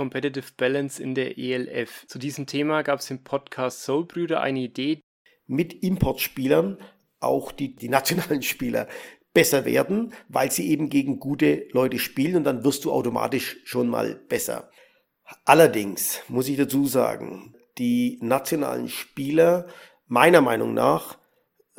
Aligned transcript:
Competitive 0.00 0.52
Balance 0.56 1.02
in 1.02 1.14
der 1.14 1.36
ELF. 1.36 2.06
Zu 2.06 2.18
diesem 2.18 2.46
Thema 2.46 2.80
gab 2.80 3.00
es 3.00 3.10
im 3.10 3.22
Podcast 3.22 3.82
Soulbrüder 3.82 4.40
eine 4.40 4.60
Idee. 4.60 5.02
Mit 5.46 5.74
Importspielern 5.74 6.78
auch 7.18 7.52
die, 7.52 7.76
die 7.76 7.90
nationalen 7.90 8.40
Spieler 8.40 8.88
besser 9.34 9.66
werden, 9.66 10.14
weil 10.30 10.50
sie 10.50 10.70
eben 10.70 10.88
gegen 10.88 11.20
gute 11.20 11.68
Leute 11.72 11.98
spielen 11.98 12.36
und 12.36 12.44
dann 12.44 12.64
wirst 12.64 12.86
du 12.86 12.92
automatisch 12.92 13.58
schon 13.64 13.88
mal 13.88 14.14
besser. 14.14 14.70
Allerdings 15.44 16.22
muss 16.28 16.48
ich 16.48 16.56
dazu 16.56 16.86
sagen, 16.86 17.54
die 17.76 18.18
nationalen 18.22 18.88
Spieler 18.88 19.66
meiner 20.06 20.40
Meinung 20.40 20.72
nach 20.72 21.18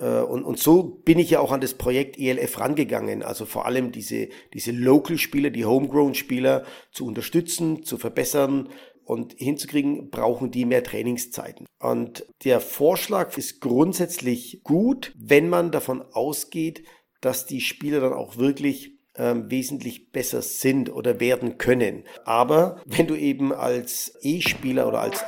und, 0.06 0.44
und 0.44 0.60
so 0.60 0.84
bin 0.84 1.20
ich 1.20 1.30
ja 1.30 1.40
auch 1.40 1.52
an 1.52 1.62
das 1.62 1.76
Projekt 1.76 2.18
ELF 2.18 2.60
rangegangen, 2.60 3.24
also 3.24 3.46
vor 3.46 3.66
allem 3.66 3.92
diese, 3.92 4.30
diese 4.54 4.72
Local-Spieler, 4.72 5.50
die 5.52 5.66
Homegrown-Spieler 5.66 6.66
zu 6.92 7.06
unterstützen, 7.06 7.84
zu 7.84 7.98
verbessern 7.98 8.70
und 9.04 9.34
hinzukriegen, 9.38 10.10
brauchen 10.10 10.52
die 10.52 10.66
mehr 10.66 10.84
Trainingszeiten. 10.84 11.68
Und 11.80 12.26
der 12.44 12.62
Vorschlag 12.62 13.38
ist 13.38 13.62
grundsätzlich 13.62 14.62
gut, 14.64 15.14
wenn 15.18 15.50
man 15.50 15.72
davon 15.72 16.02
ausgeht, 16.14 16.84
dass 17.20 17.46
die 17.46 17.62
Spieler 17.62 18.00
dann 18.00 18.14
auch 18.14 18.38
wirklich 18.38 19.02
ähm, 19.16 19.52
wesentlich 19.52 20.12
besser 20.12 20.42
sind 20.42 20.92
oder 20.92 21.20
werden 21.20 21.58
können. 21.58 22.06
Aber 22.24 22.82
wenn 22.86 23.08
du 23.08 23.16
eben 23.16 23.54
als 23.54 24.18
E-Spieler 24.22 24.88
oder 24.88 25.02
als 25.02 25.24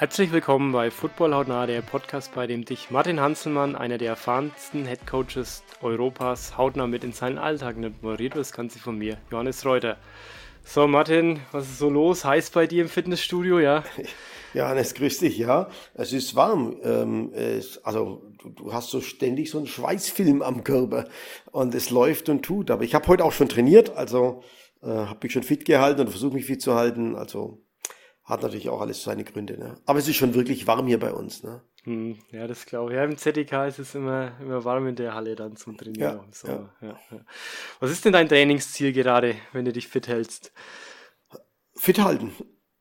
Herzlich 0.00 0.32
willkommen 0.32 0.72
bei 0.72 0.90
Football 0.90 1.34
Hautnah, 1.34 1.66
der 1.66 1.82
Podcast, 1.82 2.34
bei 2.34 2.46
dem 2.46 2.64
dich 2.64 2.90
Martin 2.90 3.20
Hanselmann, 3.20 3.76
einer 3.76 3.98
der 3.98 4.08
erfahrensten 4.08 4.86
Headcoaches 4.86 5.62
Europas, 5.82 6.56
hautnah 6.56 6.86
mit 6.86 7.04
in 7.04 7.12
seinen 7.12 7.36
Alltag 7.36 7.76
nimmt. 7.76 8.02
Moderiert 8.02 8.34
das 8.34 8.52
Ganze 8.52 8.78
von 8.78 8.96
mir, 8.96 9.18
Johannes 9.30 9.66
Reuter. 9.66 9.98
So, 10.64 10.88
Martin, 10.88 11.40
was 11.52 11.64
ist 11.64 11.78
so 11.80 11.90
los? 11.90 12.24
Heiß 12.24 12.48
bei 12.48 12.66
dir 12.66 12.80
im 12.80 12.88
Fitnessstudio, 12.88 13.58
ja? 13.58 13.84
Johannes, 14.54 14.94
grüß 14.94 15.18
dich, 15.18 15.36
ja. 15.36 15.68
Es 15.92 16.14
ist 16.14 16.34
warm. 16.34 16.78
Ähm, 16.82 17.34
es, 17.34 17.84
also, 17.84 18.22
du, 18.38 18.48
du, 18.48 18.72
hast 18.72 18.88
so 18.88 19.02
ständig 19.02 19.50
so 19.50 19.58
einen 19.58 19.66
Schweißfilm 19.66 20.40
am 20.40 20.64
Körper 20.64 21.08
und 21.52 21.74
es 21.74 21.90
läuft 21.90 22.30
und 22.30 22.42
tut. 22.42 22.70
Aber 22.70 22.84
ich 22.84 22.94
habe 22.94 23.06
heute 23.06 23.22
auch 23.22 23.32
schon 23.32 23.50
trainiert, 23.50 23.90
also 23.98 24.42
äh, 24.82 24.86
habe 24.86 25.18
mich 25.24 25.32
schon 25.34 25.42
fit 25.42 25.66
gehalten 25.66 26.00
und 26.00 26.08
versuche 26.08 26.32
mich 26.32 26.46
fit 26.46 26.62
zu 26.62 26.74
halten. 26.74 27.16
Also 27.16 27.60
hat 28.30 28.42
natürlich 28.42 28.68
auch 28.68 28.80
alles 28.80 29.02
seine 29.02 29.24
Gründe. 29.24 29.58
Ne? 29.58 29.76
Aber 29.86 29.98
es 29.98 30.08
ist 30.08 30.16
schon 30.16 30.34
wirklich 30.34 30.66
warm 30.66 30.86
hier 30.86 31.00
bei 31.00 31.12
uns. 31.12 31.42
Ne? 31.42 31.60
Hm, 31.84 32.18
ja, 32.30 32.46
das 32.46 32.66
glaube 32.66 32.92
ich. 32.92 32.96
Ja, 32.96 33.04
im 33.04 33.16
ZDK 33.16 33.66
ist 33.66 33.78
es 33.78 33.94
immer, 33.94 34.32
immer 34.40 34.64
warm 34.64 34.86
in 34.86 34.96
der 34.96 35.14
Halle 35.14 35.34
dann 35.34 35.56
zum 35.56 35.76
Trainieren. 35.76 36.20
Ja, 36.44 36.70
ja. 36.80 36.98
Ja, 37.10 37.20
Was 37.80 37.90
ist 37.90 38.04
denn 38.04 38.12
dein 38.12 38.28
Trainingsziel 38.28 38.92
gerade, 38.92 39.34
wenn 39.52 39.64
du 39.64 39.72
dich 39.72 39.88
fit 39.88 40.08
hältst? 40.08 40.52
Fit 41.74 41.98
halten. 41.98 42.32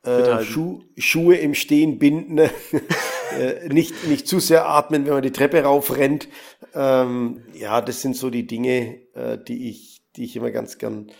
Äh, 0.03 0.43
Schuh, 0.43 0.83
Schuhe 0.97 1.35
im 1.35 1.53
Stehen 1.53 1.99
binden, 1.99 2.37
äh, 3.37 3.67
nicht, 3.67 4.07
nicht 4.07 4.27
zu 4.27 4.39
sehr 4.39 4.67
atmen, 4.67 5.05
wenn 5.05 5.13
man 5.13 5.23
die 5.23 5.31
Treppe 5.31 5.63
raufrennt. 5.63 6.29
Ähm, 6.73 7.43
ja, 7.53 7.81
das 7.81 8.01
sind 8.01 8.15
so 8.15 8.29
die 8.29 8.47
Dinge, 8.47 9.01
äh, 9.13 9.37
die, 9.37 9.69
ich, 9.69 10.01
die 10.15 10.23
ich 10.23 10.35
immer 10.35 10.51
ganz 10.51 10.77
gern 10.77 11.11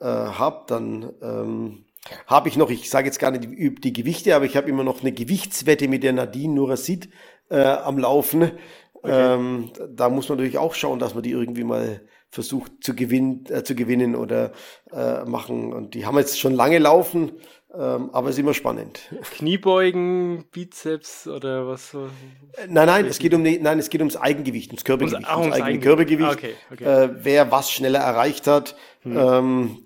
äh, 0.00 0.06
habe. 0.06 0.64
Dann 0.66 1.12
ähm, 1.20 1.84
habe 2.26 2.48
ich 2.48 2.56
noch, 2.56 2.70
ich 2.70 2.90
sage 2.90 3.06
jetzt 3.06 3.18
gar 3.18 3.30
nicht 3.30 3.44
die, 3.44 3.74
die 3.74 3.92
Gewichte, 3.92 4.34
aber 4.34 4.44
ich 4.44 4.56
habe 4.56 4.68
immer 4.68 4.84
noch 4.84 5.00
eine 5.00 5.12
Gewichtswette 5.12 5.88
mit 5.88 6.02
der 6.02 6.12
Nadine 6.12 6.54
Nurasid 6.54 7.10
äh, 7.48 7.62
am 7.62 7.98
Laufen. 7.98 8.52
Okay. 8.94 9.34
Ähm, 9.34 9.70
da 9.90 10.08
muss 10.08 10.28
man 10.28 10.38
natürlich 10.38 10.58
auch 10.58 10.74
schauen, 10.74 10.98
dass 10.98 11.14
man 11.14 11.22
die 11.22 11.30
irgendwie 11.30 11.64
mal 11.64 12.02
versucht 12.28 12.72
zu 12.80 12.94
gewinnen, 12.94 13.44
äh, 13.50 13.62
zu 13.62 13.74
gewinnen 13.74 14.16
oder 14.16 14.52
äh, 14.90 15.24
machen. 15.24 15.72
Und 15.72 15.94
die 15.94 16.06
haben 16.06 16.16
jetzt 16.18 16.40
schon 16.40 16.54
lange 16.54 16.78
laufen, 16.78 17.32
ähm, 17.74 18.10
aber 18.12 18.28
es 18.28 18.34
ist 18.34 18.40
immer 18.40 18.52
spannend. 18.52 19.00
Kniebeugen, 19.36 20.44
Bizeps 20.52 21.26
oder 21.26 21.66
was? 21.66 21.96
Nein, 22.68 22.86
nein, 22.86 23.06
es 23.06 23.18
geht 23.18 23.32
um 23.32 23.42
nein, 23.42 23.78
es 23.78 23.88
geht 23.88 24.02
ums 24.02 24.16
Eigengewicht, 24.16 24.70
ums 24.70 24.84
Körpergewicht, 24.84 25.26
ums, 25.26 25.44
ums 25.44 25.54
eigene 25.54 25.80
Körpergewicht. 25.80 26.28
Ah, 26.28 26.32
okay, 26.32 26.54
okay. 26.70 26.84
Äh, 26.84 27.10
wer 27.22 27.50
was 27.50 27.70
schneller 27.70 28.00
erreicht 28.00 28.46
hat, 28.46 28.76
hm. 29.02 29.16
ähm, 29.16 29.78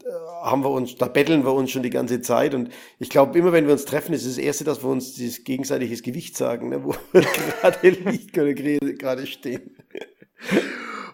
haben 0.43 0.65
wir 0.65 0.71
uns, 0.71 0.97
da 0.97 1.07
betteln 1.07 1.45
wir 1.45 1.53
uns 1.53 1.71
schon 1.71 1.85
die 1.85 1.91
ganze 1.91 2.21
Zeit. 2.21 2.55
Und 2.55 2.71
ich 2.99 3.09
glaube, 3.09 3.39
immer 3.39 3.53
wenn 3.53 3.67
wir 3.67 3.73
uns 3.73 3.85
treffen, 3.85 4.15
ist 4.15 4.27
das 4.27 4.39
Erste, 4.39 4.65
dass 4.65 4.83
wir 4.83 4.91
uns 4.91 5.15
dieses 5.15 5.45
gegenseitiges 5.45 6.03
Gewicht 6.03 6.37
sagen, 6.37 6.71
ne, 6.71 6.83
wo 6.83 6.93
wir 7.13 7.23
gerade 7.23 7.89
liegen 7.89 8.41
oder 8.41 8.93
gerade 8.95 9.27
stehen. 9.27 9.77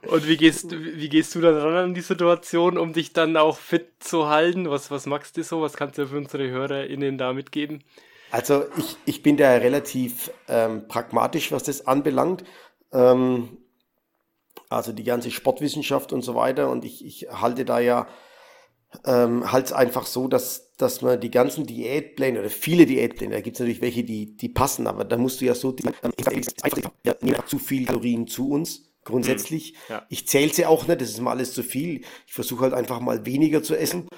Und 0.08 0.26
wie 0.26 0.36
gehst, 0.36 0.70
wie 0.72 1.08
gehst 1.08 1.34
du 1.34 1.40
dann 1.40 1.56
ran 1.56 1.74
an 1.74 1.94
die 1.94 2.00
Situation, 2.00 2.76
um 2.76 2.92
dich 2.92 3.12
dann 3.12 3.36
auch 3.36 3.56
fit 3.56 3.88
zu 4.00 4.28
halten? 4.28 4.68
Was, 4.68 4.90
was 4.90 5.06
magst 5.06 5.36
du 5.36 5.44
so? 5.44 5.62
Was 5.62 5.74
kannst 5.74 5.98
du 5.98 6.08
für 6.08 6.16
unsere 6.16 6.48
HörerInnen 6.48 7.18
da 7.18 7.32
mitgeben? 7.32 7.84
Also 8.30 8.64
ich, 8.76 8.96
ich 9.04 9.22
bin 9.22 9.36
da 9.36 9.52
relativ 9.52 10.30
ähm, 10.48 10.88
pragmatisch, 10.88 11.52
was 11.52 11.62
das 11.62 11.86
anbelangt. 11.86 12.44
Ähm, 12.92 13.58
also 14.68 14.92
die 14.92 15.04
ganze 15.04 15.30
Sportwissenschaft 15.30 16.12
und 16.12 16.22
so 16.22 16.34
weiter. 16.34 16.68
Und 16.68 16.84
ich, 16.84 17.04
ich 17.04 17.28
halte 17.30 17.64
da 17.64 17.78
ja 17.78 18.08
ähm, 19.04 19.52
halt 19.52 19.72
einfach 19.72 20.06
so, 20.06 20.26
dass, 20.26 20.74
dass 20.78 21.00
man 21.00 21.20
die 21.20 21.30
ganzen 21.30 21.64
Diätpläne 21.64 22.40
oder 22.40 22.50
viele 22.50 22.86
Diätpläne, 22.86 23.34
da 23.34 23.40
gibt 23.40 23.56
es 23.56 23.60
natürlich 23.60 23.80
welche, 23.80 24.02
die, 24.02 24.36
die 24.36 24.48
passen, 24.48 24.86
aber 24.86 25.04
da 25.04 25.16
musst 25.16 25.40
du 25.40 25.44
ja 25.44 25.54
so, 25.54 25.74
ja, 27.04 27.14
nehmen 27.20 27.36
zu 27.46 27.58
viel 27.58 27.86
Kalorien 27.86 28.26
zu 28.26 28.50
uns 28.50 28.91
grundsätzlich. 29.04 29.72
Mhm. 29.72 29.94
Ja. 29.94 30.06
Ich 30.08 30.28
zähle 30.28 30.52
sie 30.52 30.66
auch 30.66 30.86
nicht, 30.86 31.00
das 31.00 31.10
ist 31.10 31.20
mal 31.20 31.32
alles 31.32 31.52
zu 31.52 31.62
viel. 31.62 32.02
Ich 32.26 32.32
versuche 32.32 32.62
halt 32.62 32.74
einfach 32.74 33.00
mal 33.00 33.26
weniger 33.26 33.62
zu 33.62 33.76
essen. 33.76 34.08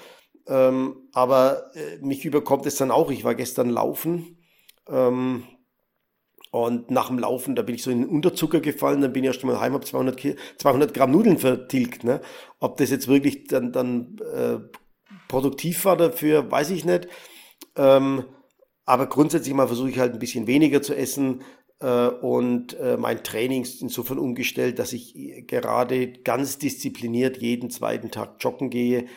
Ähm, 0.47 1.09
aber 1.13 1.71
äh, 1.75 1.97
mich 2.01 2.23
überkommt 2.25 2.65
es 2.65 2.75
dann 2.75 2.91
auch. 2.91 3.09
Ich 3.11 3.23
war 3.23 3.35
gestern 3.35 3.69
laufen 3.69 4.37
ähm, 4.87 5.43
und 6.51 6.91
nach 6.91 7.07
dem 7.07 7.19
Laufen, 7.19 7.55
da 7.55 7.63
bin 7.63 7.75
ich 7.75 7.83
so 7.83 7.91
in 7.91 8.01
den 8.01 8.09
Unterzucker 8.09 8.59
gefallen, 8.59 9.01
dann 9.01 9.11
bin 9.11 9.23
ich 9.23 9.27
erst 9.27 9.43
mal 9.43 9.59
heim, 9.59 9.73
habe 9.73 9.85
200, 9.85 10.37
200 10.57 10.93
Gramm 10.93 11.11
Nudeln 11.11 11.37
vertilgt. 11.37 12.03
Ne? 12.03 12.21
Ob 12.59 12.77
das 12.77 12.91
jetzt 12.91 13.07
wirklich 13.07 13.47
dann, 13.47 13.71
dann 13.71 14.17
äh, 14.33 14.59
produktiv 15.27 15.83
war 15.85 15.97
dafür, 15.97 16.49
weiß 16.51 16.69
ich 16.69 16.85
nicht. 16.85 17.07
Ähm, 17.75 18.25
aber 18.85 19.07
grundsätzlich 19.07 19.53
mal 19.55 19.67
versuche 19.67 19.89
ich 19.89 19.99
halt 19.99 20.13
ein 20.13 20.19
bisschen 20.19 20.47
weniger 20.47 20.81
zu 20.81 20.95
essen 20.95 21.41
und 21.83 22.73
äh, 22.79 22.97
mein 22.97 23.23
Training 23.23 23.63
ist 23.63 23.81
insofern 23.81 24.17
umgestellt, 24.17 24.79
dass 24.79 24.93
ich 24.93 25.45
gerade 25.47 26.13
ganz 26.23 26.57
diszipliniert 26.57 27.37
jeden 27.37 27.69
zweiten 27.69 28.11
Tag 28.11 28.37
joggen 28.39 28.69
gehe 28.69 29.07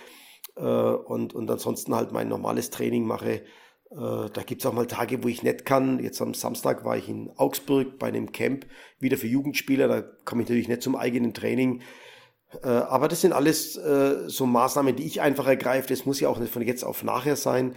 äh, 0.57 0.61
und, 0.61 1.35
und 1.35 1.51
ansonsten 1.51 1.95
halt 1.95 2.13
mein 2.13 2.29
normales 2.29 2.71
Training 2.71 3.07
mache 3.07 3.43
äh, 3.91 4.29
da 4.31 4.43
gibt's 4.45 4.67
auch 4.67 4.73
mal 4.73 4.87
Tage, 4.87 5.23
wo 5.25 5.29
ich 5.29 5.43
nicht 5.43 5.65
kann. 5.65 6.03
Jetzt 6.03 6.21
am 6.21 6.35
Samstag 6.35 6.85
war 6.85 6.97
ich 6.97 7.09
in 7.09 7.31
Augsburg 7.37 7.99
bei 7.99 8.09
einem 8.09 8.33
Camp 8.33 8.67
wieder 8.99 9.17
für 9.17 9.27
Jugendspieler. 9.27 9.89
Da 9.89 10.03
komme 10.25 10.43
ich 10.43 10.49
natürlich 10.49 10.69
nicht 10.69 10.83
zum 10.83 10.97
eigenen 10.97 11.33
Training. 11.33 11.83
Äh, 12.63 12.69
aber 12.69 13.09
das 13.09 13.23
sind 13.23 13.33
alles 13.33 13.77
äh, 13.77 14.29
so 14.29 14.47
Maßnahmen, 14.47 14.97
die 14.97 15.07
ich 15.07 15.21
einfach 15.21 15.47
ergreife. 15.47 15.89
Das 15.89 16.05
muss 16.05 16.21
ja 16.21 16.29
auch 16.29 16.39
nicht 16.39 16.53
von 16.53 16.63
jetzt 16.63 16.85
auf 16.85 17.03
nachher 17.03 17.37
sein. 17.37 17.75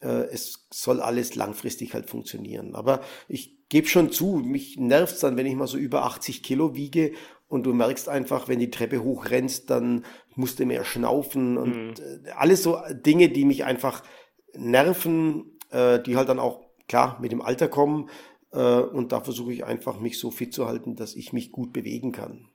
Es 0.00 0.66
soll 0.70 1.00
alles 1.00 1.34
langfristig 1.34 1.92
halt 1.92 2.08
funktionieren. 2.08 2.74
Aber 2.74 3.02
ich 3.28 3.68
gebe 3.68 3.86
schon 3.86 4.12
zu, 4.12 4.42
mich 4.44 4.76
nervt's 4.78 5.20
dann, 5.20 5.36
wenn 5.36 5.46
ich 5.46 5.54
mal 5.54 5.66
so 5.66 5.78
über 5.78 6.04
80 6.04 6.42
Kilo 6.42 6.74
wiege 6.74 7.12
und 7.48 7.64
du 7.64 7.72
merkst 7.72 8.08
einfach, 8.08 8.48
wenn 8.48 8.60
die 8.60 8.70
Treppe 8.70 9.02
hochrennst, 9.02 9.70
dann 9.70 10.04
musst 10.36 10.60
du 10.60 10.66
mehr 10.66 10.84
schnaufen 10.84 11.58
und 11.58 11.98
mhm. 11.98 12.26
alles 12.36 12.62
so 12.62 12.78
Dinge, 12.90 13.28
die 13.28 13.44
mich 13.44 13.64
einfach 13.64 14.02
Nerven, 14.54 15.58
äh, 15.70 16.00
die 16.00 16.16
halt 16.16 16.28
dann 16.28 16.38
auch 16.38 16.60
klar 16.88 17.18
mit 17.20 17.32
dem 17.32 17.42
Alter 17.42 17.68
kommen. 17.68 18.08
Äh, 18.52 18.58
und 18.58 19.12
da 19.12 19.20
versuche 19.20 19.52
ich 19.52 19.64
einfach, 19.64 20.00
mich 20.00 20.18
so 20.18 20.30
fit 20.30 20.52
zu 20.52 20.66
halten, 20.66 20.96
dass 20.96 21.14
ich 21.14 21.32
mich 21.32 21.52
gut 21.52 21.72
bewegen 21.72 22.12
kann. 22.12 22.48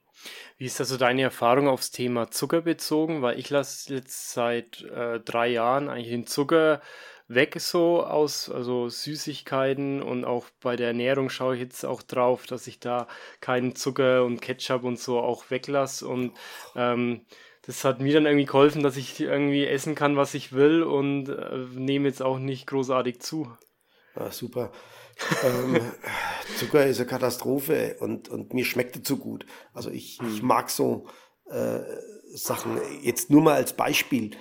Wie 0.57 0.65
ist 0.65 0.79
also 0.79 0.97
deine 0.97 1.23
Erfahrung 1.23 1.67
aufs 1.67 1.91
Thema 1.91 2.31
Zucker 2.31 2.61
bezogen? 2.61 3.21
Weil 3.21 3.37
ich 3.37 3.49
lasse 3.49 3.95
jetzt 3.95 4.31
seit 4.31 4.81
äh, 4.83 5.19
drei 5.19 5.49
Jahren 5.49 5.89
eigentlich 5.89 6.11
den 6.11 6.27
Zucker 6.27 6.81
weg 7.27 7.59
so 7.59 8.03
aus, 8.03 8.49
also 8.49 8.87
Süßigkeiten 8.89 10.01
und 10.01 10.25
auch 10.25 10.45
bei 10.61 10.75
der 10.75 10.87
Ernährung 10.87 11.29
schaue 11.29 11.55
ich 11.55 11.61
jetzt 11.61 11.85
auch 11.85 12.03
drauf, 12.03 12.45
dass 12.45 12.67
ich 12.67 12.79
da 12.79 13.07
keinen 13.41 13.75
Zucker 13.75 14.23
und 14.23 14.41
Ketchup 14.41 14.83
und 14.83 14.99
so 14.99 15.19
auch 15.19 15.49
weglasse 15.49 16.07
und 16.07 16.33
ähm, 16.75 17.25
das 17.65 17.83
hat 17.83 17.99
mir 17.99 18.13
dann 18.13 18.27
irgendwie 18.27 18.45
geholfen, 18.45 18.83
dass 18.83 18.95
ich 18.95 19.19
irgendwie 19.19 19.65
essen 19.65 19.95
kann, 19.95 20.17
was 20.17 20.35
ich 20.35 20.53
will 20.53 20.83
und 20.83 21.29
äh, 21.29 21.65
nehme 21.73 22.07
jetzt 22.07 22.21
auch 22.21 22.37
nicht 22.37 22.67
großartig 22.67 23.21
zu. 23.21 23.51
Ah, 24.13 24.29
super. 24.29 24.71
ähm, 25.43 25.79
Zucker 26.57 26.85
ist 26.85 26.99
eine 26.99 27.07
Katastrophe 27.07 27.97
und, 27.99 28.29
und 28.29 28.53
mir 28.53 28.65
schmeckt 28.65 28.95
er 28.95 29.03
zu 29.03 29.17
gut. 29.17 29.47
Also 29.73 29.89
ich, 29.89 30.19
hm. 30.19 30.31
ich 30.31 30.43
mag 30.43 30.69
so 30.69 31.07
äh, 31.49 31.79
Sachen. 32.33 32.79
Jetzt 33.01 33.31
nur 33.31 33.41
mal 33.41 33.55
als 33.55 33.73
Beispiel. 33.73 34.31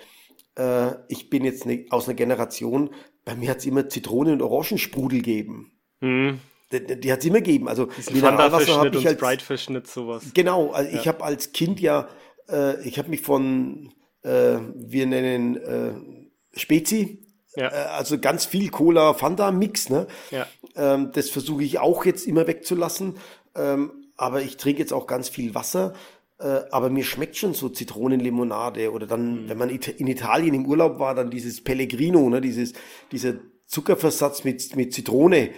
Äh, 0.56 0.92
ich 1.08 1.30
bin 1.30 1.44
jetzt 1.44 1.66
ne, 1.66 1.86
aus 1.90 2.08
einer 2.08 2.14
Generation, 2.14 2.90
bei 3.24 3.34
mir 3.34 3.50
hat 3.50 3.58
es 3.58 3.66
immer 3.66 3.88
Zitronen- 3.88 4.34
und 4.34 4.42
Orangensprudel 4.42 5.18
gegeben. 5.18 5.72
Hm. 6.00 6.40
Die, 6.72 7.00
die 7.00 7.12
hat 7.12 7.20
es 7.20 7.24
immer 7.26 7.40
gegeben. 7.40 7.68
Also 7.68 7.88
Mineralwasser 8.12 8.76
habe 8.76 8.96
ich 8.96 9.06
als 9.06 9.18
Sprite-Verschnitt 9.18 9.86
sowas. 9.86 10.24
Genau, 10.34 10.72
also 10.72 10.90
ja. 10.90 11.00
ich 11.00 11.08
habe 11.08 11.22
als 11.22 11.52
Kind 11.52 11.80
ja 11.80 12.08
äh, 12.48 12.86
ich 12.86 12.98
habe 12.98 13.10
mich 13.10 13.20
von, 13.20 13.92
äh, 14.22 14.58
wir 14.74 15.06
nennen 15.06 15.56
äh, 15.56 16.58
Spezi, 16.58 17.20
ja. 17.56 17.68
Äh, 17.68 17.88
also 17.90 18.18
ganz 18.18 18.44
viel 18.44 18.70
Cola, 18.70 19.14
Fanta 19.14 19.52
Mix, 19.52 19.88
ne? 19.88 20.06
Ja. 20.30 20.46
Ähm, 20.74 21.12
das 21.12 21.30
versuche 21.30 21.62
ich 21.62 21.78
auch 21.78 22.04
jetzt 22.04 22.26
immer 22.26 22.46
wegzulassen. 22.46 23.16
Ähm, 23.54 23.92
aber 24.16 24.42
ich 24.42 24.56
trinke 24.56 24.80
jetzt 24.80 24.92
auch 24.92 25.06
ganz 25.06 25.28
viel 25.28 25.54
Wasser. 25.54 25.94
Äh, 26.38 26.62
aber 26.70 26.90
mir 26.90 27.04
schmeckt 27.04 27.36
schon 27.36 27.54
so 27.54 27.68
Zitronenlimonade 27.68 28.92
oder 28.92 29.06
dann, 29.06 29.44
mhm. 29.44 29.48
wenn 29.48 29.58
man 29.58 29.70
in 29.70 30.06
Italien 30.06 30.54
im 30.54 30.66
Urlaub 30.66 30.98
war, 30.98 31.14
dann 31.14 31.30
dieses 31.30 31.62
Pellegrino, 31.62 32.28
ne? 32.28 32.40
Dieses, 32.40 32.72
dieser 33.12 33.34
Zuckerversatz 33.66 34.44
mit, 34.44 34.74
mit 34.76 34.92
Zitrone. 34.92 35.50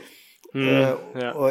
Mhm, 0.53 0.69
äh, 0.69 0.81
ja. 1.21 1.37
Oh, 1.37 1.51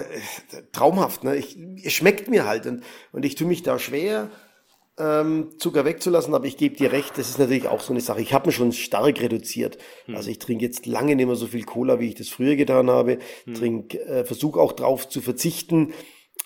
traumhaft, 0.72 1.24
ne? 1.24 1.36
Ich, 1.36 1.58
es 1.84 1.94
schmeckt 1.94 2.30
mir 2.30 2.46
halt 2.46 2.66
und, 2.66 2.84
und 3.12 3.26
ich 3.26 3.36
tue 3.36 3.48
mich 3.48 3.64
da 3.64 3.80
schwer 3.80 4.30
ähm, 4.98 5.50
Zucker 5.58 5.84
wegzulassen, 5.86 6.34
aber 6.34 6.46
ich 6.46 6.58
gebe 6.58 6.76
dir 6.76 6.92
recht, 6.92 7.18
das 7.18 7.30
ist 7.30 7.40
natürlich 7.40 7.68
auch 7.68 7.82
so 7.82 7.92
eine 7.92 8.02
Sache. 8.02 8.22
Ich 8.22 8.34
habe 8.34 8.48
mir 8.48 8.54
schon 8.54 8.72
stark 8.72 9.20
reduziert. 9.20 9.78
Hm. 10.06 10.16
Also 10.16 10.30
ich 10.30 10.40
trinke 10.40 10.64
jetzt 10.64 10.86
lange 10.86 11.16
nicht 11.16 11.26
mehr 11.26 11.36
so 11.36 11.48
viel 11.48 11.64
Cola, 11.64 12.00
wie 12.00 12.10
ich 12.10 12.16
das 12.16 12.30
früher 12.30 12.56
getan 12.56 12.90
habe. 12.90 13.20
Hm. 13.46 13.54
Trink, 13.56 13.96
äh, 13.96 14.24
versuche 14.24 14.60
auch 14.60 14.72
drauf 14.72 15.10
zu 15.10 15.22
verzichten, 15.22 15.94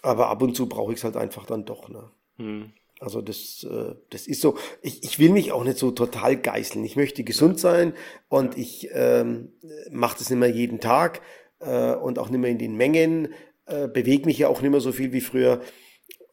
aber 0.01 0.29
ab 0.29 0.41
und 0.41 0.55
zu 0.55 0.67
brauche 0.67 0.93
ich 0.93 0.99
es 0.99 1.03
halt 1.03 1.15
einfach 1.15 1.45
dann 1.45 1.65
doch. 1.65 1.89
Ne? 1.89 2.09
Hm. 2.39 2.71
Also 2.99 3.21
das, 3.21 3.65
äh, 3.69 3.95
das 4.09 4.27
ist 4.27 4.41
so. 4.41 4.57
Ich, 4.81 5.03
ich 5.03 5.19
will 5.19 5.29
mich 5.29 5.51
auch 5.51 5.63
nicht 5.63 5.77
so 5.77 5.91
total 5.91 6.35
geißeln. 6.35 6.83
Ich 6.83 6.95
möchte 6.95 7.23
gesund 7.23 7.59
sein 7.59 7.93
und 8.27 8.57
ich 8.57 8.89
ähm, 8.91 9.53
mache 9.89 10.17
das 10.17 10.29
nicht 10.29 10.39
mehr 10.39 10.49
jeden 10.49 10.79
Tag 10.79 11.21
äh, 11.59 11.93
und 11.93 12.19
auch 12.19 12.29
nicht 12.29 12.39
mehr 12.39 12.49
in 12.49 12.57
den 12.57 12.75
Mengen. 12.75 13.33
Äh, 13.67 13.87
bewege 13.87 14.25
mich 14.25 14.37
ja 14.37 14.49
auch 14.49 14.61
nicht 14.61 14.71
mehr 14.71 14.81
so 14.81 14.91
viel 14.91 15.13
wie 15.13 15.21
früher. 15.21 15.61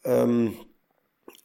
Ähm, 0.05 0.57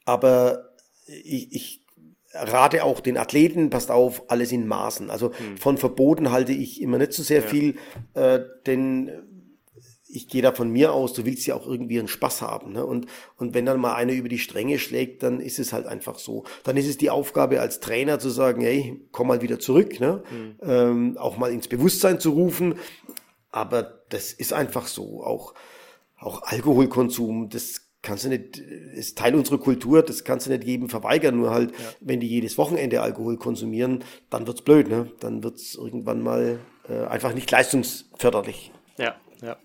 aber 0.04 0.70
ich, 1.06 1.52
ich 1.52 1.86
rate 2.32 2.82
auch 2.82 3.00
den 3.00 3.16
Athleten, 3.16 3.70
passt 3.70 3.92
auf, 3.92 4.28
alles 4.28 4.50
in 4.50 4.66
Maßen. 4.66 5.08
Also 5.10 5.32
hm. 5.34 5.56
von 5.56 5.78
Verboten 5.78 6.32
halte 6.32 6.52
ich 6.52 6.80
immer 6.80 6.98
nicht 6.98 7.12
so 7.12 7.22
sehr 7.22 7.42
ja. 7.42 7.46
viel, 7.46 7.76
äh, 8.14 8.40
denn 8.66 9.31
ich 10.12 10.28
gehe 10.28 10.42
da 10.42 10.52
von 10.52 10.70
mir 10.70 10.92
aus, 10.92 11.14
du 11.14 11.24
willst 11.24 11.46
ja 11.46 11.54
auch 11.54 11.66
irgendwie 11.66 11.98
einen 11.98 12.08
Spaß 12.08 12.42
haben. 12.42 12.72
Ne? 12.72 12.84
Und, 12.84 13.06
und 13.38 13.54
wenn 13.54 13.64
dann 13.64 13.80
mal 13.80 13.94
einer 13.94 14.12
über 14.12 14.28
die 14.28 14.38
Stränge 14.38 14.78
schlägt, 14.78 15.22
dann 15.22 15.40
ist 15.40 15.58
es 15.58 15.72
halt 15.72 15.86
einfach 15.86 16.18
so. 16.18 16.44
Dann 16.64 16.76
ist 16.76 16.86
es 16.86 16.98
die 16.98 17.10
Aufgabe 17.10 17.60
als 17.60 17.80
Trainer 17.80 18.18
zu 18.18 18.28
sagen, 18.28 18.62
hey, 18.62 19.00
komm 19.10 19.28
mal 19.28 19.40
wieder 19.40 19.58
zurück, 19.58 20.00
ne? 20.00 20.22
Mhm. 20.30 20.54
Ähm, 20.62 21.18
auch 21.18 21.38
mal 21.38 21.50
ins 21.50 21.66
Bewusstsein 21.66 22.20
zu 22.20 22.30
rufen. 22.30 22.74
Aber 23.50 24.02
das 24.10 24.32
ist 24.32 24.52
einfach 24.52 24.86
so. 24.86 25.24
Auch, 25.24 25.54
auch 26.18 26.42
Alkoholkonsum, 26.42 27.48
das 27.48 27.80
kannst 28.02 28.24
du 28.24 28.28
nicht, 28.28 28.58
ist 28.58 29.16
Teil 29.16 29.34
unserer 29.34 29.58
Kultur, 29.58 30.02
das 30.02 30.24
kannst 30.24 30.46
du 30.46 30.50
nicht 30.50 30.64
jedem 30.64 30.90
verweigern, 30.90 31.36
nur 31.36 31.50
halt, 31.50 31.70
ja. 31.70 31.76
wenn 32.00 32.20
die 32.20 32.28
jedes 32.28 32.58
Wochenende 32.58 33.00
Alkohol 33.00 33.38
konsumieren, 33.38 34.04
dann 34.28 34.46
wird's 34.46 34.62
blöd, 34.62 34.88
ne? 34.88 35.10
Dann 35.20 35.42
wird's 35.42 35.74
irgendwann 35.74 36.20
mal 36.20 36.58
äh, 36.88 37.06
einfach 37.06 37.32
nicht 37.32 37.50
leistungsförderlich. 37.50 38.72
Ja, 39.42 39.56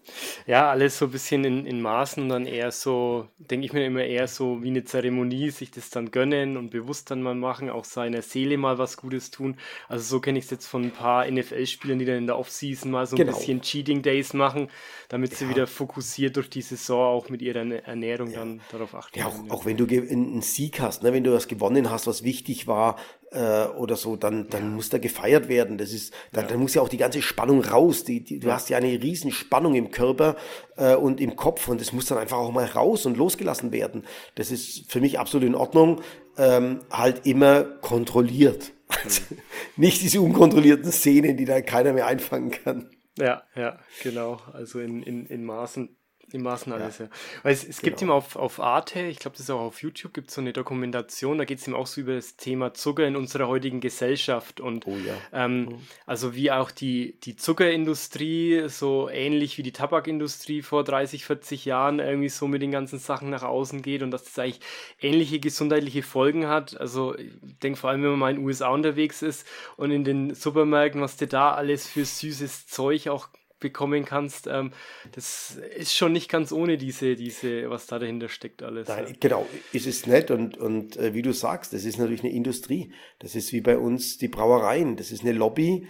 ja. 0.45 0.69
Alles 0.69 0.97
so 0.97 1.05
ein 1.05 1.11
bisschen 1.11 1.43
in, 1.43 1.65
in 1.65 1.81
Maßen 1.81 2.23
und 2.23 2.29
dann 2.29 2.45
eher 2.45 2.71
so, 2.71 3.27
denke 3.37 3.65
ich 3.65 3.73
mir 3.73 3.85
immer 3.85 4.03
eher 4.03 4.27
so 4.27 4.63
wie 4.63 4.69
eine 4.69 4.83
Zeremonie, 4.83 5.51
sich 5.51 5.71
das 5.71 5.89
dann 5.89 6.11
gönnen 6.11 6.57
und 6.57 6.71
bewusst 6.71 7.11
dann 7.11 7.21
mal 7.21 7.35
machen, 7.35 7.69
auch 7.69 7.85
seiner 7.85 8.21
Seele 8.21 8.57
mal 8.57 8.77
was 8.77 8.97
Gutes 8.97 9.31
tun. 9.31 9.57
Also 9.87 10.03
so 10.03 10.19
kenne 10.19 10.39
ich 10.39 10.45
es 10.45 10.51
jetzt 10.51 10.67
von 10.67 10.83
ein 10.83 10.91
paar 10.91 11.29
NFL-Spielern, 11.29 11.99
die 11.99 12.05
dann 12.05 12.17
in 12.17 12.27
der 12.27 12.37
Offseason 12.37 12.91
mal 12.91 13.05
so 13.05 13.15
ein 13.15 13.19
genau. 13.19 13.37
bisschen 13.37 13.61
Cheating 13.61 14.01
Days 14.01 14.33
machen, 14.33 14.69
damit 15.09 15.31
ja. 15.31 15.37
sie 15.37 15.49
wieder 15.49 15.67
fokussiert 15.67 16.35
durch 16.35 16.49
die 16.49 16.61
Saison 16.61 17.15
auch 17.15 17.29
mit 17.29 17.41
ihrer 17.41 17.59
Ernährung 17.59 18.31
ja. 18.31 18.39
dann 18.39 18.61
darauf 18.71 18.95
achten. 18.95 19.19
Ja, 19.19 19.27
auch, 19.27 19.49
auch 19.49 19.65
wenn 19.65 19.77
du 19.77 19.85
einen 19.85 20.41
Sieg 20.41 20.79
hast, 20.79 21.03
ne, 21.03 21.13
wenn 21.13 21.23
du 21.23 21.33
was 21.33 21.47
gewonnen 21.47 21.89
hast, 21.91 22.07
was 22.07 22.23
wichtig 22.23 22.67
war, 22.67 22.97
äh, 23.31 23.65
oder 23.65 23.95
so, 23.95 24.15
dann, 24.15 24.49
dann 24.49 24.63
ja. 24.63 24.69
muss 24.69 24.89
da 24.89 24.97
gefeiert 24.97 25.49
werden. 25.49 25.77
Das 25.77 25.91
ist, 25.91 26.13
dann, 26.31 26.45
ja. 26.45 26.51
dann 26.51 26.59
muss 26.59 26.73
ja 26.73 26.81
auch 26.81 26.89
die 26.89 26.97
ganze 26.97 27.21
Spannung 27.21 27.63
raus. 27.63 28.03
Die, 28.03 28.23
die, 28.23 28.39
du 28.39 28.51
hast 28.51 28.69
ja 28.69 28.77
eine 28.77 28.87
riesen 28.87 29.31
Spannung 29.31 29.75
im 29.75 29.91
Körper 29.91 30.35
äh, 30.77 30.95
und 30.95 31.19
im 31.19 31.35
Kopf 31.35 31.67
und 31.67 31.81
das 31.81 31.93
muss 31.93 32.05
dann 32.05 32.17
einfach 32.17 32.37
auch 32.37 32.51
mal 32.51 32.65
raus 32.65 33.05
und 33.05 33.17
losgelassen 33.17 33.71
werden. 33.71 34.05
Das 34.35 34.51
ist 34.51 34.89
für 34.91 35.01
mich 35.01 35.19
absolut 35.19 35.47
in 35.47 35.55
Ordnung. 35.55 36.01
Ähm, 36.37 36.81
halt 36.91 37.25
immer 37.25 37.63
kontrolliert. 37.63 38.71
Mhm. 39.03 39.37
Nicht 39.75 40.01
diese 40.01 40.21
unkontrollierten 40.21 40.91
Szenen, 40.91 41.35
die 41.35 41.45
da 41.45 41.61
keiner 41.61 41.93
mehr 41.93 42.05
einfangen 42.05 42.51
kann. 42.51 42.89
Ja, 43.17 43.43
ja, 43.55 43.79
genau. 44.03 44.39
Also 44.53 44.79
in, 44.79 45.01
in, 45.01 45.25
in 45.25 45.43
Maßen 45.43 45.96
Maßen 46.33 46.73
alles, 46.73 46.97
ja. 46.97 47.07
Weil 47.43 47.53
es, 47.53 47.63
es 47.63 47.79
genau. 47.79 47.89
gibt 47.89 48.01
ihm 48.01 48.11
auf, 48.11 48.35
auf 48.35 48.59
Arte, 48.59 48.99
ich 49.01 49.19
glaube, 49.19 49.37
das 49.37 49.45
ist 49.45 49.49
auch 49.49 49.61
auf 49.61 49.81
YouTube, 49.81 50.13
gibt 50.13 50.27
es 50.27 50.35
so 50.35 50.41
eine 50.41 50.51
Dokumentation, 50.51 51.37
da 51.37 51.45
geht 51.45 51.59
es 51.59 51.67
ihm 51.67 51.73
auch 51.73 51.87
so 51.87 52.01
über 52.01 52.15
das 52.15 52.35
Thema 52.35 52.73
Zucker 52.73 53.07
in 53.07 53.15
unserer 53.15 53.47
heutigen 53.47 53.79
Gesellschaft 53.79 54.59
und 54.59 54.85
oh, 54.87 54.97
ja. 54.97 55.13
ähm, 55.31 55.61
mhm. 55.61 55.79
also 56.05 56.35
wie 56.35 56.51
auch 56.51 56.69
die, 56.71 57.17
die 57.23 57.37
Zuckerindustrie, 57.37 58.67
so 58.67 59.07
ähnlich 59.09 59.57
wie 59.57 59.63
die 59.63 59.71
Tabakindustrie 59.71 60.63
vor 60.63 60.83
30, 60.83 61.23
40 61.23 61.63
Jahren 61.63 61.99
irgendwie 61.99 62.29
so 62.29 62.47
mit 62.49 62.61
den 62.61 62.71
ganzen 62.71 62.99
Sachen 62.99 63.29
nach 63.29 63.43
außen 63.43 63.81
geht 63.81 64.03
und 64.03 64.11
dass 64.11 64.25
das 64.25 64.37
eigentlich 64.37 64.59
ähnliche 64.99 65.39
gesundheitliche 65.39 66.03
Folgen 66.03 66.47
hat. 66.47 66.79
Also 66.79 67.17
ich 67.17 67.31
denke 67.63 67.79
vor 67.79 67.89
allem, 67.89 68.03
wenn 68.03 68.11
man 68.11 68.19
mal 68.19 68.29
in 68.31 68.37
den 68.37 68.45
USA 68.45 68.67
unterwegs 68.67 69.21
ist 69.21 69.47
und 69.77 69.91
in 69.91 70.03
den 70.03 70.35
Supermärkten, 70.35 71.01
was 71.01 71.15
dir 71.15 71.27
da 71.27 71.53
alles 71.53 71.87
für 71.87 72.03
süßes 72.03 72.67
Zeug 72.67 73.07
auch 73.07 73.29
bekommen 73.59 74.05
kannst, 74.05 74.47
ähm, 74.47 74.71
das 75.13 75.57
ist 75.75 75.95
schon 75.95 76.13
nicht 76.13 76.29
ganz 76.29 76.51
ohne 76.51 76.77
diese, 76.77 77.15
diese, 77.15 77.69
was 77.69 77.87
da 77.87 77.99
dahinter 77.99 78.29
steckt 78.29 78.63
alles. 78.63 78.87
Nein, 78.87 79.05
ja. 79.07 79.13
Genau, 79.19 79.47
ist 79.73 79.87
es 79.87 80.05
nett 80.05 80.31
und, 80.31 80.57
und 80.57 80.97
äh, 80.97 81.13
wie 81.13 81.21
du 81.21 81.33
sagst, 81.33 81.73
das 81.73 81.85
ist 81.85 81.97
natürlich 81.97 82.23
eine 82.23 82.33
Industrie. 82.33 82.91
Das 83.19 83.35
ist 83.35 83.53
wie 83.53 83.61
bei 83.61 83.77
uns 83.77 84.17
die 84.17 84.27
Brauereien, 84.27 84.95
das 84.95 85.11
ist 85.11 85.21
eine 85.21 85.33
Lobby. 85.33 85.87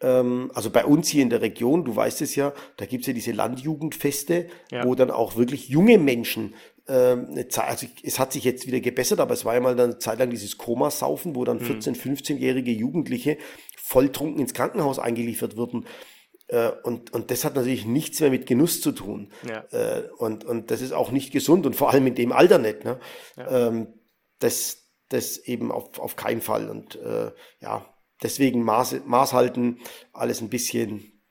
Ähm, 0.00 0.50
also 0.54 0.70
bei 0.70 0.84
uns 0.84 1.08
hier 1.08 1.22
in 1.22 1.30
der 1.30 1.40
Region, 1.40 1.84
du 1.84 1.96
weißt 1.96 2.22
es 2.22 2.36
ja, 2.36 2.52
da 2.76 2.86
gibt 2.86 3.02
es 3.02 3.06
ja 3.08 3.12
diese 3.12 3.32
Landjugendfeste, 3.32 4.48
ja. 4.70 4.84
wo 4.84 4.94
dann 4.94 5.10
auch 5.10 5.36
wirklich 5.36 5.68
junge 5.68 5.98
Menschen 5.98 6.54
ähm, 6.90 7.44
also 7.56 7.86
es 8.02 8.18
hat 8.18 8.32
sich 8.32 8.44
jetzt 8.44 8.66
wieder 8.66 8.80
gebessert, 8.80 9.20
aber 9.20 9.34
es 9.34 9.44
war 9.44 9.54
ja 9.54 9.60
mal 9.60 9.78
eine 9.78 9.98
Zeit 9.98 10.18
lang 10.18 10.30
dieses 10.30 10.58
Komasaufen, 10.58 11.36
wo 11.36 11.44
dann 11.44 11.60
14-, 11.60 11.90
mhm. 11.90 12.16
15-jährige 12.16 12.72
Jugendliche 12.72 13.38
volltrunken 13.76 14.40
ins 14.40 14.54
Krankenhaus 14.54 14.98
eingeliefert 14.98 15.56
wurden. 15.56 15.86
Äh, 16.50 16.72
und, 16.82 17.12
und 17.12 17.30
das 17.30 17.44
hat 17.44 17.54
natürlich 17.54 17.86
nichts 17.86 18.20
mehr 18.20 18.30
mit 18.30 18.46
Genuss 18.46 18.80
zu 18.80 18.92
tun. 18.92 19.32
Ja. 19.48 19.64
Äh, 19.70 20.08
und, 20.18 20.44
und 20.44 20.70
das 20.70 20.80
ist 20.80 20.92
auch 20.92 21.12
nicht 21.12 21.32
gesund 21.32 21.64
und 21.64 21.76
vor 21.76 21.90
allem 21.90 22.08
in 22.08 22.16
dem 22.16 22.32
Alter 22.32 22.58
nicht. 22.58 22.84
Ne? 22.84 22.98
Ja. 23.36 23.68
Ähm, 23.68 23.94
das, 24.40 24.88
das 25.08 25.38
eben 25.38 25.70
auf, 25.70 25.98
auf 26.00 26.16
keinen 26.16 26.40
Fall. 26.40 26.68
Und 26.68 26.96
äh, 26.96 27.30
ja, 27.60 27.86
deswegen 28.22 28.64
Maß, 28.64 28.96
Maß 29.06 29.32
halten, 29.32 29.78
alles 30.12 30.40
ein 30.40 30.50
bisschen. 30.50 31.22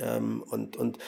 Ähm, 0.00 0.42
und, 0.42 0.76
und 0.76 0.98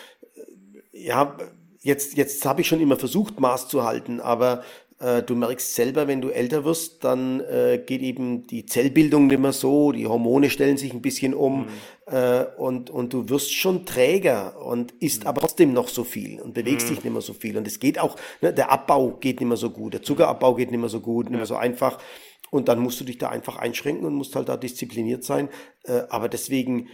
ja, 0.91 1.37
jetzt, 1.81 2.17
jetzt 2.17 2.45
habe 2.45 2.63
ich 2.63 2.69
schon 2.69 2.81
immer 2.81 2.97
versucht, 2.97 3.39
Maß 3.39 3.69
zu 3.69 3.85
halten, 3.85 4.21
aber 4.21 4.65
du 4.99 5.37
merkst 5.37 5.77
selber, 5.77 6.09
wenn 6.09 6.21
du 6.21 6.31
älter 6.31 6.65
wirst, 6.65 7.05
dann 7.05 7.39
äh, 7.41 7.81
geht 7.85 8.03
eben 8.03 8.49
die 8.49 8.67
Zellbildung 8.67 9.29
nicht 9.29 9.39
mehr 9.39 9.53
so, 9.53 9.93
die 9.93 10.09
Hormone 10.09 10.51
stellen 10.51 10.77
sich 10.77 10.93
ein 10.93 11.03
bisschen 11.03 11.35
um 11.35 11.67
mhm. 11.67 11.69
äh, 12.07 12.45
und, 12.57 12.91
und 12.91 13.13
du 13.13 13.29
wirst 13.29 13.55
schon 13.55 13.87
träger 13.87 14.61
und 14.61 14.93
isst 14.99 15.23
mhm. 15.23 15.29
aber 15.29 15.41
trotzdem 15.43 15.73
noch 15.73 15.87
so 15.87 16.03
viel 16.03 16.41
und 16.41 16.53
bewegst 16.53 16.87
mhm. 16.89 16.95
dich 16.97 17.05
nicht 17.05 17.13
mehr 17.13 17.23
so 17.23 17.33
viel. 17.33 17.57
Und 17.57 17.67
es 17.69 17.79
geht 17.79 18.01
auch, 18.01 18.17
ne, 18.41 18.53
der 18.53 18.73
Abbau 18.73 19.13
geht 19.13 19.39
nicht 19.39 19.49
mehr 19.49 19.57
so 19.57 19.71
gut, 19.71 19.95
der 19.95 20.03
Zuckerabbau 20.03 20.55
geht 20.57 20.73
nicht 20.73 20.81
mehr 20.81 20.89
so 20.89 21.01
gut, 21.01 21.31
nicht 21.31 21.37
mehr 21.37 21.47
so 21.47 21.55
einfach. 21.55 21.99
Und 22.51 22.67
dann 22.67 22.81
musst 22.81 22.99
du 23.01 23.05
dich 23.05 23.19
da 23.19 23.29
einfach 23.29 23.57
einschränken 23.57 24.05
und 24.05 24.15
musst 24.15 24.35
halt 24.35 24.49
da 24.49 24.57
diszipliniert 24.57 25.23
sein. 25.23 25.49
Äh, 25.85 26.03
aber 26.09 26.29
deswegen 26.29 26.89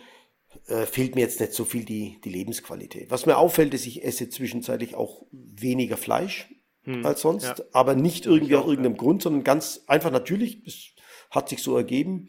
äh, 0.67 0.85
fehlt 0.85 1.15
mir 1.15 1.23
jetzt 1.23 1.41
nicht 1.41 1.55
so 1.55 1.65
viel 1.65 1.85
die, 1.85 2.21
die 2.23 2.31
Lebensqualität. 2.31 3.11
Was 3.11 3.25
mir 3.25 3.39
auffällt, 3.39 3.73
ist, 3.73 3.87
ich 3.87 4.05
esse 4.05 4.29
zwischenzeitlich 4.29 4.95
auch 4.95 5.23
weniger 5.33 5.97
Fleisch 5.97 6.54
hm, 6.85 7.05
als 7.05 7.23
sonst, 7.23 7.45
ja. 7.45 7.65
aber 7.73 7.95
nicht 7.95 8.27
irgendwie 8.27 8.57
aus 8.57 8.67
irgendeinem 8.67 8.95
ja. 8.95 8.99
Grund, 8.99 9.23
sondern 9.23 9.45
ganz 9.45 9.83
einfach 9.87 10.11
natürlich. 10.11 10.67
Es 10.67 10.91
hat 11.31 11.49
sich 11.49 11.63
so 11.63 11.77
ergeben. 11.77 12.29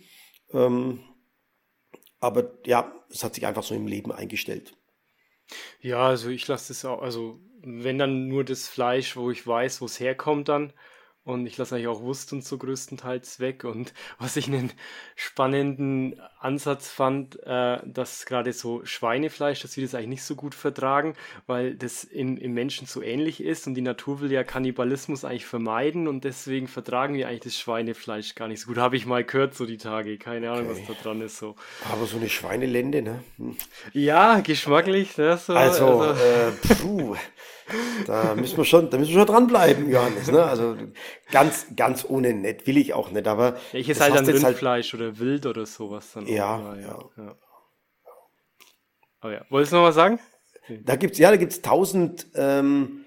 Ähm, 0.52 1.00
aber 2.20 2.52
ja, 2.66 2.94
es 3.10 3.24
hat 3.24 3.36
sich 3.36 3.46
einfach 3.46 3.64
so 3.64 3.76
im 3.76 3.88
Leben 3.88 4.12
eingestellt. 4.12 4.76
Ja, 5.80 6.08
also 6.08 6.30
ich 6.30 6.48
lasse 6.48 6.74
es 6.74 6.86
auch, 6.86 7.02
also 7.02 7.40
wenn 7.62 8.00
dann 8.00 8.28
nur 8.28 8.44
das 8.44 8.68
Fleisch, 8.68 9.16
wo 9.16 9.32
ich 9.32 9.46
weiß, 9.46 9.82
wo 9.82 9.86
es 9.86 10.00
herkommt, 10.00 10.50
dann 10.50 10.74
und 11.26 11.48
ich 11.48 11.58
lasse 11.58 11.76
eigentlich 11.76 11.88
auch 11.88 12.02
Wurst 12.02 12.32
und 12.34 12.46
so 12.46 12.58
größtenteils 12.58 13.40
weg. 13.40 13.64
Und 13.64 13.94
was 14.20 14.38
ich 14.38 14.48
einen 14.48 14.72
spannenden 15.16 16.22
Ansatz 16.40 16.88
fand, 16.88 17.42
äh, 17.44 17.80
dass 17.84 18.26
gerade 18.26 18.54
so 18.54 18.86
Schweinefleisch, 18.86 19.62
dass 19.62 19.76
wir 19.76 19.84
das 19.84 19.96
eigentlich 19.96 20.08
nicht 20.08 20.24
so 20.24 20.36
gut 20.36 20.56
vertragen, 20.56 21.16
weil 21.48 21.76
das 21.76 22.04
im, 22.04 22.38
im 22.38 22.54
Menschen 22.54 22.86
so 22.88 23.02
ähnlich 23.02 23.42
ist 23.42 23.66
und 23.66 23.74
die 23.74 23.82
Natur 23.82 24.22
will 24.22 24.32
ja 24.32 24.44
Kannibalismus 24.44 25.26
eigentlich 25.26 25.48
vermeiden 25.48 26.08
und 26.08 26.24
deswegen 26.24 26.68
vertragen 26.68 27.16
wir 27.16 27.28
eigentlich 27.28 27.42
das 27.42 27.58
Schweinefleisch 27.58 28.36
gar 28.36 28.48
nicht 28.48 28.62
so 28.62 28.68
gut. 28.68 28.78
Habe 28.78 28.96
ich 28.96 29.08
mal 29.08 29.24
gehört 29.24 29.56
so 29.56 29.66
die 29.66 29.78
Tage. 29.78 30.18
Keine 30.18 30.52
Ahnung, 30.52 30.70
okay. 30.70 30.84
was 30.88 30.96
da 30.96 31.04
dran 31.04 31.22
ist. 31.22 31.38
So. 31.38 31.56
Aber 31.92 32.06
so 32.06 32.18
eine 32.18 32.30
Schweinelende, 32.30 33.02
ne? 33.02 33.24
Hm. 33.38 33.58
Ja, 33.94 34.42
geschmacklich. 34.42 35.18
Ne? 35.18 35.38
So, 35.38 35.54
also, 35.54 36.02
also. 36.02 36.22
Äh, 36.22 36.52
puh. 36.76 37.16
Da 38.06 38.36
müssen 38.36 38.58
wir 38.58 38.66
schon, 38.66 38.90
da 38.90 38.98
müssen 38.98 39.14
wir 39.14 39.20
schon 39.20 39.28
dranbleiben, 39.28 39.90
Johannes. 39.90 40.32
Ne? 40.32 40.44
Also 40.44 40.78
ganz, 41.32 41.68
ganz 41.76 42.06
ohne 42.08 42.34
nett, 42.34 42.68
will 42.68 42.78
ich 42.78 42.94
auch 42.94 43.12
nicht, 43.12 43.28
aber. 43.28 43.58
Ja, 43.74 43.80
ich 43.80 43.90
esse 43.90 44.02
halt 44.02 44.16
dann 44.16 44.26
halt 44.26 44.44
Rindfleisch 44.44 44.94
halt, 44.94 45.02
oder 45.02 45.20
Wild 45.20 45.46
oder 45.46 45.66
sowas 45.66 46.12
dann. 46.14 46.28
Ja, 46.28 46.58
auch, 46.58 46.76
ja. 46.76 47.24
ja. 47.24 47.36
Oh 49.24 49.30
ja. 49.30 49.46
Wolltest 49.50 49.74
du 49.74 49.78
noch 49.78 49.84
was 49.84 49.96
sagen? 49.96 50.20
Da 50.84 50.96
gibt's, 50.96 51.18
ja, 51.18 51.30
da 51.30 51.38
gibt's 51.38 51.62
tausend, 51.62 52.28
ähm, 52.36 53.06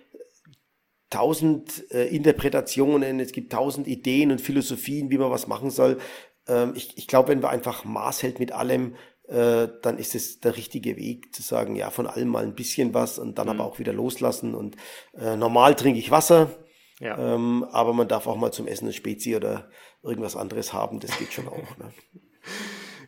tausend 1.10 1.90
äh, 1.92 2.06
Interpretationen, 2.06 3.20
es 3.20 3.32
gibt 3.32 3.52
tausend 3.52 3.86
Ideen 3.86 4.30
und 4.30 4.40
Philosophien, 4.40 5.10
wie 5.10 5.18
man 5.18 5.30
was 5.30 5.46
machen 5.46 5.70
soll. 5.70 5.98
Ähm, 6.46 6.72
ich 6.76 6.96
ich 6.96 7.06
glaube, 7.06 7.28
wenn 7.28 7.40
man 7.40 7.50
einfach 7.50 7.84
Maß 7.84 8.22
hält 8.22 8.38
mit 8.38 8.52
allem, 8.52 8.94
äh, 9.28 9.68
dann 9.82 9.98
ist 9.98 10.14
es 10.14 10.40
der 10.40 10.56
richtige 10.56 10.96
Weg 10.96 11.34
zu 11.34 11.42
sagen, 11.42 11.76
ja, 11.76 11.90
von 11.90 12.06
allem 12.06 12.28
mal 12.28 12.44
ein 12.44 12.54
bisschen 12.54 12.94
was 12.94 13.18
und 13.18 13.38
dann 13.38 13.46
mhm. 13.46 13.54
aber 13.54 13.64
auch 13.64 13.78
wieder 13.78 13.92
loslassen. 13.92 14.54
Und 14.54 14.76
äh, 15.14 15.36
normal 15.36 15.74
trinke 15.74 15.98
ich 15.98 16.10
Wasser, 16.10 16.50
ja. 17.00 17.34
ähm, 17.34 17.64
aber 17.70 17.92
man 17.92 18.08
darf 18.08 18.26
auch 18.26 18.36
mal 18.36 18.52
zum 18.52 18.66
Essen 18.66 18.86
eine 18.86 18.92
Spezi 18.92 19.36
oder 19.36 19.70
irgendwas 20.02 20.36
anderes 20.36 20.72
haben, 20.72 21.00
das 21.00 21.16
geht 21.18 21.32
schon 21.32 21.48
auch. 21.48 21.76
Ne? 21.78 21.92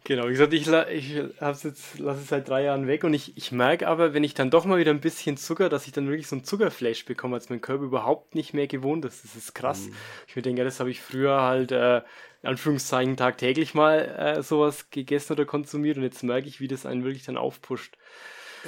Genau, 0.04 0.26
wie 0.26 0.32
gesagt, 0.32 0.52
ich, 0.54 0.66
ich 0.66 1.22
hab's 1.40 1.62
jetzt, 1.62 1.98
lasse 1.98 2.22
es 2.22 2.28
seit 2.28 2.48
drei 2.48 2.64
Jahren 2.64 2.86
weg 2.86 3.04
und 3.04 3.12
ich, 3.12 3.36
ich 3.36 3.52
merke 3.52 3.86
aber, 3.86 4.14
wenn 4.14 4.24
ich 4.24 4.32
dann 4.32 4.50
doch 4.50 4.64
mal 4.64 4.78
wieder 4.78 4.90
ein 4.90 5.00
bisschen 5.00 5.36
Zucker, 5.36 5.68
dass 5.68 5.86
ich 5.86 5.92
dann 5.92 6.08
wirklich 6.08 6.26
so 6.26 6.36
ein 6.36 6.42
Zuckerflash 6.42 7.04
bekomme, 7.04 7.36
als 7.36 7.50
mein 7.50 7.60
Körper 7.60 7.84
überhaupt 7.84 8.34
nicht 8.34 8.54
mehr 8.54 8.66
gewohnt 8.66 9.04
ist. 9.04 9.22
Das 9.24 9.36
ist 9.36 9.54
krass. 9.54 9.86
Mhm. 9.86 9.94
Ich 10.26 10.36
mir 10.36 10.42
denke, 10.42 10.64
das 10.64 10.80
habe 10.80 10.90
ich 10.90 11.00
früher 11.02 11.42
halt, 11.42 11.70
äh, 11.70 11.98
in 11.98 12.48
Anführungszeichen, 12.48 13.18
tagtäglich 13.18 13.74
mal 13.74 13.98
äh, 13.98 14.42
sowas 14.42 14.88
gegessen 14.90 15.34
oder 15.34 15.44
konsumiert 15.44 15.98
und 15.98 16.02
jetzt 16.02 16.22
merke 16.22 16.48
ich, 16.48 16.60
wie 16.60 16.68
das 16.68 16.86
einen 16.86 17.04
wirklich 17.04 17.24
dann 17.24 17.36
aufpusht. 17.36 17.96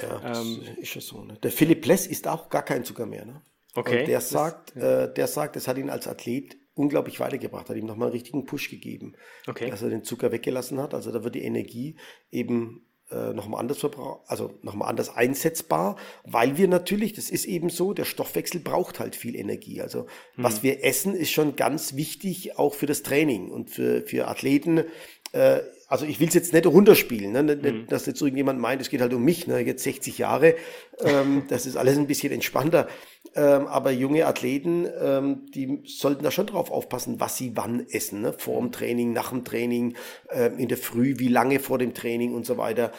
Ja, 0.01 0.19
das 0.19 0.45
ähm, 0.45 0.61
ist 0.77 0.93
ja 0.93 1.01
so. 1.01 1.23
Ne? 1.23 1.37
Der 1.41 1.51
Philipp 1.51 1.85
Less 1.85 2.05
ist 2.05 2.27
auch 2.27 2.49
gar 2.49 2.63
kein 2.63 2.85
Zucker 2.85 3.05
mehr. 3.05 3.25
Ne? 3.25 3.41
Okay. 3.75 4.01
Und 4.01 4.07
der 4.07 4.21
sagt, 4.21 4.75
das, 4.75 4.83
ja. 4.83 5.03
äh, 5.03 5.13
der 5.13 5.27
sagt, 5.27 5.55
das 5.55 5.67
hat 5.67 5.77
ihn 5.77 5.89
als 5.89 6.07
Athlet 6.07 6.57
unglaublich 6.75 7.19
weitergebracht, 7.19 7.69
hat 7.69 7.77
ihm 7.77 7.85
nochmal 7.85 8.07
einen 8.07 8.13
richtigen 8.13 8.45
Push 8.45 8.69
gegeben, 8.69 9.13
okay. 9.47 9.69
dass 9.69 9.81
er 9.81 9.89
den 9.89 10.03
Zucker 10.03 10.31
weggelassen 10.31 10.79
hat. 10.79 10.93
Also 10.93 11.11
da 11.11 11.23
wird 11.23 11.35
die 11.35 11.43
Energie 11.43 11.95
eben 12.31 12.85
äh, 13.11 13.33
nochmal 13.33 13.59
anders 13.59 13.79
verbraucht, 13.79 14.21
also 14.27 14.57
nochmal 14.61 14.89
anders 14.89 15.15
einsetzbar, 15.15 15.97
weil 16.23 16.57
wir 16.57 16.67
natürlich, 16.67 17.13
das 17.13 17.29
ist 17.29 17.45
eben 17.45 17.69
so, 17.69 17.93
der 17.93 18.05
Stoffwechsel 18.05 18.59
braucht 18.59 18.99
halt 18.99 19.15
viel 19.15 19.35
Energie. 19.35 19.81
Also 19.81 20.03
mhm. 20.35 20.43
was 20.43 20.63
wir 20.63 20.83
essen, 20.83 21.13
ist 21.13 21.31
schon 21.31 21.55
ganz 21.55 21.95
wichtig, 21.95 22.57
auch 22.57 22.73
für 22.73 22.85
das 22.85 23.03
Training 23.03 23.51
und 23.51 23.69
für, 23.69 24.01
für 24.01 24.27
Athleten. 24.27 24.85
Äh, 25.33 25.59
also 25.87 26.05
ich 26.05 26.19
will 26.19 26.27
es 26.27 26.33
jetzt 26.33 26.53
nicht 26.53 26.65
runterspielen, 26.65 27.31
ne? 27.31 27.43
Mhm. 27.43 27.87
dass 27.87 28.07
jetzt 28.07 28.21
irgendjemand 28.21 28.59
meint, 28.59 28.81
es 28.81 28.89
geht 28.89 29.01
halt 29.01 29.13
um 29.13 29.23
mich, 29.23 29.45
ne? 29.45 29.59
jetzt 29.59 29.83
60 29.83 30.17
Jahre, 30.17 30.55
ähm, 31.03 31.43
das 31.49 31.65
ist 31.67 31.75
alles 31.75 31.97
ein 31.97 32.07
bisschen 32.07 32.31
entspannter. 32.31 32.87
Ähm, 33.35 33.67
aber 33.67 33.91
junge 33.91 34.25
Athleten, 34.25 34.87
ähm, 34.99 35.45
die 35.53 35.81
sollten 35.85 36.23
da 36.23 36.31
schon 36.31 36.47
drauf 36.47 36.71
aufpassen, 36.71 37.19
was 37.19 37.37
sie 37.37 37.55
wann 37.55 37.85
essen, 37.89 38.21
ne? 38.21 38.33
vor 38.33 38.59
dem 38.59 38.71
Training, 38.71 39.13
nach 39.13 39.29
dem 39.29 39.43
Training, 39.43 39.95
äh, 40.29 40.51
in 40.57 40.67
der 40.67 40.77
Früh, 40.77 41.15
wie 41.17 41.27
lange 41.27 41.59
vor 41.59 41.77
dem 41.77 41.93
Training 41.93 42.33
und 42.33 42.45
so 42.45 42.57
weiter. 42.57 42.91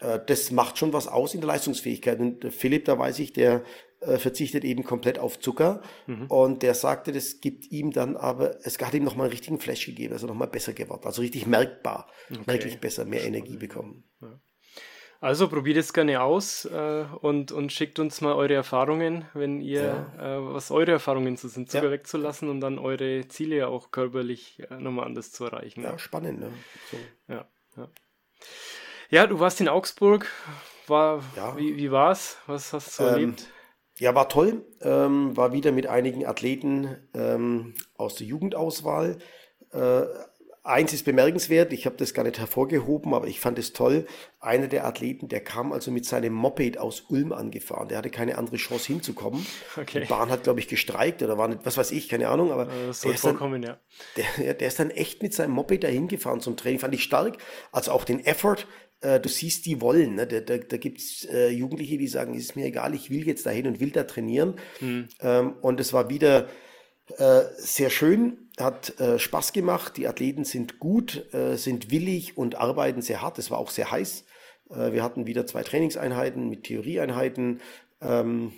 Äh, 0.00 0.20
das 0.26 0.50
macht 0.50 0.78
schon 0.78 0.92
was 0.92 1.06
aus 1.06 1.34
in 1.34 1.40
der 1.40 1.48
Leistungsfähigkeit. 1.48 2.18
Und 2.18 2.52
Philipp, 2.52 2.84
da 2.84 2.98
weiß 2.98 3.18
ich, 3.18 3.32
der 3.32 3.62
äh, 4.00 4.18
verzichtet 4.18 4.64
eben 4.64 4.84
komplett 4.84 5.18
auf 5.18 5.40
Zucker 5.40 5.82
mhm. 6.06 6.26
und 6.26 6.62
der 6.62 6.74
sagte, 6.74 7.12
das 7.12 7.40
gibt 7.40 7.70
ihm 7.70 7.90
dann 7.90 8.16
aber, 8.16 8.64
es 8.64 8.78
hat 8.80 8.94
ihm 8.94 9.04
nochmal 9.04 9.26
einen 9.26 9.32
richtigen 9.32 9.58
Flash 9.58 9.86
gegeben, 9.86 10.12
also 10.12 10.26
nochmal 10.26 10.48
besser 10.48 10.72
geworden, 10.72 11.02
also 11.04 11.22
richtig 11.22 11.46
merkbar, 11.46 12.08
okay. 12.30 12.40
merklich 12.46 12.78
besser, 12.78 13.04
mehr 13.04 13.24
Energie 13.24 13.56
bekommen. 13.56 14.04
Ja. 14.20 14.38
Also 15.20 15.48
probiert 15.48 15.78
es 15.78 15.92
gerne 15.92 16.20
aus 16.20 16.64
äh, 16.66 17.04
und, 17.20 17.50
und 17.50 17.72
schickt 17.72 17.98
uns 17.98 18.20
mal 18.20 18.34
eure 18.34 18.54
Erfahrungen, 18.54 19.24
wenn 19.34 19.60
ihr, 19.60 20.06
ja. 20.16 20.36
äh, 20.36 20.54
was 20.54 20.70
eure 20.70 20.92
Erfahrungen 20.92 21.36
so 21.36 21.48
sind, 21.48 21.68
Zucker 21.68 21.86
ja. 21.86 21.90
wegzulassen 21.90 22.48
und 22.48 22.60
dann 22.60 22.78
eure 22.78 23.26
Ziele 23.26 23.66
auch 23.66 23.90
körperlich 23.90 24.62
äh, 24.70 24.76
nochmal 24.76 25.06
anders 25.06 25.32
zu 25.32 25.44
erreichen. 25.44 25.82
Ja, 25.82 25.98
spannend, 25.98 26.38
ne? 26.38 26.52
So. 26.92 26.96
Ja, 27.32 27.48
ja. 27.76 27.88
ja, 29.10 29.26
du 29.26 29.40
warst 29.40 29.60
in 29.60 29.68
Augsburg. 29.68 30.30
War, 30.86 31.24
ja. 31.34 31.56
Wie, 31.56 31.76
wie 31.76 31.90
war's? 31.90 32.38
Was 32.46 32.72
hast 32.72 33.00
du 33.00 33.02
ähm, 33.02 33.08
erlebt? 33.08 33.48
Ja, 33.98 34.14
war 34.14 34.28
toll. 34.28 34.64
Ähm, 34.80 35.36
war 35.36 35.52
wieder 35.52 35.72
mit 35.72 35.86
einigen 35.86 36.24
Athleten 36.24 36.96
ähm, 37.14 37.74
aus 37.96 38.14
der 38.14 38.26
Jugendauswahl. 38.26 39.18
Äh, 39.72 40.02
eins 40.68 40.92
ist 40.92 41.04
bemerkenswert, 41.04 41.72
ich 41.72 41.86
habe 41.86 41.96
das 41.96 42.12
gar 42.12 42.24
nicht 42.24 42.38
hervorgehoben, 42.38 43.14
aber 43.14 43.26
ich 43.26 43.40
fand 43.40 43.58
es 43.58 43.72
toll. 43.72 44.06
Einer 44.38 44.68
der 44.68 44.86
Athleten, 44.86 45.28
der 45.28 45.40
kam 45.40 45.72
also 45.72 45.90
mit 45.90 46.04
seinem 46.04 46.34
Moped 46.34 46.78
aus 46.78 47.04
Ulm 47.08 47.32
angefahren. 47.32 47.88
Der 47.88 47.98
hatte 47.98 48.10
keine 48.10 48.38
andere 48.38 48.56
Chance 48.56 48.86
hinzukommen. 48.88 49.44
Okay. 49.76 50.00
Die 50.00 50.06
Bahn 50.06 50.30
hat, 50.30 50.44
glaube 50.44 50.60
ich, 50.60 50.68
gestreikt 50.68 51.22
oder 51.22 51.38
war 51.38 51.48
nicht, 51.48 51.60
was 51.64 51.76
weiß 51.76 51.90
ich, 51.92 52.08
keine 52.08 52.28
Ahnung. 52.28 52.52
Aber 52.52 52.68
äh, 52.68 52.92
der, 53.02 53.12
ist 53.12 53.24
dann, 53.24 53.62
ja. 53.62 53.78
der, 54.16 54.54
der 54.54 54.68
ist 54.68 54.78
dann 54.78 54.90
echt 54.90 55.22
mit 55.22 55.32
seinem 55.34 55.52
Moped 55.52 55.82
dahin 55.82 56.06
gefahren 56.06 56.40
zum 56.40 56.56
Training. 56.56 56.78
Fand 56.78 56.94
ich 56.94 57.02
stark. 57.02 57.38
Also 57.72 57.92
auch 57.92 58.04
den 58.04 58.24
Effort, 58.24 58.66
äh, 59.00 59.20
du 59.20 59.28
siehst, 59.28 59.66
die 59.66 59.80
wollen. 59.80 60.16
Ne? 60.16 60.26
Da, 60.26 60.40
da, 60.40 60.58
da 60.58 60.76
gibt 60.76 61.00
es 61.00 61.24
äh, 61.24 61.48
Jugendliche, 61.50 61.98
die 61.98 62.08
sagen, 62.08 62.34
ist 62.34 62.56
mir 62.56 62.66
egal, 62.66 62.94
ich 62.94 63.10
will 63.10 63.26
jetzt 63.26 63.46
dahin 63.46 63.66
und 63.66 63.80
will 63.80 63.90
da 63.90 64.04
trainieren. 64.04 64.54
Mhm. 64.80 65.08
Ähm, 65.20 65.54
und 65.60 65.80
es 65.80 65.92
war 65.92 66.10
wieder 66.10 66.48
äh, 67.16 67.42
sehr 67.56 67.90
schön, 67.90 68.50
hat 68.58 68.98
äh, 69.00 69.18
Spaß 69.18 69.52
gemacht. 69.52 69.96
Die 69.96 70.06
Athleten 70.08 70.44
sind 70.44 70.78
gut, 70.78 71.32
äh, 71.32 71.56
sind 71.56 71.90
willig 71.90 72.36
und 72.36 72.56
arbeiten 72.56 73.02
sehr 73.02 73.22
hart. 73.22 73.38
Es 73.38 73.50
war 73.50 73.58
auch 73.58 73.70
sehr 73.70 73.90
heiß. 73.90 74.24
Wir 74.70 75.02
hatten 75.02 75.26
wieder 75.26 75.46
zwei 75.46 75.62
Trainingseinheiten 75.62 76.50
mit 76.50 76.64
Theorieeinheiten. 76.64 77.62
Ähm, 78.02 78.52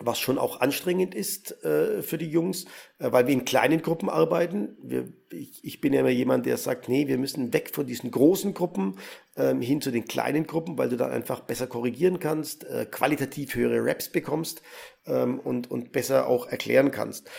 was 0.00 0.18
schon 0.18 0.38
auch 0.38 0.60
anstrengend 0.60 1.14
ist 1.14 1.64
äh, 1.64 2.02
für 2.02 2.18
die 2.18 2.28
Jungs, 2.30 2.64
äh, 2.98 3.10
weil 3.12 3.26
wir 3.26 3.34
in 3.34 3.44
kleinen 3.44 3.82
Gruppen 3.82 4.08
arbeiten. 4.08 4.76
Wir, 4.82 5.12
ich, 5.30 5.64
ich, 5.64 5.80
bin 5.80 5.92
ja 5.92 6.00
immer 6.00 6.08
jemand, 6.10 6.46
der 6.46 6.56
sagt, 6.56 6.88
nee, 6.88 7.08
wir 7.08 7.18
müssen 7.18 7.52
weg 7.52 7.70
von 7.74 7.86
diesen 7.86 8.10
großen 8.10 8.54
Gruppen 8.54 8.98
ähm, 9.36 9.60
hin 9.60 9.80
zu 9.80 9.90
den 9.90 10.06
kleinen 10.06 10.46
Gruppen, 10.46 10.78
weil 10.78 10.88
du 10.88 10.96
dann 10.96 11.10
einfach 11.10 11.40
besser 11.40 11.66
korrigieren 11.66 12.18
kannst, 12.18 12.64
äh, 12.64 12.86
qualitativ 12.90 13.54
höhere 13.54 13.84
Raps 13.84 14.08
bekommst 14.10 14.62
ähm, 15.06 15.38
und, 15.40 15.70
und 15.70 15.92
besser 15.92 16.26
auch 16.26 16.46
erklären 16.46 16.90
kannst. 16.90 17.30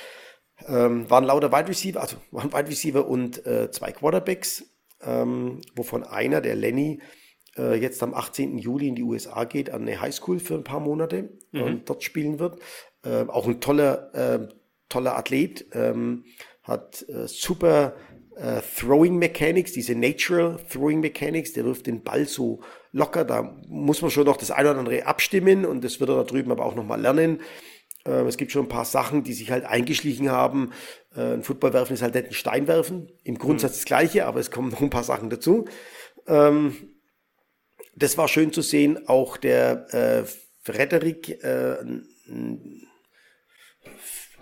Ähm, 0.68 1.10
waren 1.10 1.24
lauter 1.24 1.52
Wide 1.52 1.70
Receiver, 1.70 2.02
also 2.02 2.18
waren 2.32 2.52
Wide 2.52 2.70
Receiver 2.70 3.08
und 3.08 3.46
äh, 3.46 3.72
zwei 3.72 3.92
Quarterbacks, 3.92 4.66
ähm, 5.02 5.62
wovon 5.76 6.04
einer, 6.04 6.42
der 6.42 6.56
Lenny, 6.56 7.00
äh, 7.60 7.76
jetzt 7.76 8.02
am 8.02 8.14
18. 8.14 8.58
Juli 8.58 8.88
in 8.88 8.96
die 8.96 9.04
USA 9.04 9.44
geht, 9.44 9.70
an 9.70 9.82
eine 9.82 10.00
Highschool 10.00 10.40
für 10.40 10.56
ein 10.56 10.64
paar 10.64 10.80
Monate 10.80 11.30
mhm. 11.52 11.62
und 11.62 11.90
dort 11.90 12.04
spielen 12.04 12.40
wird. 12.40 12.60
Äh, 13.04 13.26
auch 13.28 13.48
ein 13.48 13.60
toller, 13.60 14.14
äh, 14.14 14.48
toller 14.88 15.18
Athlet, 15.18 15.66
ähm, 15.74 16.24
hat 16.64 17.06
äh, 17.10 17.28
super 17.28 17.94
äh, 18.36 18.62
Throwing 18.78 19.18
Mechanics, 19.18 19.74
diese 19.74 19.96
Natural 19.96 20.58
Throwing 20.72 21.02
Mechanics, 21.02 21.54
der 21.54 21.66
wirft 21.66 21.88
den 21.88 22.04
Ball 22.04 22.26
so 22.26 22.62
locker, 22.92 23.26
da 23.26 23.58
muss 23.68 24.02
man 24.02 24.12
schon 24.12 24.26
noch 24.26 24.38
das 24.38 24.52
eine 24.52 24.72
oder 24.72 24.80
andere 24.80 25.06
abstimmen 25.06 25.66
und 25.66 25.84
das 25.84 26.00
wird 26.00 26.10
er 26.10 26.18
da 26.18 26.24
drüben 26.24 26.52
aber 26.52 26.66
auch 26.66 26.76
nochmal 26.76 27.02
lernen. 27.02 27.42
Äh, 28.06 28.24
es 28.24 28.38
gibt 28.38 28.52
schon 28.52 28.66
ein 28.66 28.70
paar 28.70 28.86
Sachen, 28.86 29.24
die 29.24 29.34
sich 29.34 29.52
halt 29.52 29.66
eingeschlichen 29.66 30.32
haben. 30.32 30.72
Ein 31.16 31.42
Footballwerfen 31.42 31.96
ist 31.96 32.04
halt 32.04 32.14
nicht 32.14 32.28
ein 32.28 32.34
Steinwerfen. 32.34 33.12
Im 33.24 33.40
Grundsatz 33.40 33.72
mhm. 33.72 33.76
das 33.78 33.86
Gleiche, 33.86 34.26
aber 34.28 34.40
es 34.40 34.52
kommen 34.52 34.70
noch 34.70 34.80
ein 34.80 34.92
paar 34.92 35.04
Sachen 35.04 35.32
dazu. 35.32 35.66
Ähm, 36.28 36.99
das 38.00 38.18
war 38.18 38.28
schön 38.28 38.52
zu 38.54 38.62
sehen. 38.62 39.08
Auch 39.08 39.38
der 39.38 39.94
äh, 39.94 40.24
Frederik, 40.62 41.44
äh, 41.44 41.78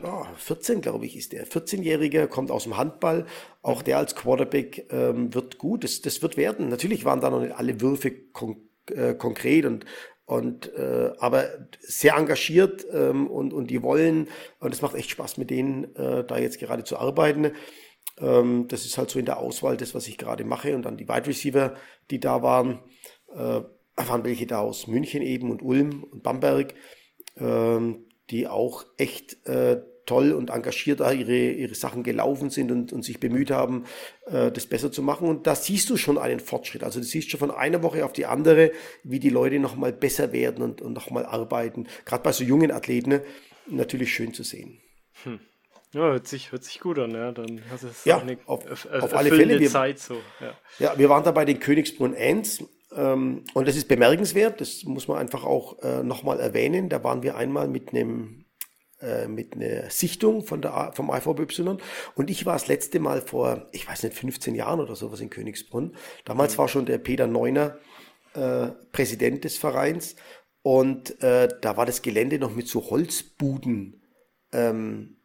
oh, 0.04 0.26
14 0.38 0.82
glaube 0.82 1.06
ich 1.06 1.18
ist 1.18 1.34
der, 1.34 1.48
14-Jähriger, 1.48 2.28
kommt 2.28 2.52
aus 2.52 2.64
dem 2.64 2.78
Handball. 2.78 3.26
Auch 3.62 3.82
der 3.82 3.98
als 3.98 4.16
Quarterback 4.16 4.88
ähm, 4.92 5.34
wird 5.34 5.58
gut. 5.58 5.84
Das, 5.84 6.02
das 6.02 6.22
wird 6.22 6.38
werden. 6.38 6.70
Natürlich 6.70 7.06
waren 7.06 7.22
da 7.22 7.30
noch 7.30 7.42
nicht 7.42 7.56
alle 7.56 7.82
Würfe 7.82 8.12
kon 8.12 8.70
äh, 8.92 9.14
konkret 9.16 9.66
und 9.66 9.86
und 10.26 10.74
äh, 10.76 11.12
aber 11.20 11.48
sehr 11.80 12.16
engagiert 12.16 12.86
ähm, 12.92 13.28
und 13.28 13.54
und 13.54 13.68
die 13.68 13.82
wollen 13.82 14.28
und 14.60 14.74
es 14.74 14.82
macht 14.82 14.96
echt 14.96 15.10
Spaß 15.10 15.38
mit 15.38 15.50
denen 15.50 15.96
äh, 15.96 16.26
da 16.26 16.38
jetzt 16.38 16.60
gerade 16.60 16.84
zu 16.84 16.98
arbeiten. 16.98 17.52
Ähm, 18.20 18.68
das 18.68 18.86
ist 18.86 18.98
halt 18.98 19.10
so 19.10 19.20
in 19.20 19.26
der 19.26 19.38
Auswahl 19.38 19.78
das, 19.78 19.96
was 19.96 20.08
ich 20.08 20.18
gerade 20.18 20.44
mache 20.44 20.76
und 20.76 20.84
dann 20.84 20.98
die 20.98 21.08
Wide 21.08 21.28
Receiver, 21.28 21.76
die 22.12 22.20
da 22.20 22.42
waren 22.42 22.80
äh, 23.38 23.62
waren 23.96 24.24
welche 24.24 24.46
da 24.46 24.60
aus 24.60 24.88
München 24.88 25.22
eben 25.22 25.51
und 25.51 25.62
Ulm 25.62 26.03
und 26.03 26.24
Bamberg, 26.24 26.74
ähm, 27.38 28.06
die 28.29 28.48
auch 28.48 28.86
echt 28.98 29.46
äh, 29.48 29.82
toll 30.06 30.32
und 30.32 30.50
engagiert 30.50 31.01
da 31.01 31.12
ihre, 31.12 31.51
ihre 31.51 31.75
Sachen 31.75 32.01
gelaufen 32.01 32.50
sind 32.50 32.72
und, 32.72 32.94
und 32.94 33.03
sich 33.03 33.20
bemüht 33.20 33.51
haben, 33.51 33.86
äh, 34.25 34.51
das 34.51 34.65
besser 34.65 34.91
zu 34.91 35.03
machen. 35.03 35.27
Und 35.27 35.46
da 35.46 35.53
siehst 35.53 35.89
du 35.89 35.98
schon 35.98 36.17
einen 36.17 36.39
Fortschritt. 36.39 36.84
Also 36.84 37.00
du 37.00 37.06
siehst 37.06 37.29
schon 37.29 37.39
von 37.39 37.51
einer 37.51 37.84
Woche 37.84 38.06
auf 38.06 38.13
die 38.13 38.25
andere, 38.25 38.72
wie 39.03 39.20
die 39.20 39.29
Leute 39.29 39.60
nochmal 39.60 39.94
besser 39.94 40.32
werden 40.32 40.63
und, 40.63 40.82
und 40.82 40.94
nochmal 40.94 41.25
arbeiten. 41.25 41.88
Gerade 42.06 42.24
bei 42.24 42.32
so 42.32 42.44
jungen 42.44 42.72
Athleten 42.72 43.22
natürlich 43.67 44.13
schön 44.13 44.34
zu 44.34 44.44
sehen. 44.44 44.79
Hm. 45.24 45.39
Ja, 45.94 46.01
hört 46.01 46.27
sich, 46.27 46.51
hört 46.51 46.63
sich 46.63 46.79
gut 46.79 47.00
an, 47.00 47.12
ja. 47.12 47.32
Dann 47.32 47.62
hast 47.70 47.84
du 47.84 47.88
es 47.88 48.06
ja, 48.06 48.20
eine 48.20 48.38
auf, 48.46 48.65
auf 48.91 49.13
alle 49.13 49.29
Fälle. 49.29 49.60
Wir, 49.60 49.70
Zeit 49.70 50.00
so. 50.00 50.17
Ja. 50.39 50.53
ja, 50.79 50.98
wir 50.98 51.10
waren 51.10 51.24
da 51.24 51.32
bei 51.32 51.46
den 51.46 51.60
Königsbrunn 51.60 52.13
ähm, 52.17 52.44
und 53.01 53.68
das 53.68 53.75
ist 53.75 53.88
bemerkenswert, 53.88 54.60
das 54.60 54.84
muss 54.86 55.08
man 55.08 55.18
einfach 55.18 55.44
auch 55.44 55.82
äh, 55.84 56.04
nochmal 56.04 56.39
erwähnen. 56.39 56.89
Da 56.89 57.04
waren 57.04 57.22
wir 57.24 57.38
einmal 57.38 57.68
mit 57.68 57.89
einem 57.89 58.46
äh, 59.00 59.27
mit 59.27 59.54
einer 59.54 59.92
Sichtung 59.92 60.44
von 60.44 60.63
der, 60.63 60.92
vom 60.96 61.12
IVBY. 61.12 61.77
Und 62.16 62.30
ich 62.32 62.48
war 62.48 62.54
das 62.54 62.68
letzte 62.68 63.00
Mal 63.00 63.22
vor, 63.22 63.68
ich 63.72 63.88
weiß 63.88 64.01
nicht, 64.01 64.16
15 64.16 64.56
Jahren 64.56 64.80
oder 64.80 64.96
sowas 64.96 65.20
in 65.20 65.30
Königsbrunn. 65.30 65.96
Damals 66.25 66.54
mhm. 66.54 66.58
war 66.58 66.68
schon 66.68 66.88
der 66.88 66.98
Peter 66.98 67.27
Neuner 67.27 67.77
äh, 68.34 68.70
Präsident 68.92 69.44
des 69.44 69.58
Vereins. 69.58 70.16
Und 70.63 71.22
äh, 71.22 71.48
da 71.62 71.77
war 71.77 71.86
das 71.86 72.01
Gelände 72.01 72.39
noch 72.39 72.56
mit 72.56 72.68
so 72.68 72.89
Holzbuden, 72.89 74.01
ähm, 74.51 75.18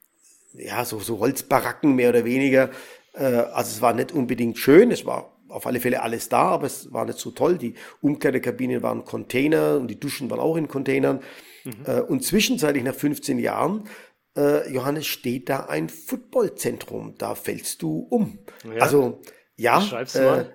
ja, 0.53 0.85
so, 0.85 0.99
so 0.99 1.19
Holzbaracken 1.19 1.95
mehr 1.95 2.11
oder 2.11 2.27
weniger. 2.27 2.71
Äh, 3.15 3.25
also 3.25 3.71
es 3.71 3.81
war 3.81 3.95
nicht 3.95 4.13
unbedingt 4.13 4.59
schön, 4.59 4.91
es 4.91 5.07
war 5.07 5.32
auf 5.53 5.67
alle 5.67 5.81
Fälle 5.81 6.03
alles 6.03 6.29
da, 6.29 6.43
aber 6.43 6.67
es 6.67 6.93
war 6.93 7.05
nicht 7.05 7.19
so 7.19 7.31
toll. 7.31 7.59
Die 7.59 7.75
Umkleidekabinen 8.01 8.83
waren 8.83 9.05
Container 9.05 9.77
und 9.77 9.89
die 9.89 10.01
Duschen 10.01 10.31
waren 10.31 10.41
auch 10.41 10.57
in 10.57 10.69
Containern. 10.69 11.21
Mhm. 11.65 11.73
Äh, 11.87 12.01
und 12.01 12.25
zwischenzeitlich 12.25 12.83
nach 12.83 12.95
15 12.95 13.39
Jahren, 13.39 13.85
äh, 14.37 14.71
Johannes, 14.73 15.07
steht 15.07 15.49
da 15.49 15.67
ein 15.67 15.89
Footballzentrum. 15.89 17.15
Da 17.19 17.35
fällst 17.35 17.83
du 17.83 18.07
um. 18.11 18.39
Ja. 18.65 18.83
Also, 18.83 19.21
ja. 19.57 19.83
Äh, 20.15 20.21
mal. 20.21 20.53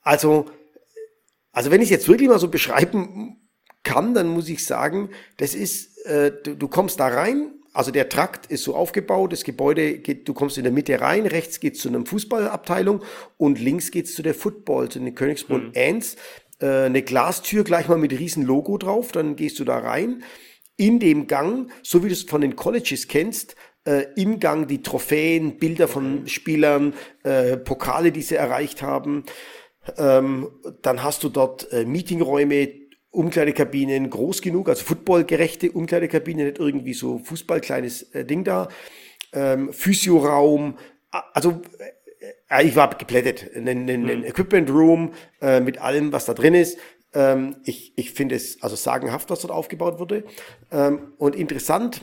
Also, 0.00 0.46
also 1.52 1.70
wenn 1.70 1.80
ich 1.80 1.86
es 1.86 1.90
jetzt 1.90 2.08
wirklich 2.08 2.28
mal 2.28 2.38
so 2.38 2.48
beschreiben 2.48 3.48
kann, 3.82 4.14
dann 4.14 4.28
muss 4.28 4.48
ich 4.48 4.64
sagen, 4.64 5.10
das 5.36 5.54
ist, 5.54 5.98
äh, 6.06 6.32
du, 6.42 6.56
du 6.56 6.68
kommst 6.68 6.98
da 6.98 7.08
rein, 7.08 7.61
also 7.72 7.90
der 7.90 8.08
Trakt 8.08 8.46
ist 8.46 8.64
so 8.64 8.74
aufgebaut, 8.74 9.32
das 9.32 9.44
Gebäude 9.44 9.98
geht, 9.98 10.28
du 10.28 10.34
kommst 10.34 10.58
in 10.58 10.64
der 10.64 10.72
Mitte 10.72 11.00
rein, 11.00 11.26
rechts 11.26 11.60
geht's 11.60 11.80
zu 11.80 11.88
einer 11.88 12.04
Fußballabteilung 12.04 13.02
und 13.38 13.58
links 13.58 13.90
geht's 13.90 14.14
zu 14.14 14.22
der 14.22 14.34
Football, 14.34 14.90
zu 14.90 14.98
den 14.98 15.14
Königsbrunn 15.14 15.68
mhm. 15.68 15.72
Ants. 15.74 16.16
Äh, 16.60 16.84
eine 16.84 17.02
Glastür 17.02 17.64
gleich 17.64 17.88
mal 17.88 17.98
mit 17.98 18.12
riesen 18.12 18.44
Logo 18.44 18.76
drauf, 18.76 19.12
dann 19.12 19.36
gehst 19.36 19.58
du 19.58 19.64
da 19.64 19.78
rein. 19.78 20.22
In 20.76 20.98
dem 20.98 21.26
Gang, 21.26 21.70
so 21.82 22.02
wie 22.02 22.08
du 22.08 22.14
es 22.14 22.22
von 22.22 22.40
den 22.40 22.56
Colleges 22.56 23.08
kennst, 23.08 23.56
äh, 23.84 24.06
im 24.16 24.38
Gang 24.38 24.68
die 24.68 24.82
Trophäen, 24.82 25.56
Bilder 25.58 25.88
von 25.88 26.26
Spielern, 26.28 26.94
äh, 27.24 27.56
Pokale, 27.56 28.12
die 28.12 28.22
sie 28.22 28.36
erreicht 28.36 28.82
haben. 28.82 29.24
Ähm, 29.96 30.50
dann 30.82 31.02
hast 31.02 31.24
du 31.24 31.28
dort 31.28 31.72
äh, 31.72 31.84
Meetingräume, 31.84 32.81
Umkleidekabinen 33.12 34.10
groß 34.10 34.40
genug, 34.40 34.68
also 34.68 34.84
footballgerechte 34.84 35.70
Umkleidekabine, 35.70 36.44
nicht 36.44 36.58
irgendwie 36.58 36.94
so 36.94 37.18
Fußballkleines 37.18 38.14
äh, 38.14 38.24
Ding 38.24 38.42
da. 38.42 38.68
Ähm, 39.34 39.72
Physioraum, 39.72 40.78
also 41.10 41.62
äh, 42.48 42.66
ich 42.66 42.74
war 42.74 42.90
geplättet. 42.96 43.50
Ein, 43.54 43.68
ein, 43.68 43.88
ein 43.88 44.02
mhm. 44.02 44.24
Equipment 44.24 44.70
Room 44.70 45.12
äh, 45.40 45.60
mit 45.60 45.78
allem, 45.78 46.12
was 46.12 46.24
da 46.24 46.34
drin 46.34 46.54
ist. 46.54 46.78
Ähm, 47.14 47.56
ich 47.64 47.92
ich 47.96 48.12
finde 48.12 48.34
es 48.34 48.62
also 48.62 48.76
sagenhaft, 48.76 49.28
was 49.30 49.40
dort 49.40 49.52
aufgebaut 49.52 49.98
wurde. 49.98 50.24
Ähm, 50.70 51.12
und 51.18 51.36
interessant, 51.36 52.00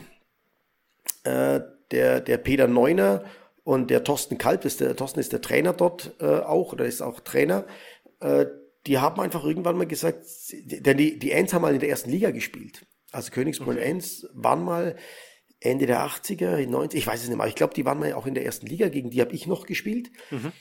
äh, 1.23 1.59
der, 1.91 2.21
der 2.21 2.37
Peter 2.37 2.67
Neuner 2.67 3.23
und 3.63 3.89
der 3.89 4.03
Thorsten 4.03 4.37
Kalb, 4.37 4.63
ist 4.63 4.79
der, 4.79 4.95
Thorsten 4.95 5.19
ist 5.19 5.33
der 5.33 5.41
Trainer 5.41 5.73
dort 5.73 6.15
äh, 6.19 6.25
auch, 6.25 6.73
oder 6.73 6.85
ist 6.85 7.01
auch 7.01 7.19
Trainer. 7.19 7.65
Äh, 8.19 8.45
die 8.87 8.97
haben 8.97 9.19
einfach 9.19 9.43
irgendwann 9.43 9.77
mal 9.77 9.87
gesagt, 9.87 10.25
denn 10.53 10.97
die, 10.97 11.19
die 11.19 11.31
Ents 11.31 11.53
haben 11.53 11.61
mal 11.61 11.73
in 11.73 11.79
der 11.79 11.89
ersten 11.89 12.09
Liga 12.09 12.31
gespielt. 12.31 12.85
Also 13.11 13.31
Königsbrunn 13.31 13.77
okay. 13.77 13.89
Ents 13.89 14.27
waren 14.33 14.63
mal 14.63 14.95
Ende 15.59 15.85
der 15.85 16.05
80er, 16.05 16.65
90, 16.65 16.99
ich 16.99 17.07
weiß 17.07 17.21
es 17.21 17.27
nicht 17.27 17.37
mehr, 17.37 17.47
ich 17.47 17.55
glaube, 17.55 17.73
die 17.73 17.85
waren 17.85 17.99
mal 17.99 18.13
auch 18.13 18.25
in 18.25 18.33
der 18.33 18.45
ersten 18.45 18.67
Liga, 18.67 18.87
gegen 18.87 19.09
die 19.09 19.19
habe 19.19 19.33
ich 19.33 19.45
noch 19.47 19.65
gespielt. 19.65 20.09
Mhm. 20.31 20.51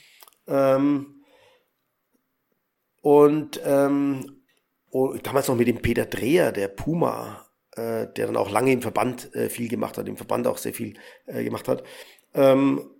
Ähm, 0.47 1.23
und, 3.01 3.61
ähm, 3.63 4.41
und 4.89 5.25
damals 5.25 5.47
noch 5.47 5.55
mit 5.55 5.67
dem 5.67 5.81
Peter 5.81 6.05
Dreher, 6.05 6.51
der 6.51 6.67
Puma, 6.67 7.47
äh, 7.71 8.07
der 8.07 8.25
dann 8.25 8.35
auch 8.35 8.51
lange 8.51 8.73
im 8.73 8.81
Verband 8.81 9.33
äh, 9.35 9.49
viel 9.49 9.69
gemacht 9.69 9.97
hat, 9.97 10.09
im 10.09 10.17
Verband 10.17 10.47
auch 10.47 10.57
sehr 10.57 10.73
viel 10.73 10.95
äh, 11.27 11.43
gemacht 11.43 11.67
hat. 11.69 11.83
Ähm, 12.33 12.81
Oh, 12.81 12.98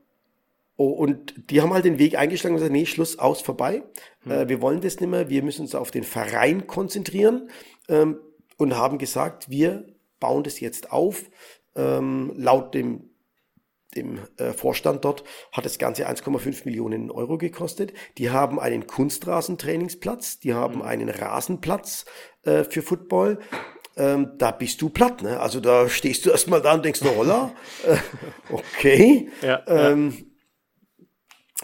und 0.86 1.33
die 1.50 1.62
haben 1.62 1.74
halt 1.74 1.83
den 1.83 2.00
Weg 2.00 2.17
eingeschlagen 2.17 2.55
und 2.55 2.59
gesagt, 2.59 2.71
nee, 2.71 2.86
Schluss, 2.86 3.19
aus, 3.19 3.41
vorbei. 3.41 3.83
Mhm. 4.24 4.31
Äh, 4.31 4.50
wir 4.50 4.62
wollen 4.62 4.79
das 4.79 5.00
nicht 5.00 5.09
mehr, 5.09 5.29
wir 5.29 5.43
müssen 5.43 5.63
uns 5.63 5.75
auf 5.75 5.91
den 5.91 6.03
Verein 6.03 6.68
konzentrieren 6.68 7.50
ähm, 7.89 8.20
und 8.57 8.77
haben 8.77 8.98
gesagt, 8.98 9.50
wir 9.50 9.85
bauen 10.22 10.44
das 10.44 10.61
jetzt 10.61 10.94
auf. 10.94 11.24
Ähm, 11.75 12.31
laut 12.35 12.74
dem, 12.74 13.09
dem 13.96 14.20
äh, 14.37 14.53
Vorstand 14.53 15.03
dort 15.03 15.25
hat 15.51 15.65
das 15.65 15.79
Ganze 15.79 16.07
1,5 16.07 16.63
Millionen 16.63 17.11
Euro 17.11 17.37
gekostet. 17.37 17.92
Die 18.18 18.29
haben 18.29 18.57
einen 18.57 18.87
Kunstrasentrainingsplatz, 18.87 20.39
die 20.39 20.53
haben 20.53 20.75
mhm. 20.75 20.81
einen 20.83 21.09
Rasenplatz 21.09 22.05
äh, 22.44 22.63
für 22.63 22.81
Football 22.81 23.39
ähm, 23.98 24.31
da 24.37 24.51
bist 24.51 24.81
du 24.81 24.87
platt. 24.87 25.22
Ne? 25.22 25.42
Also 25.42 25.59
da 25.59 25.89
stehst 25.89 26.25
du 26.25 26.29
erstmal 26.29 26.61
da 26.61 26.74
und 26.74 26.85
denkst, 26.85 27.01
no, 27.01 27.18
holla, 27.18 27.51
äh, 27.85 27.98
okay. 28.50 29.29
Ja, 29.42 29.61
ähm, 29.68 30.13
ja. 30.18 30.25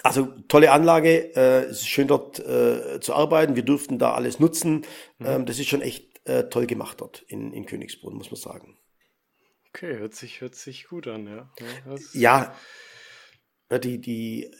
Also 0.05 0.27
tolle 0.47 0.71
Anlage, 0.71 1.35
äh, 1.35 1.63
es 1.63 1.81
ist 1.81 1.87
schön 1.87 2.07
dort 2.07 2.39
äh, 2.39 2.99
zu 2.99 3.15
arbeiten. 3.15 3.55
Wir 3.55 3.63
durften 3.63 3.97
da 3.97 4.13
alles 4.13 4.39
nutzen. 4.39 4.85
Mhm. 5.17 5.25
Ähm, 5.25 5.45
das 5.45 5.57
ist 5.57 5.67
schon 5.67 5.81
echt 5.81 6.27
äh, 6.27 6.47
toll 6.49 6.67
gemacht 6.67 7.01
dort 7.01 7.23
in, 7.27 7.51
in 7.51 7.65
Königsbrunn, 7.65 8.15
muss 8.15 8.29
man 8.29 8.39
sagen. 8.39 8.77
Okay, 9.69 9.97
hört 9.97 10.13
sich, 10.13 10.41
hört 10.41 10.55
sich 10.55 10.87
gut 10.87 11.07
an, 11.07 11.27
ja. 11.27 11.51
Ja, 12.13 12.55
ja 13.69 13.79
die, 13.79 13.99
die 13.99 14.51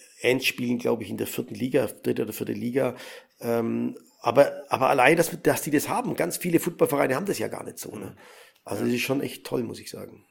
spielen, 0.42 0.80
glaube 0.80 1.04
ich, 1.04 1.10
in 1.12 1.18
der 1.18 1.28
vierten 1.28 1.54
Liga, 1.54 1.86
dritte 1.86 2.24
oder 2.24 2.34
vierte 2.34 2.54
Liga. 2.54 2.96
Ähm, 3.40 3.98
aber, 4.22 4.64
aber 4.70 4.90
allein, 4.90 5.16
dass, 5.16 5.40
dass 5.44 5.62
die 5.62 5.72
das 5.72 5.88
haben, 5.88 6.16
ganz 6.16 6.38
viele 6.38 6.60
Footballvereine 6.60 7.16
haben 7.16 7.28
das 7.28 7.38
ja 7.38 7.48
gar 7.48 7.64
nicht 7.64 7.78
so. 7.78 7.96
Ne? 7.96 8.16
Also 8.64 8.82
ja. 8.82 8.88
das 8.88 8.96
ist 8.96 9.04
schon 9.04 9.22
echt 9.22 9.46
toll, 9.46 9.64
muss 9.64 9.80
ich 9.80 9.92
sagen. 9.92 10.26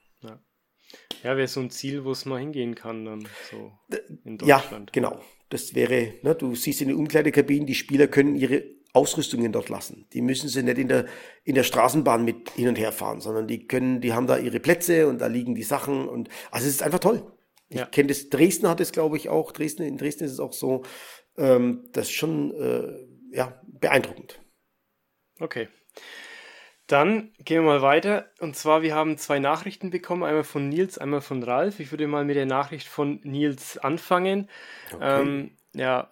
Ja. 1.22 1.36
Wäre 1.36 1.48
so 1.48 1.60
ein 1.60 1.70
Ziel, 1.70 2.04
wo 2.04 2.12
es 2.12 2.24
mal 2.24 2.38
hingehen 2.38 2.74
kann, 2.74 3.04
dann 3.04 3.28
so 3.50 3.72
in 4.24 4.38
Deutschland. 4.38 4.90
Ja, 4.90 4.92
genau. 4.92 5.20
Das 5.50 5.74
wäre, 5.74 6.14
ne, 6.22 6.34
du 6.34 6.54
siehst 6.54 6.80
in 6.82 6.88
den 6.88 6.96
Umkleidekabinen, 6.96 7.66
die 7.66 7.74
Spieler 7.74 8.06
können 8.08 8.34
ihre 8.34 8.64
Ausrüstungen 8.92 9.50
dort 9.52 9.68
lassen. 9.68 10.06
Die 10.12 10.22
müssen 10.22 10.48
sie 10.48 10.62
nicht 10.62 10.78
in 10.78 10.88
der, 10.88 11.06
in 11.42 11.54
der 11.54 11.64
Straßenbahn 11.64 12.24
mit 12.24 12.50
hin 12.50 12.68
und 12.68 12.78
her 12.78 12.92
fahren, 12.92 13.20
sondern 13.20 13.48
die 13.48 13.66
können, 13.66 14.00
die 14.00 14.12
haben 14.12 14.26
da 14.26 14.38
ihre 14.38 14.60
Plätze 14.60 15.08
und 15.08 15.20
da 15.20 15.26
liegen 15.26 15.54
die 15.54 15.64
Sachen 15.64 16.08
und, 16.08 16.28
also 16.50 16.66
es 16.66 16.74
ist 16.74 16.82
einfach 16.82 17.00
toll. 17.00 17.26
Ich 17.68 17.78
ja. 17.78 17.86
kenne 17.86 18.08
das, 18.08 18.28
Dresden 18.28 18.68
hat 18.68 18.80
es, 18.80 18.92
glaube 18.92 19.16
ich, 19.16 19.28
auch, 19.28 19.50
Dresden, 19.50 19.82
in 19.82 19.98
Dresden 19.98 20.24
ist 20.24 20.32
es 20.32 20.40
auch 20.40 20.52
so, 20.52 20.84
ähm, 21.36 21.88
das 21.92 22.06
ist 22.06 22.12
schon, 22.12 22.54
äh, 22.54 23.36
ja, 23.36 23.60
beeindruckend. 23.66 24.40
Okay. 25.40 25.68
Dann 26.86 27.32
gehen 27.38 27.62
wir 27.62 27.72
mal 27.72 27.82
weiter. 27.82 28.30
Und 28.40 28.56
zwar, 28.56 28.82
wir 28.82 28.94
haben 28.94 29.16
zwei 29.16 29.38
Nachrichten 29.38 29.90
bekommen, 29.90 30.22
einmal 30.22 30.44
von 30.44 30.68
Nils, 30.68 30.98
einmal 30.98 31.22
von 31.22 31.42
Ralf. 31.42 31.80
Ich 31.80 31.90
würde 31.90 32.06
mal 32.06 32.24
mit 32.24 32.36
der 32.36 32.46
Nachricht 32.46 32.88
von 32.88 33.20
Nils 33.22 33.78
anfangen. 33.78 34.50
Okay. 34.92 35.22
Ähm, 35.22 35.56
ja, 35.72 36.10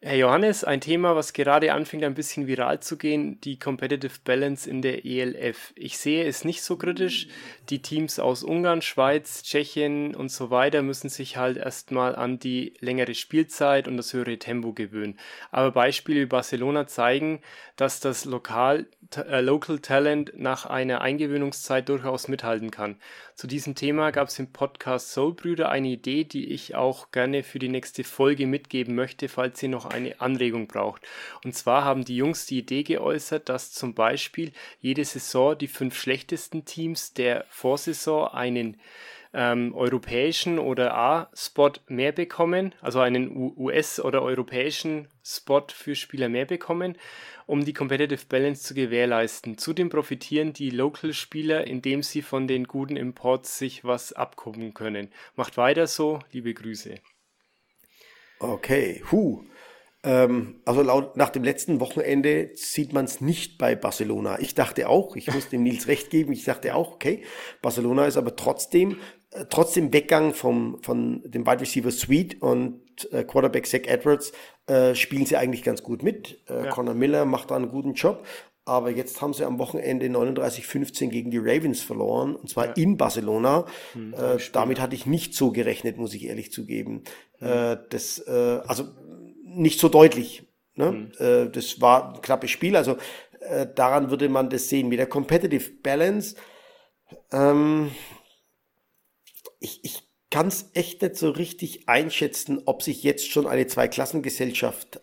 Herr 0.00 0.14
Johannes, 0.14 0.62
ein 0.62 0.80
Thema, 0.80 1.16
was 1.16 1.32
gerade 1.32 1.72
anfängt 1.72 2.04
ein 2.04 2.14
bisschen 2.14 2.46
viral 2.46 2.78
zu 2.78 2.96
gehen, 2.96 3.40
die 3.40 3.58
Competitive 3.58 4.20
Balance 4.22 4.70
in 4.70 4.80
der 4.80 5.04
ELF. 5.04 5.72
Ich 5.74 5.98
sehe 5.98 6.24
es 6.24 6.44
nicht 6.44 6.62
so 6.62 6.76
kritisch. 6.76 7.26
Die 7.68 7.82
Teams 7.82 8.20
aus 8.20 8.44
Ungarn, 8.44 8.80
Schweiz, 8.80 9.42
Tschechien 9.42 10.14
und 10.14 10.30
so 10.30 10.50
weiter 10.50 10.82
müssen 10.82 11.08
sich 11.08 11.36
halt 11.36 11.56
erstmal 11.56 12.14
an 12.14 12.38
die 12.38 12.74
längere 12.78 13.16
Spielzeit 13.16 13.88
und 13.88 13.96
das 13.96 14.12
höhere 14.12 14.38
Tempo 14.38 14.72
gewöhnen. 14.72 15.18
Aber 15.50 15.72
Beispiele 15.72 16.20
wie 16.20 16.26
Barcelona 16.26 16.86
zeigen, 16.86 17.40
dass 17.74 17.98
das 17.98 18.24
Lokal, 18.24 18.86
äh, 19.16 19.40
Local 19.40 19.80
Talent 19.80 20.32
nach 20.36 20.64
einer 20.66 21.00
Eingewöhnungszeit 21.00 21.88
durchaus 21.88 22.28
mithalten 22.28 22.70
kann. 22.70 23.00
Zu 23.34 23.48
diesem 23.48 23.74
Thema 23.74 24.12
gab 24.12 24.28
es 24.28 24.38
im 24.38 24.52
Podcast 24.52 25.12
Soulbrüder 25.12 25.68
eine 25.68 25.88
Idee, 25.88 26.22
die 26.22 26.52
ich 26.52 26.76
auch 26.76 27.10
gerne 27.10 27.42
für 27.42 27.58
die 27.58 27.68
nächste 27.68 28.04
Folge 28.04 28.46
mitgeben 28.46 28.94
möchte, 28.94 29.28
falls 29.28 29.60
ihr 29.62 29.68
noch 29.68 29.87
eine 29.88 30.20
Anregung 30.20 30.66
braucht. 30.66 31.02
Und 31.44 31.54
zwar 31.54 31.84
haben 31.84 32.04
die 32.04 32.16
Jungs 32.16 32.46
die 32.46 32.58
Idee 32.58 32.82
geäußert, 32.82 33.48
dass 33.48 33.72
zum 33.72 33.94
Beispiel 33.94 34.52
jede 34.80 35.04
Saison 35.04 35.56
die 35.56 35.68
fünf 35.68 35.98
schlechtesten 35.98 36.64
Teams 36.64 37.14
der 37.14 37.44
Vorsaison 37.48 38.28
einen 38.28 38.80
ähm, 39.34 39.74
europäischen 39.74 40.58
oder 40.58 40.94
A-Spot 40.94 41.72
mehr 41.86 42.12
bekommen, 42.12 42.74
also 42.80 43.00
einen 43.00 43.30
US- 43.56 44.00
oder 44.00 44.22
europäischen 44.22 45.08
Spot 45.22 45.66
für 45.68 45.94
Spieler 45.94 46.28
mehr 46.28 46.46
bekommen 46.46 46.96
um 47.48 47.64
die 47.64 47.72
Competitive 47.72 48.26
Balance 48.28 48.62
zu 48.62 48.74
gewährleisten. 48.74 49.56
Zudem 49.56 49.88
profitieren 49.88 50.52
die 50.52 50.68
Local-Spieler, 50.68 51.66
indem 51.66 52.02
sie 52.02 52.20
von 52.20 52.46
den 52.46 52.64
guten 52.64 52.96
Imports 52.96 53.58
sich 53.58 53.84
was 53.84 54.12
abgucken 54.12 54.74
können. 54.74 55.08
Macht 55.34 55.56
weiter 55.56 55.86
so, 55.86 56.20
liebe 56.30 56.52
Grüße. 56.52 56.96
Okay, 58.38 59.02
hu. 59.10 59.44
Ähm, 60.04 60.60
also 60.64 60.82
laut, 60.82 61.16
nach 61.16 61.30
dem 61.30 61.42
letzten 61.42 61.80
Wochenende 61.80 62.50
sieht 62.54 62.92
man 62.92 63.04
es 63.04 63.20
nicht 63.20 63.58
bei 63.58 63.74
Barcelona. 63.74 64.38
Ich 64.38 64.54
dachte 64.54 64.88
auch, 64.88 65.16
ich 65.16 65.32
muss 65.32 65.48
dem 65.48 65.64
Nils 65.64 65.88
recht 65.88 66.10
geben, 66.10 66.32
ich 66.32 66.44
dachte 66.44 66.74
auch, 66.74 66.92
okay, 66.92 67.22
Barcelona 67.62 68.06
ist 68.06 68.16
aber 68.16 68.36
trotzdem, 68.36 68.98
äh, 69.32 69.46
trotzdem 69.50 69.92
Weggang 69.92 70.34
vom, 70.34 70.80
von 70.82 71.22
dem 71.24 71.46
Wide 71.46 71.60
Receiver 71.60 71.90
Suite 71.90 72.40
und 72.40 72.80
äh, 73.12 73.24
Quarterback 73.24 73.66
Zach 73.66 73.86
Edwards 73.86 74.32
äh, 74.66 74.94
spielen 74.94 75.26
sie 75.26 75.36
eigentlich 75.36 75.64
ganz 75.64 75.82
gut 75.82 76.04
mit. 76.04 76.44
Äh, 76.48 76.66
ja. 76.66 76.70
Connor 76.70 76.94
Miller 76.94 77.24
macht 77.24 77.50
da 77.50 77.56
einen 77.56 77.68
guten 77.68 77.94
Job. 77.94 78.24
aber 78.68 78.90
jetzt 78.90 79.20
haben 79.22 79.32
sie 79.32 79.44
am 79.44 79.58
Wochenende 79.58 80.06
39-15 80.06 81.08
gegen 81.08 81.30
die 81.30 81.38
Ravens 81.38 81.80
verloren, 81.80 82.36
und 82.36 82.50
zwar 82.50 82.66
ja. 82.66 82.72
in 82.74 82.98
Barcelona. 82.98 83.64
Hm, 83.94 84.12
äh, 84.12 84.36
damit 84.52 84.78
hatte 84.78 84.94
ich 84.94 85.06
nicht 85.06 85.34
so 85.34 85.50
gerechnet, 85.50 85.96
muss 85.96 86.14
ich 86.14 86.26
ehrlich 86.26 86.52
zugeben. 86.52 87.02
Hm. 87.38 87.48
Äh, 87.48 87.78
das, 87.88 88.18
äh, 88.18 88.60
also 88.66 88.84
nicht 89.48 89.80
so 89.80 89.88
deutlich. 89.88 90.44
Ne? 90.74 90.86
Hm. 90.86 91.12
Äh, 91.18 91.50
das 91.50 91.80
war 91.80 92.14
ein 92.14 92.20
knappes 92.20 92.50
Spiel, 92.50 92.76
also 92.76 92.96
äh, 93.40 93.66
daran 93.74 94.10
würde 94.10 94.28
man 94.28 94.50
das 94.50 94.68
sehen. 94.68 94.88
Mit 94.88 94.98
der 94.98 95.06
Competitive 95.06 95.70
Balance, 95.82 96.36
ähm, 97.32 97.90
ich, 99.60 99.80
ich 99.84 100.02
kann 100.30 100.48
es 100.48 100.70
echt 100.74 101.02
nicht 101.02 101.16
so 101.16 101.30
richtig 101.30 101.88
einschätzen, 101.88 102.62
ob 102.66 102.82
sich 102.82 103.02
jetzt 103.02 103.30
schon 103.30 103.46
eine 103.46 103.66
Zweiklassengesellschaft 103.66 105.00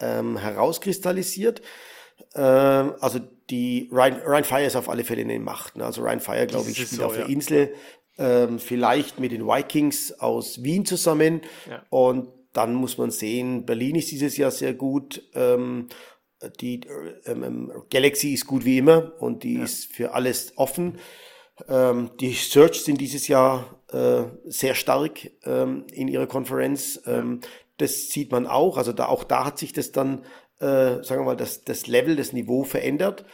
ähm, 0.00 0.36
herauskristallisiert. 0.36 1.62
Ähm, 2.34 2.94
also 3.00 3.20
die 3.50 3.88
Ryan, 3.90 4.20
Ryan 4.24 4.44
Fire 4.44 4.64
ist 4.64 4.76
auf 4.76 4.88
alle 4.88 5.04
Fälle 5.04 5.22
in 5.22 5.28
den 5.28 5.42
Macht. 5.42 5.76
Ne? 5.76 5.84
Also 5.84 6.02
Ryan 6.02 6.20
Fire, 6.20 6.46
glaube 6.46 6.70
ich, 6.70 6.76
spielt 6.76 6.90
so, 6.90 7.04
auf 7.04 7.14
der 7.14 7.26
Insel 7.26 7.74
ähm, 8.18 8.58
vielleicht 8.58 9.20
mit 9.20 9.32
den 9.32 9.46
Vikings 9.46 10.12
aus 10.20 10.62
Wien 10.62 10.84
zusammen. 10.84 11.40
Ja. 11.68 11.84
Und 11.90 12.28
dann 12.58 12.74
muss 12.74 12.98
man 12.98 13.10
sehen, 13.10 13.64
Berlin 13.64 13.96
ist 13.96 14.10
dieses 14.10 14.36
Jahr 14.36 14.50
sehr 14.50 14.74
gut. 14.74 15.22
Ähm, 15.34 15.88
die 16.60 16.80
ähm, 17.24 17.42
ähm, 17.42 17.72
Galaxy 17.90 18.32
ist 18.34 18.46
gut 18.46 18.64
wie 18.64 18.78
immer 18.78 19.12
und 19.20 19.42
die 19.44 19.54
ja. 19.54 19.64
ist 19.64 19.92
für 19.92 20.12
alles 20.12 20.52
offen. 20.56 20.98
Ähm, 21.68 22.10
die 22.20 22.32
Search 22.32 22.82
sind 22.82 23.00
dieses 23.00 23.28
Jahr 23.28 23.80
äh, 23.92 24.24
sehr 24.44 24.74
stark 24.74 25.30
ähm, 25.44 25.86
in 25.92 26.08
ihrer 26.08 26.26
Konferenz. 26.26 27.00
Ähm, 27.06 27.40
das 27.78 28.08
sieht 28.08 28.30
man 28.30 28.46
auch. 28.46 28.76
Also 28.76 28.92
da, 28.92 29.06
auch 29.06 29.24
da 29.24 29.44
hat 29.44 29.58
sich 29.58 29.72
das 29.72 29.92
dann 29.92 30.24
äh, 30.60 31.02
sagen 31.04 31.20
wir 31.20 31.24
mal, 31.24 31.36
das, 31.36 31.64
das 31.64 31.86
Level, 31.86 32.16
das 32.16 32.32
Niveau 32.32 32.64
verändert. 32.64 33.24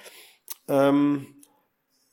Ähm, 0.69 1.43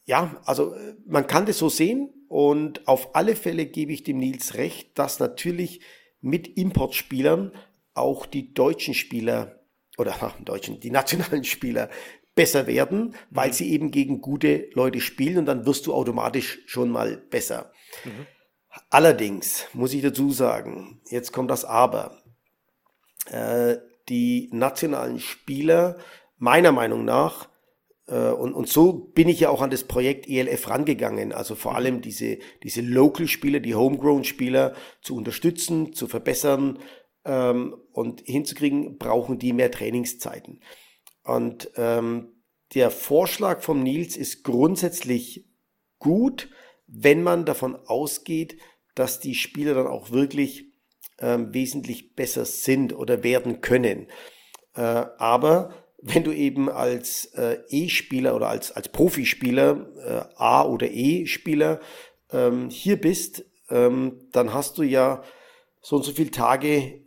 ja, 0.05 0.41
also 0.45 0.73
äh, 0.73 0.95
man 1.05 1.27
kann 1.27 1.45
das 1.45 1.57
so 1.57 1.69
sehen 1.69 2.09
und 2.27 2.87
auf 2.87 3.15
alle 3.15 3.35
Fälle 3.35 3.65
gebe 3.65 3.91
ich 3.91 4.03
dem 4.03 4.17
Nils 4.17 4.55
recht, 4.55 4.97
dass 4.97 5.19
natürlich 5.19 5.81
mit 6.21 6.47
Importspielern 6.47 7.51
auch 7.93 8.25
die 8.25 8.53
deutschen 8.53 8.93
Spieler 8.93 9.59
oder 9.97 10.15
ach, 10.21 10.39
deutschen, 10.41 10.79
die 10.79 10.91
nationalen 10.91 11.43
Spieler 11.43 11.89
besser 12.35 12.67
werden, 12.67 13.15
weil 13.29 13.49
mhm. 13.49 13.53
sie 13.53 13.71
eben 13.71 13.91
gegen 13.91 14.21
gute 14.21 14.69
Leute 14.73 15.01
spielen 15.01 15.39
und 15.39 15.45
dann 15.45 15.65
wirst 15.65 15.85
du 15.85 15.93
automatisch 15.93 16.59
schon 16.65 16.89
mal 16.89 17.17
besser. 17.17 17.71
Mhm. 18.05 18.27
Allerdings 18.89 19.65
muss 19.73 19.93
ich 19.93 20.01
dazu 20.01 20.31
sagen, 20.31 21.01
jetzt 21.09 21.33
kommt 21.33 21.51
das 21.51 21.65
Aber. 21.65 22.21
Äh, 23.29 23.77
die 24.09 24.49
nationalen 24.51 25.19
Spieler 25.19 25.97
meiner 26.37 26.71
Meinung 26.71 27.05
nach, 27.05 27.47
und, 28.15 28.53
und 28.53 28.67
so 28.67 28.91
bin 28.91 29.29
ich 29.29 29.39
ja 29.39 29.49
auch 29.49 29.61
an 29.61 29.69
das 29.69 29.85
Projekt 29.85 30.27
ELF 30.27 30.69
rangegangen, 30.69 31.31
also 31.31 31.55
vor 31.55 31.75
allem 31.75 32.01
diese, 32.01 32.39
diese 32.63 32.81
Local-Spieler, 32.81 33.59
die 33.59 33.75
Homegrown-Spieler 33.75 34.75
zu 35.01 35.15
unterstützen, 35.15 35.93
zu 35.93 36.07
verbessern 36.07 36.79
ähm, 37.25 37.75
und 37.93 38.21
hinzukriegen, 38.25 38.97
brauchen 38.97 39.39
die 39.39 39.53
mehr 39.53 39.71
Trainingszeiten. 39.71 40.61
Und 41.23 41.71
ähm, 41.75 42.43
der 42.73 42.91
Vorschlag 42.91 43.61
vom 43.61 43.83
Nils 43.83 44.17
ist 44.17 44.43
grundsätzlich 44.43 45.47
gut, 45.99 46.49
wenn 46.87 47.23
man 47.23 47.45
davon 47.45 47.75
ausgeht, 47.75 48.57
dass 48.95 49.19
die 49.19 49.35
Spieler 49.35 49.73
dann 49.73 49.87
auch 49.87 50.11
wirklich 50.11 50.71
ähm, 51.19 51.53
wesentlich 51.53 52.15
besser 52.15 52.45
sind 52.45 52.93
oder 52.93 53.23
werden 53.23 53.61
können. 53.61 54.07
Äh, 54.73 54.81
aber 54.81 55.80
wenn 56.01 56.23
du 56.23 56.31
eben 56.31 56.69
als 56.69 57.25
äh, 57.35 57.59
E-Spieler 57.69 58.35
oder 58.35 58.49
als, 58.49 58.71
als 58.71 58.89
Profispieler, 58.89 59.87
äh, 60.05 60.35
A- 60.35 60.65
oder 60.65 60.89
E-Spieler 60.89 61.79
ähm, 62.31 62.69
hier 62.69 62.99
bist, 62.99 63.45
ähm, 63.69 64.27
dann 64.31 64.53
hast 64.53 64.77
du 64.77 64.83
ja 64.83 65.23
so 65.79 65.97
und 65.97 66.03
so 66.03 66.11
viele 66.11 66.31
Tage 66.31 67.01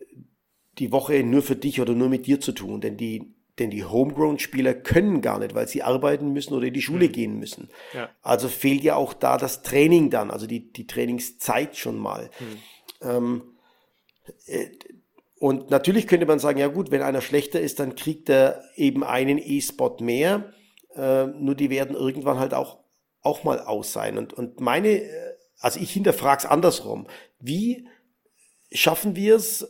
die 0.78 0.92
Woche 0.92 1.22
nur 1.22 1.42
für 1.42 1.56
dich 1.56 1.80
oder 1.80 1.94
nur 1.94 2.08
mit 2.08 2.26
dir 2.26 2.40
zu 2.40 2.52
tun. 2.52 2.80
Denn 2.80 2.96
die, 2.96 3.34
denn 3.58 3.70
die 3.70 3.84
Homegrown-Spieler 3.84 4.74
können 4.74 5.20
gar 5.20 5.38
nicht, 5.38 5.54
weil 5.54 5.68
sie 5.68 5.82
arbeiten 5.82 6.32
müssen 6.32 6.54
oder 6.54 6.66
in 6.66 6.74
die 6.74 6.82
Schule 6.82 7.08
mhm. 7.08 7.12
gehen 7.12 7.38
müssen. 7.38 7.68
Ja. 7.92 8.10
Also 8.22 8.48
fehlt 8.48 8.82
ja 8.82 8.96
auch 8.96 9.12
da 9.12 9.38
das 9.38 9.62
Training 9.62 10.10
dann, 10.10 10.30
also 10.30 10.46
die, 10.46 10.72
die 10.72 10.86
Trainingszeit 10.86 11.76
schon 11.76 11.98
mal. 11.98 12.30
Mhm. 12.40 13.08
Ähm, 13.08 13.42
äh, 14.46 14.66
und 15.44 15.68
natürlich 15.68 16.06
könnte 16.06 16.24
man 16.24 16.38
sagen, 16.38 16.58
ja 16.58 16.68
gut, 16.68 16.90
wenn 16.90 17.02
einer 17.02 17.20
schlechter 17.20 17.60
ist, 17.60 17.78
dann 17.78 17.96
kriegt 17.96 18.30
er 18.30 18.64
eben 18.76 19.04
einen 19.04 19.36
E-Spot 19.36 19.98
mehr. 20.00 20.54
Äh, 20.96 21.26
nur 21.26 21.54
die 21.54 21.68
werden 21.68 21.94
irgendwann 21.94 22.38
halt 22.38 22.54
auch, 22.54 22.78
auch 23.20 23.44
mal 23.44 23.60
aus 23.60 23.92
sein. 23.92 24.16
Und, 24.16 24.32
und 24.32 24.60
meine, 24.60 25.02
äh, 25.02 25.34
also 25.58 25.78
ich 25.80 25.90
hinterfrage 25.90 26.44
es 26.44 26.46
andersrum. 26.46 27.08
Wie 27.40 27.86
schaffen 28.72 29.16
wir 29.16 29.36
es, 29.36 29.68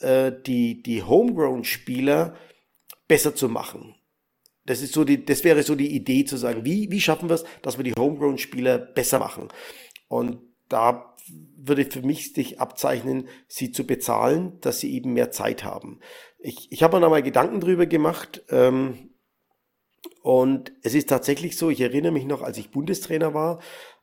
äh, 0.00 0.30
die, 0.44 0.82
die 0.82 1.02
Homegrown-Spieler 1.02 2.36
besser 3.08 3.34
zu 3.34 3.48
machen? 3.48 3.94
Das 4.66 4.82
ist 4.82 4.92
so 4.92 5.04
die, 5.04 5.24
das 5.24 5.42
wäre 5.42 5.62
so 5.62 5.74
die 5.74 5.94
Idee 5.96 6.26
zu 6.26 6.36
sagen, 6.36 6.66
wie, 6.66 6.90
wie 6.90 7.00
schaffen 7.00 7.30
wir 7.30 7.36
es, 7.36 7.46
dass 7.62 7.78
wir 7.78 7.84
die 7.84 7.94
Homegrown-Spieler 7.98 8.76
besser 8.76 9.20
machen? 9.20 9.48
Und 10.06 10.42
da 10.68 11.13
würde 11.56 11.84
für 11.84 12.02
mich 12.02 12.32
sich 12.32 12.60
abzeichnen, 12.60 13.28
sie 13.48 13.72
zu 13.72 13.86
bezahlen, 13.86 14.58
dass 14.60 14.80
sie 14.80 14.94
eben 14.94 15.12
mehr 15.12 15.30
Zeit 15.30 15.64
haben. 15.64 16.00
Ich, 16.38 16.70
ich 16.70 16.82
habe 16.82 16.96
mir 16.96 17.00
da 17.00 17.08
mal 17.08 17.22
Gedanken 17.22 17.60
drüber 17.60 17.86
gemacht 17.86 18.42
ähm, 18.50 19.10
und 20.22 20.72
es 20.82 20.94
ist 20.94 21.08
tatsächlich 21.08 21.56
so, 21.56 21.70
ich 21.70 21.80
erinnere 21.80 22.12
mich 22.12 22.26
noch, 22.26 22.42
als 22.42 22.58
ich 22.58 22.70
Bundestrainer 22.70 23.32
war 23.32 23.60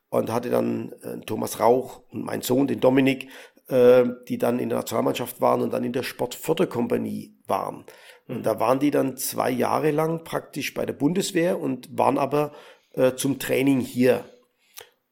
und 0.10 0.32
hatte 0.32 0.50
dann 0.50 0.94
äh, 1.04 1.20
Thomas 1.26 1.60
Rauch 1.60 2.02
und 2.10 2.26
mein 2.26 2.42
Sohn, 2.42 2.68
den 2.68 2.80
Dominik, 2.80 3.30
äh, 3.68 4.06
die 4.28 4.38
dann 4.38 4.60
in 4.60 4.70
der 4.70 4.80
Nationalmannschaft 4.80 5.40
waren 5.42 5.62
und 5.62 5.72
dann 5.74 5.84
in 5.84 5.94
der 5.94 6.04
Sportförderkompanie 6.04 7.38
waren. 7.46 7.86
Und 8.28 8.40
mhm. 8.40 8.44
da 8.44 8.60
waren 8.60 8.80
die 8.80 8.92
dann 8.92 9.18
zwei 9.18 9.52
Jahre 9.52 9.92
lang 9.92 10.24
praktisch 10.24 10.74
bei 10.74 10.86
der 10.86 10.94
Bundeswehr 10.94 11.60
und 11.60 11.98
waren 11.98 12.18
aber 12.18 12.54
äh, 12.94 13.14
zum 13.14 13.40
Training 13.40 13.80
hier 13.80 14.26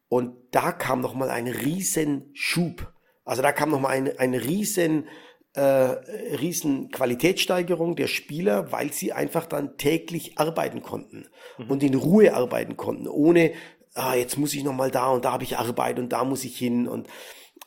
und 0.07 0.35
da 0.51 0.71
kam 0.71 1.01
nochmal 1.01 1.29
ein 1.29 1.47
riesen 1.47 2.29
Schub. 2.33 2.91
Also 3.25 3.41
da 3.41 3.51
kam 3.51 3.69
nochmal 3.69 3.91
eine, 3.91 4.19
eine 4.19 4.43
riesen, 4.43 5.07
äh, 5.53 5.61
riesen 5.61 6.89
Qualitätssteigerung 6.91 7.95
der 7.95 8.07
Spieler, 8.07 8.71
weil 8.71 8.91
sie 8.91 9.13
einfach 9.13 9.45
dann 9.45 9.77
täglich 9.77 10.37
arbeiten 10.37 10.81
konnten 10.81 11.27
mhm. 11.57 11.69
und 11.69 11.83
in 11.83 11.95
Ruhe 11.95 12.33
arbeiten 12.33 12.77
konnten, 12.77 13.07
ohne, 13.07 13.53
ah, 13.93 14.15
jetzt 14.15 14.37
muss 14.37 14.53
ich 14.53 14.63
nochmal 14.63 14.91
da 14.91 15.09
und 15.09 15.25
da 15.25 15.33
habe 15.33 15.43
ich 15.43 15.57
Arbeit 15.57 15.99
und 15.99 16.09
da 16.09 16.23
muss 16.23 16.43
ich 16.43 16.57
hin. 16.57 16.87
Und 16.87 17.07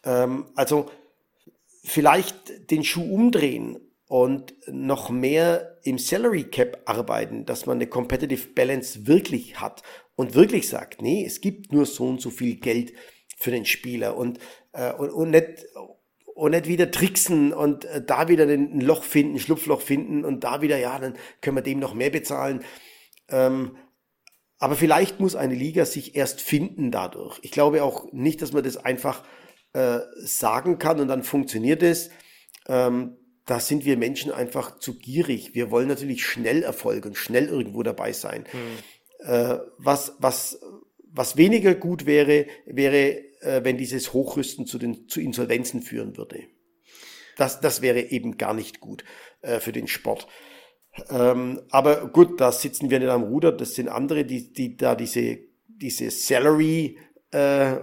ähm, 0.04 0.46
also 0.54 0.90
vielleicht 1.84 2.70
den 2.70 2.84
Schuh 2.84 3.12
umdrehen 3.12 3.78
und 4.06 4.54
noch 4.66 5.10
mehr 5.10 5.78
im 5.84 5.98
Salary 5.98 6.44
Cap 6.44 6.82
arbeiten, 6.84 7.46
dass 7.46 7.66
man 7.66 7.78
eine 7.78 7.86
Competitive 7.86 8.48
Balance 8.48 9.06
wirklich 9.06 9.60
hat 9.60 9.82
und 10.16 10.34
wirklich 10.34 10.68
sagt, 10.68 11.02
nee, 11.02 11.24
es 11.24 11.40
gibt 11.40 11.72
nur 11.72 11.86
so 11.86 12.06
und 12.06 12.20
so 12.20 12.30
viel 12.30 12.56
Geld 12.56 12.92
für 13.36 13.50
den 13.50 13.64
Spieler 13.64 14.16
und, 14.16 14.38
äh, 14.72 14.92
und, 14.92 15.10
und 15.10 15.30
nicht 15.30 15.66
und 16.34 16.52
nicht 16.52 16.66
wieder 16.66 16.90
tricksen 16.90 17.52
und 17.52 17.84
äh, 17.84 18.02
da 18.04 18.28
wieder 18.28 18.44
ein 18.44 18.80
Loch 18.80 19.04
finden, 19.04 19.34
ein 19.34 19.40
Schlupfloch 19.40 19.80
finden 19.80 20.24
und 20.24 20.44
da 20.44 20.62
wieder, 20.62 20.78
ja, 20.78 20.98
dann 20.98 21.14
können 21.40 21.56
wir 21.56 21.62
dem 21.62 21.78
noch 21.78 21.94
mehr 21.94 22.10
bezahlen. 22.10 22.64
Ähm, 23.28 23.76
aber 24.58 24.76
vielleicht 24.76 25.20
muss 25.20 25.34
eine 25.34 25.54
Liga 25.54 25.84
sich 25.84 26.14
erst 26.14 26.40
finden 26.40 26.90
dadurch. 26.90 27.38
Ich 27.42 27.50
glaube 27.50 27.82
auch 27.82 28.12
nicht, 28.12 28.42
dass 28.42 28.52
man 28.52 28.62
das 28.62 28.76
einfach 28.76 29.24
äh, 29.72 29.98
sagen 30.16 30.78
kann 30.78 31.00
und 31.00 31.08
dann 31.08 31.22
funktioniert 31.22 31.82
es. 31.82 32.10
Ähm, 32.68 33.16
da 33.44 33.58
sind 33.58 33.84
wir 33.84 33.96
Menschen 33.96 34.30
einfach 34.30 34.78
zu 34.78 34.98
gierig. 34.98 35.54
Wir 35.54 35.70
wollen 35.70 35.88
natürlich 35.88 36.24
schnell 36.24 36.62
Erfolg 36.62 37.06
und 37.06 37.16
schnell 37.16 37.48
irgendwo 37.48 37.82
dabei 37.82 38.12
sein. 38.12 38.44
Hm. 38.50 38.60
Äh, 39.24 39.58
was, 39.78 40.14
was, 40.18 40.60
was 41.04 41.36
weniger 41.36 41.74
gut 41.74 42.06
wäre, 42.06 42.46
wäre, 42.66 43.40
äh, 43.40 43.64
wenn 43.64 43.76
dieses 43.76 44.12
Hochrüsten 44.12 44.66
zu, 44.66 44.78
den, 44.78 45.08
zu 45.08 45.20
Insolvenzen 45.20 45.82
führen 45.82 46.16
würde. 46.16 46.44
Das, 47.36 47.60
das 47.60 47.82
wäre 47.82 48.10
eben 48.10 48.36
gar 48.36 48.54
nicht 48.54 48.80
gut 48.80 49.04
äh, 49.40 49.60
für 49.60 49.72
den 49.72 49.86
Sport. 49.86 50.26
Ähm, 51.08 51.62
aber 51.70 52.08
gut, 52.08 52.40
da 52.40 52.52
sitzen 52.52 52.90
wir 52.90 52.98
nicht 52.98 53.08
am 53.08 53.22
Ruder, 53.22 53.52
das 53.52 53.74
sind 53.74 53.88
andere, 53.88 54.24
die, 54.24 54.52
die 54.52 54.76
da 54.76 54.94
diese, 54.94 55.38
diese 55.66 56.10
Salary 56.10 56.98
äh, 57.30 57.76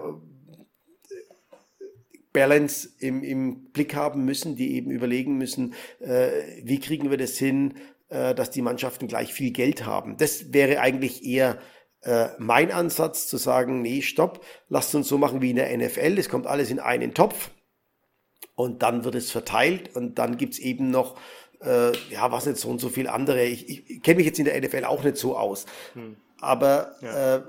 Balance 2.32 2.90
im, 3.00 3.24
im 3.24 3.72
Blick 3.72 3.96
haben 3.96 4.26
müssen, 4.26 4.56
die 4.56 4.76
eben 4.76 4.92
überlegen 4.92 5.38
müssen, 5.38 5.74
äh, 6.00 6.30
wie 6.64 6.80
kriegen 6.80 7.10
wir 7.10 7.18
das 7.18 7.38
hin, 7.38 7.74
äh, 8.10 8.36
dass 8.36 8.52
die 8.52 8.62
Mannschaften 8.62 9.08
gleich 9.08 9.34
viel 9.34 9.52
Geld 9.52 9.86
haben. 9.86 10.18
Das 10.18 10.54
wäre 10.54 10.82
eigentlich 10.82 11.24
eher 11.24 11.58
äh, 12.02 12.28
mein 12.38 12.72
Ansatz 12.72 13.28
zu 13.28 13.38
sagen, 13.38 13.82
nee, 13.82 14.02
stopp, 14.02 14.44
lasst 14.68 14.96
uns 14.96 15.08
so 15.08 15.18
machen 15.18 15.42
wie 15.42 15.52
in 15.52 15.58
der 15.58 15.76
NFL, 15.76 16.18
es 16.18 16.30
kommt 16.30 16.48
alles 16.48 16.70
in 16.70 16.80
einen 16.80 17.14
Topf 17.14 17.52
und 18.56 18.84
dann 18.84 19.04
wird 19.04 19.16
es 19.16 19.32
verteilt 19.32 19.96
und 19.96 20.20
dann 20.20 20.38
gibt's 20.38 20.60
eben 20.60 20.92
noch 20.92 21.18
äh, 21.62 21.92
ja, 22.10 22.32
was 22.32 22.46
nicht 22.46 22.58
so 22.58 22.70
und 22.70 22.80
so 22.80 22.90
viel 22.90 23.08
andere. 23.08 23.46
Ich, 23.46 23.68
ich 23.68 24.02
kenne 24.02 24.18
mich 24.18 24.26
jetzt 24.26 24.40
in 24.40 24.46
der 24.46 24.60
NFL 24.60 24.86
auch 24.86 25.04
nicht 25.04 25.18
so 25.18 25.38
aus. 25.38 25.66
Hm. 25.94 26.16
Aber 26.40 26.96
ja. 27.02 27.36
äh, 27.36 27.42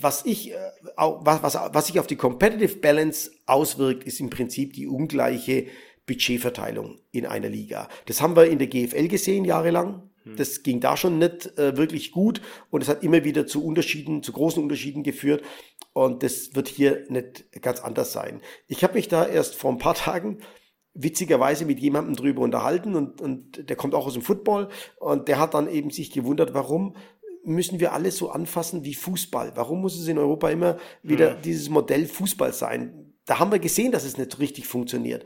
was 0.00 0.24
ich, 0.24 0.52
äh, 0.52 0.56
was, 0.96 1.42
was, 1.42 1.58
was 1.72 1.86
sich 1.86 1.98
auf 1.98 2.06
die 2.06 2.16
Competitive 2.16 2.76
Balance 2.76 3.32
auswirkt, 3.46 4.04
ist 4.04 4.20
im 4.20 4.30
Prinzip 4.30 4.74
die 4.74 4.86
ungleiche 4.86 5.66
Budgetverteilung 6.08 6.98
in 7.12 7.26
einer 7.26 7.48
Liga. 7.48 7.88
Das 8.06 8.20
haben 8.20 8.34
wir 8.34 8.46
in 8.46 8.58
der 8.58 8.66
GFL 8.66 9.06
gesehen 9.06 9.44
jahrelang. 9.44 10.10
Hm. 10.24 10.36
Das 10.36 10.64
ging 10.64 10.80
da 10.80 10.96
schon 10.96 11.18
nicht 11.18 11.56
äh, 11.56 11.76
wirklich 11.76 12.10
gut 12.10 12.40
und 12.70 12.82
es 12.82 12.88
hat 12.88 13.04
immer 13.04 13.22
wieder 13.22 13.46
zu 13.46 13.64
Unterschieden, 13.64 14.24
zu 14.24 14.32
großen 14.32 14.60
Unterschieden 14.60 15.04
geführt. 15.04 15.44
Und 15.92 16.24
das 16.24 16.56
wird 16.56 16.66
hier 16.66 17.04
nicht 17.08 17.46
ganz 17.62 17.80
anders 17.80 18.12
sein. 18.12 18.40
Ich 18.66 18.82
habe 18.82 18.94
mich 18.94 19.06
da 19.06 19.26
erst 19.26 19.54
vor 19.54 19.70
ein 19.70 19.78
paar 19.78 19.94
Tagen 20.08 20.38
witzigerweise 20.94 21.64
mit 21.64 21.78
jemandem 21.78 22.16
drüber 22.16 22.42
unterhalten 22.42 22.96
und, 22.96 23.20
und 23.20 23.68
der 23.68 23.76
kommt 23.76 23.94
auch 23.94 24.06
aus 24.06 24.14
dem 24.14 24.22
Football 24.22 24.68
und 24.98 25.28
der 25.28 25.38
hat 25.38 25.54
dann 25.54 25.70
eben 25.70 25.90
sich 25.90 26.10
gewundert, 26.10 26.54
warum 26.54 26.96
müssen 27.44 27.78
wir 27.78 27.92
alles 27.92 28.16
so 28.16 28.30
anfassen 28.30 28.84
wie 28.84 28.94
Fußball? 28.94 29.52
Warum 29.54 29.80
muss 29.80 29.98
es 29.98 30.08
in 30.08 30.18
Europa 30.18 30.50
immer 30.50 30.76
wieder 31.02 31.36
mhm. 31.36 31.42
dieses 31.42 31.68
Modell 31.68 32.06
Fußball 32.06 32.52
sein? 32.52 33.14
Da 33.26 33.38
haben 33.38 33.52
wir 33.52 33.60
gesehen, 33.60 33.92
dass 33.92 34.04
es 34.04 34.18
nicht 34.18 34.40
richtig 34.40 34.66
funktioniert. 34.66 35.24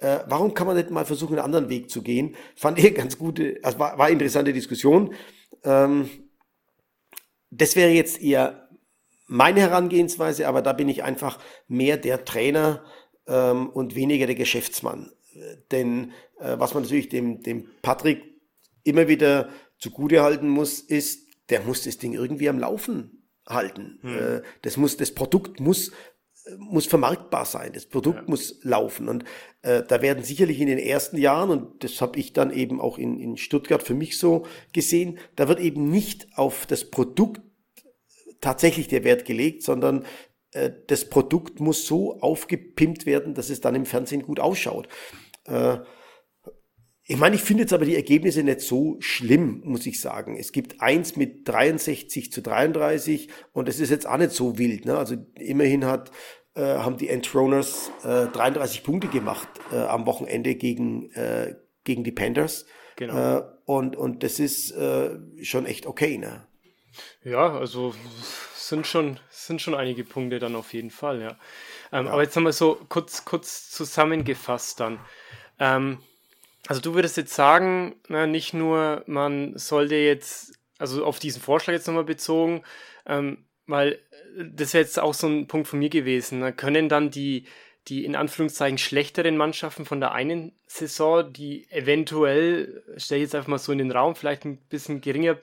Äh, 0.00 0.20
warum 0.26 0.54
kann 0.54 0.66
man 0.66 0.76
nicht 0.76 0.90
mal 0.90 1.04
versuchen, 1.04 1.34
einen 1.34 1.44
anderen 1.44 1.68
Weg 1.68 1.90
zu 1.90 2.02
gehen? 2.02 2.34
Fand 2.56 2.78
ich 2.78 2.94
ganz 2.94 3.18
gute, 3.18 3.58
also 3.62 3.78
war, 3.78 3.98
war 3.98 4.10
interessante 4.10 4.52
Diskussion. 4.52 5.14
Ähm, 5.62 6.08
das 7.50 7.76
wäre 7.76 7.90
jetzt 7.90 8.20
eher 8.22 8.68
meine 9.26 9.60
Herangehensweise, 9.60 10.48
aber 10.48 10.62
da 10.62 10.72
bin 10.72 10.88
ich 10.88 11.04
einfach 11.04 11.38
mehr 11.68 11.96
der 11.96 12.24
Trainer 12.24 12.84
ähm, 13.26 13.68
und 13.68 13.94
weniger 13.94 14.26
der 14.26 14.34
Geschäftsmann. 14.34 15.12
Denn 15.70 16.12
äh, 16.38 16.58
was 16.58 16.74
man 16.74 16.82
natürlich 16.82 17.08
dem, 17.08 17.42
dem 17.42 17.68
Patrick 17.82 18.24
immer 18.82 19.08
wieder 19.08 19.50
zugute 19.78 20.22
halten 20.22 20.48
muss, 20.48 20.80
ist, 20.80 21.28
der 21.50 21.62
muss 21.62 21.84
das 21.84 21.98
Ding 21.98 22.12
irgendwie 22.14 22.48
am 22.48 22.58
Laufen 22.58 23.28
halten. 23.46 23.98
Hm. 24.02 24.18
Äh, 24.18 24.42
das 24.62 24.76
muss, 24.76 24.96
das 24.96 25.12
Produkt 25.12 25.60
muss 25.60 25.92
muss 26.58 26.86
vermarktbar 26.86 27.44
sein, 27.44 27.72
das 27.72 27.86
Produkt 27.86 28.20
ja. 28.20 28.24
muss 28.26 28.60
laufen. 28.62 29.08
Und 29.08 29.24
äh, 29.62 29.82
da 29.86 30.02
werden 30.02 30.24
sicherlich 30.24 30.60
in 30.60 30.66
den 30.66 30.78
ersten 30.78 31.18
Jahren, 31.18 31.50
und 31.50 31.84
das 31.84 32.00
habe 32.00 32.18
ich 32.18 32.32
dann 32.32 32.50
eben 32.52 32.80
auch 32.80 32.98
in, 32.98 33.18
in 33.18 33.36
Stuttgart 33.36 33.82
für 33.82 33.94
mich 33.94 34.18
so 34.18 34.46
gesehen, 34.72 35.18
da 35.36 35.48
wird 35.48 35.60
eben 35.60 35.90
nicht 35.90 36.28
auf 36.36 36.66
das 36.66 36.90
Produkt 36.90 37.40
tatsächlich 38.40 38.88
der 38.88 39.04
Wert 39.04 39.24
gelegt, 39.24 39.62
sondern 39.62 40.04
äh, 40.52 40.70
das 40.86 41.08
Produkt 41.08 41.60
muss 41.60 41.86
so 41.86 42.18
aufgepimpt 42.20 43.06
werden, 43.06 43.34
dass 43.34 43.50
es 43.50 43.60
dann 43.60 43.74
im 43.74 43.86
Fernsehen 43.86 44.22
gut 44.22 44.40
ausschaut. 44.40 44.88
Äh, 45.44 45.78
ich 47.10 47.16
meine, 47.16 47.34
ich 47.34 47.42
finde 47.42 47.64
jetzt 47.64 47.72
aber 47.72 47.84
die 47.84 47.96
Ergebnisse 47.96 48.44
nicht 48.44 48.60
so 48.60 48.96
schlimm, 49.00 49.62
muss 49.64 49.84
ich 49.84 50.00
sagen. 50.00 50.36
Es 50.36 50.52
gibt 50.52 50.80
eins 50.80 51.16
mit 51.16 51.48
63 51.48 52.30
zu 52.30 52.40
33 52.40 53.28
und 53.52 53.66
das 53.66 53.80
ist 53.80 53.90
jetzt 53.90 54.06
auch 54.06 54.16
nicht 54.16 54.30
so 54.30 54.58
wild. 54.58 54.84
Ne? 54.84 54.96
Also 54.96 55.16
immerhin 55.34 55.86
hat, 55.86 56.12
äh, 56.54 56.62
haben 56.62 56.98
die 56.98 57.08
Entroners 57.08 57.90
äh, 58.04 58.26
33 58.28 58.84
Punkte 58.84 59.08
gemacht 59.08 59.48
äh, 59.72 59.78
am 59.78 60.06
Wochenende 60.06 60.54
gegen, 60.54 61.10
äh, 61.10 61.56
gegen 61.82 62.04
die 62.04 62.12
Panthers. 62.12 62.66
Genau. 62.94 63.38
Äh, 63.38 63.42
und, 63.64 63.96
und 63.96 64.22
das 64.22 64.38
ist 64.38 64.70
äh, 64.70 65.18
schon 65.42 65.66
echt 65.66 65.86
okay. 65.86 66.16
Ne? 66.16 66.46
Ja, 67.24 67.58
also 67.58 67.92
sind 68.54 68.86
schon, 68.86 69.18
sind 69.30 69.60
schon 69.60 69.74
einige 69.74 70.04
Punkte 70.04 70.38
dann 70.38 70.54
auf 70.54 70.72
jeden 70.72 70.90
Fall, 70.90 71.20
ja. 71.20 71.36
Ähm, 71.90 72.06
ja. 72.06 72.12
Aber 72.12 72.22
jetzt 72.22 72.36
nochmal 72.36 72.52
so 72.52 72.78
kurz, 72.88 73.24
kurz 73.24 73.68
zusammengefasst 73.68 74.78
dann. 74.78 75.00
Ähm, 75.58 75.98
also 76.66 76.80
du 76.80 76.94
würdest 76.94 77.16
jetzt 77.16 77.34
sagen, 77.34 77.96
na, 78.08 78.26
nicht 78.26 78.54
nur 78.54 79.02
man 79.06 79.56
sollte 79.56 79.96
jetzt, 79.96 80.52
also 80.78 81.04
auf 81.04 81.18
diesen 81.18 81.42
Vorschlag 81.42 81.74
jetzt 81.74 81.86
nochmal 81.86 82.04
bezogen, 82.04 82.62
ähm, 83.06 83.44
weil 83.66 84.00
das 84.36 84.74
wäre 84.74 84.84
jetzt 84.84 84.98
auch 84.98 85.14
so 85.14 85.26
ein 85.26 85.46
Punkt 85.46 85.68
von 85.68 85.78
mir 85.78 85.90
gewesen. 85.90 86.40
Na, 86.40 86.52
können 86.52 86.88
dann 86.88 87.10
die, 87.10 87.46
die 87.88 88.04
in 88.04 88.16
Anführungszeichen 88.16 88.78
schlechteren 88.78 89.36
Mannschaften 89.36 89.84
von 89.84 90.00
der 90.00 90.12
einen 90.12 90.52
Saison, 90.66 91.32
die 91.32 91.70
eventuell, 91.70 92.82
stelle 92.96 93.20
ich 93.20 93.26
jetzt 93.26 93.34
einfach 93.34 93.48
mal 93.48 93.58
so 93.58 93.72
in 93.72 93.78
den 93.78 93.90
Raum, 93.90 94.14
vielleicht 94.14 94.44
ein 94.44 94.58
bisschen 94.68 95.00
geringer, 95.00 95.38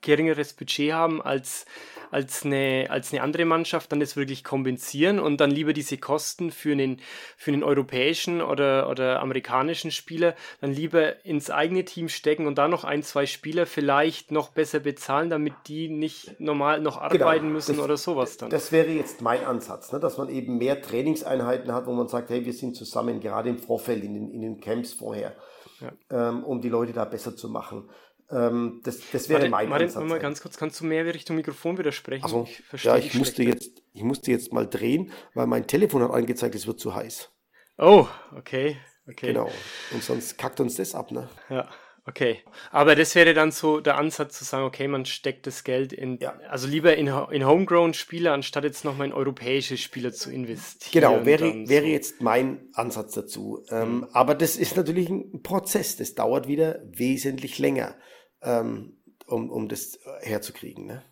geringeres 0.00 0.52
Budget 0.54 0.92
haben 0.92 1.20
als 1.20 1.66
als 2.10 2.44
eine, 2.44 2.86
als 2.90 3.12
eine 3.12 3.22
andere 3.22 3.44
Mannschaft 3.44 3.92
dann 3.92 4.00
das 4.00 4.16
wirklich 4.16 4.44
kompensieren 4.44 5.18
und 5.18 5.40
dann 5.40 5.50
lieber 5.50 5.72
diese 5.72 5.98
Kosten 5.98 6.50
für 6.50 6.72
einen, 6.72 7.00
für 7.36 7.52
einen 7.52 7.62
europäischen 7.62 8.42
oder, 8.42 8.88
oder 8.88 9.20
amerikanischen 9.20 9.90
Spieler 9.90 10.34
dann 10.60 10.72
lieber 10.72 11.24
ins 11.24 11.50
eigene 11.50 11.84
Team 11.84 12.08
stecken 12.08 12.46
und 12.46 12.58
da 12.58 12.68
noch 12.68 12.84
ein, 12.84 13.02
zwei 13.02 13.26
Spieler 13.26 13.66
vielleicht 13.66 14.32
noch 14.32 14.50
besser 14.50 14.80
bezahlen, 14.80 15.30
damit 15.30 15.54
die 15.66 15.88
nicht 15.88 16.40
normal 16.40 16.80
noch 16.80 16.96
genau. 16.96 17.24
arbeiten 17.24 17.46
genau. 17.46 17.54
müssen 17.54 17.76
das, 17.76 17.84
oder 17.84 17.96
sowas 17.96 18.36
dann. 18.36 18.50
Das 18.50 18.72
wäre 18.72 18.88
jetzt 18.88 19.22
mein 19.22 19.44
Ansatz, 19.44 19.92
ne? 19.92 20.00
dass 20.00 20.18
man 20.18 20.28
eben 20.28 20.58
mehr 20.58 20.82
Trainingseinheiten 20.82 21.72
hat, 21.72 21.86
wo 21.86 21.92
man 21.92 22.08
sagt, 22.08 22.30
hey, 22.30 22.44
wir 22.44 22.52
sind 22.52 22.76
zusammen, 22.76 23.20
gerade 23.20 23.48
im 23.48 23.58
Vorfeld, 23.58 24.04
in 24.04 24.14
den, 24.14 24.30
in 24.30 24.40
den 24.40 24.60
Camps 24.60 24.92
vorher, 24.92 25.34
ja. 25.80 25.92
ähm, 26.10 26.44
um 26.44 26.60
die 26.60 26.68
Leute 26.68 26.92
da 26.92 27.04
besser 27.04 27.36
zu 27.36 27.48
machen. 27.48 27.88
Ähm, 28.32 28.80
das, 28.84 29.00
das 29.12 29.28
wäre 29.28 29.40
Martin, 29.40 29.50
mein 29.50 29.68
Martin, 29.68 29.88
Ansatz. 29.88 30.04
mal 30.04 30.18
ganz 30.18 30.40
kurz, 30.40 30.56
kannst 30.56 30.80
du 30.80 30.84
mehr 30.84 31.04
Richtung 31.06 31.36
Mikrofon 31.36 31.78
widersprechen? 31.78 32.24
Also, 32.24 32.48
ich 32.72 32.84
ja, 32.84 32.96
ich 32.96 33.14
musste, 33.14 33.42
jetzt, 33.42 33.82
ich 33.92 34.02
musste 34.02 34.30
jetzt 34.30 34.52
mal 34.52 34.66
drehen, 34.66 35.12
weil 35.34 35.46
mein 35.46 35.66
Telefon 35.66 36.02
hat 36.02 36.12
angezeigt, 36.12 36.54
es 36.54 36.66
wird 36.66 36.78
zu 36.78 36.94
heiß. 36.94 37.30
Oh, 37.78 38.06
okay, 38.36 38.76
okay. 39.08 39.28
Genau, 39.28 39.50
und 39.92 40.02
sonst 40.02 40.38
kackt 40.38 40.60
uns 40.60 40.76
das 40.76 40.94
ab, 40.94 41.10
ne? 41.10 41.28
Ja. 41.48 41.68
Okay, 42.06 42.38
aber 42.72 42.96
das 42.96 43.14
wäre 43.14 43.34
dann 43.34 43.52
so 43.52 43.78
der 43.78 43.98
Ansatz 43.98 44.38
zu 44.38 44.44
sagen, 44.44 44.64
okay, 44.64 44.88
man 44.88 45.04
steckt 45.04 45.46
das 45.46 45.64
Geld 45.64 45.92
in, 45.92 46.18
ja. 46.18 46.32
also 46.48 46.66
lieber 46.66 46.96
in, 46.96 47.06
in 47.06 47.46
Homegrown-Spieler, 47.46 48.32
anstatt 48.32 48.64
jetzt 48.64 48.84
nochmal 48.84 49.08
in 49.08 49.12
europäische 49.12 49.76
Spieler 49.76 50.12
zu 50.12 50.30
investieren. 50.32 50.92
Genau, 50.92 51.26
wäre, 51.26 51.68
wäre 51.68 51.84
so. 51.84 51.90
jetzt 51.90 52.20
mein 52.22 52.68
Ansatz 52.72 53.12
dazu. 53.12 53.64
Ähm, 53.70 53.98
mhm. 53.98 54.06
aber 54.12 54.34
das 54.34 54.56
ist 54.56 54.76
natürlich 54.76 55.10
ein 55.10 55.42
Prozess, 55.42 55.96
das 55.96 56.14
dauert 56.14 56.48
wieder 56.48 56.80
wesentlich 56.90 57.58
länger 57.58 57.94
ähm, 58.42 58.96
um, 59.26 59.50
um 59.50 59.68
das 59.68 59.98
herzukriegen. 60.20 60.86
Ne? 60.86 61.02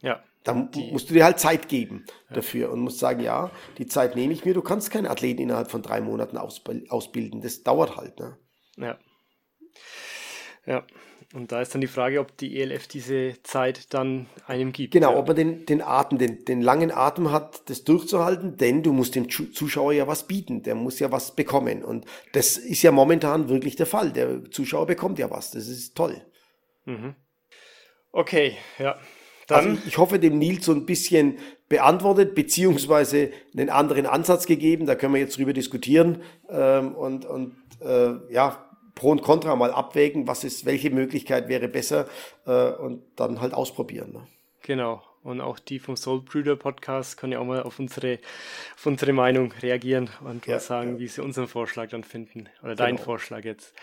Ja. 0.00 0.22
Da 0.44 0.54
musst 0.54 1.10
du 1.10 1.14
dir 1.14 1.24
halt 1.24 1.40
Zeit 1.40 1.68
geben 1.68 2.04
dafür 2.30 2.70
und 2.70 2.78
musst 2.78 3.00
sagen, 3.00 3.20
ja, 3.20 3.50
die 3.78 3.86
Zeit 3.86 4.14
nehme 4.14 4.32
ich 4.32 4.44
mir. 4.44 4.54
Du 4.54 4.62
kannst 4.62 4.92
keinen 4.92 5.08
Athleten 5.08 5.42
innerhalb 5.42 5.72
von 5.72 5.82
drei 5.82 6.00
Monaten 6.00 6.36
ausbilden. 6.36 7.40
Das 7.40 7.64
dauert 7.64 7.96
halt. 7.96 8.20
Ne? 8.20 8.38
Ja. 8.76 8.96
Ja. 10.66 10.86
Und 11.36 11.52
da 11.52 11.60
ist 11.60 11.74
dann 11.74 11.82
die 11.82 11.86
Frage, 11.86 12.18
ob 12.20 12.34
die 12.38 12.58
ELF 12.58 12.86
diese 12.86 13.34
Zeit 13.42 13.92
dann 13.92 14.24
einem 14.46 14.72
gibt. 14.72 14.94
Genau, 14.94 15.12
ja. 15.12 15.18
ob 15.18 15.26
man 15.26 15.36
den, 15.36 15.66
den 15.66 15.82
Atem, 15.82 16.16
den, 16.16 16.46
den 16.46 16.62
langen 16.62 16.90
Atem 16.90 17.30
hat, 17.30 17.68
das 17.68 17.84
durchzuhalten, 17.84 18.56
denn 18.56 18.82
du 18.82 18.94
musst 18.94 19.16
dem 19.16 19.28
Zuschauer 19.28 19.92
ja 19.92 20.06
was 20.06 20.26
bieten, 20.26 20.62
der 20.62 20.74
muss 20.74 20.98
ja 20.98 21.12
was 21.12 21.36
bekommen. 21.36 21.84
Und 21.84 22.06
das 22.32 22.56
ist 22.56 22.80
ja 22.80 22.90
momentan 22.90 23.50
wirklich 23.50 23.76
der 23.76 23.84
Fall. 23.84 24.12
Der 24.12 24.50
Zuschauer 24.50 24.86
bekommt 24.86 25.18
ja 25.18 25.30
was. 25.30 25.50
Das 25.50 25.68
ist 25.68 25.94
toll. 25.94 26.22
Mhm. 26.86 27.14
Okay, 28.12 28.56
ja. 28.78 28.98
Dann 29.46 29.72
also 29.72 29.82
ich 29.86 29.98
hoffe, 29.98 30.18
dem 30.18 30.38
Nils 30.38 30.64
so 30.64 30.72
ein 30.72 30.86
bisschen 30.86 31.36
beantwortet, 31.68 32.34
beziehungsweise 32.34 33.30
einen 33.54 33.68
anderen 33.68 34.06
Ansatz 34.06 34.46
gegeben. 34.46 34.86
Da 34.86 34.94
können 34.94 35.12
wir 35.12 35.20
jetzt 35.20 35.36
drüber 35.36 35.52
diskutieren. 35.52 36.22
Ähm, 36.48 36.94
und 36.94 37.26
und 37.26 37.56
äh, 37.82 38.14
ja, 38.32 38.65
Pro 38.96 39.10
und 39.10 39.22
Contra 39.22 39.54
mal 39.54 39.70
abwägen, 39.70 40.26
was 40.26 40.42
ist, 40.42 40.64
welche 40.64 40.90
Möglichkeit 40.90 41.48
wäre 41.48 41.68
besser 41.68 42.08
äh, 42.46 42.70
und 42.70 43.02
dann 43.14 43.40
halt 43.40 43.54
ausprobieren. 43.54 44.12
Ne? 44.12 44.26
Genau. 44.62 45.02
Und 45.22 45.40
auch 45.40 45.58
die 45.58 45.78
vom 45.78 45.96
Soul 45.96 46.22
Brüder 46.22 46.56
Podcast 46.56 47.16
können 47.16 47.34
ja 47.34 47.40
auch 47.40 47.44
mal 47.44 47.62
auf 47.62 47.78
unsere, 47.78 48.18
auf 48.74 48.86
unsere 48.86 49.12
Meinung 49.12 49.52
reagieren 49.60 50.08
und 50.24 50.46
ja, 50.46 50.58
sagen, 50.58 50.94
ja. 50.94 50.98
wie 51.00 51.08
sie 51.08 51.22
unseren 51.22 51.46
Vorschlag 51.46 51.90
dann 51.90 52.04
finden. 52.04 52.48
Oder 52.62 52.74
genau. 52.74 52.76
deinen 52.76 52.98
Vorschlag 52.98 53.44
jetzt. 53.44 53.74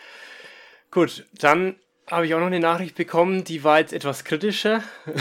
Gut, 0.90 1.26
dann 1.34 1.76
habe 2.08 2.26
ich 2.26 2.34
auch 2.34 2.40
noch 2.40 2.48
eine 2.48 2.60
Nachricht 2.60 2.96
bekommen, 2.96 3.44
die 3.44 3.64
war 3.64 3.80
jetzt 3.80 3.94
etwas 3.94 4.24
kritischer. 4.24 4.84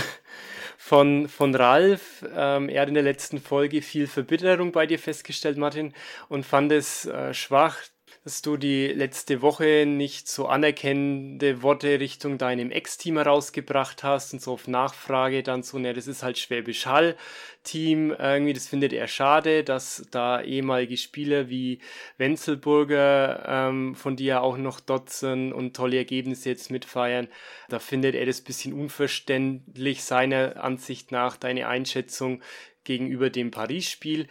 von, 0.82 1.28
von 1.28 1.54
Ralf. 1.54 2.24
Ähm, 2.34 2.68
er 2.68 2.82
hat 2.82 2.88
in 2.88 2.94
der 2.94 3.04
letzten 3.04 3.40
Folge 3.40 3.82
viel 3.82 4.08
Verbitterung 4.08 4.72
bei 4.72 4.84
dir 4.84 4.98
festgestellt, 4.98 5.56
Martin, 5.56 5.94
und 6.28 6.44
fand 6.44 6.72
es 6.72 7.06
äh, 7.06 7.32
schwach, 7.32 7.78
dass 8.24 8.40
du 8.40 8.56
die 8.56 8.86
letzte 8.86 9.42
Woche 9.42 9.84
nicht 9.84 10.28
so 10.28 10.46
anerkennende 10.46 11.62
Worte 11.62 11.98
Richtung 11.98 12.38
deinem 12.38 12.70
Ex-Team 12.70 13.16
herausgebracht 13.16 14.04
hast 14.04 14.32
und 14.32 14.40
so 14.40 14.52
auf 14.52 14.68
Nachfrage 14.68 15.42
dann 15.42 15.64
so, 15.64 15.78
ne, 15.78 15.92
das 15.92 16.06
ist 16.06 16.22
halt 16.22 16.38
Schwäbisch 16.38 16.86
Hall-Team, 16.86 18.14
irgendwie, 18.16 18.52
das 18.52 18.68
findet 18.68 18.92
er 18.92 19.08
schade, 19.08 19.64
dass 19.64 20.06
da 20.12 20.40
ehemalige 20.40 20.96
Spieler 20.96 21.48
wie 21.48 21.80
Wenzelburger 22.16 23.44
ähm, 23.46 23.96
von 23.96 24.14
dir 24.14 24.42
auch 24.42 24.56
noch 24.56 24.78
dort 24.78 25.10
sind 25.10 25.52
und 25.52 25.74
tolle 25.74 25.96
Ergebnisse 25.96 26.50
jetzt 26.50 26.70
mitfeiern. 26.70 27.26
Da 27.68 27.80
findet 27.80 28.14
er 28.14 28.26
das 28.26 28.40
bisschen 28.40 28.72
unverständlich, 28.72 30.04
seiner 30.04 30.62
Ansicht 30.62 31.10
nach, 31.10 31.36
deine 31.36 31.66
Einschätzung 31.66 32.40
gegenüber 32.84 33.30
dem 33.30 33.50
Paris-Spiel. 33.50 34.28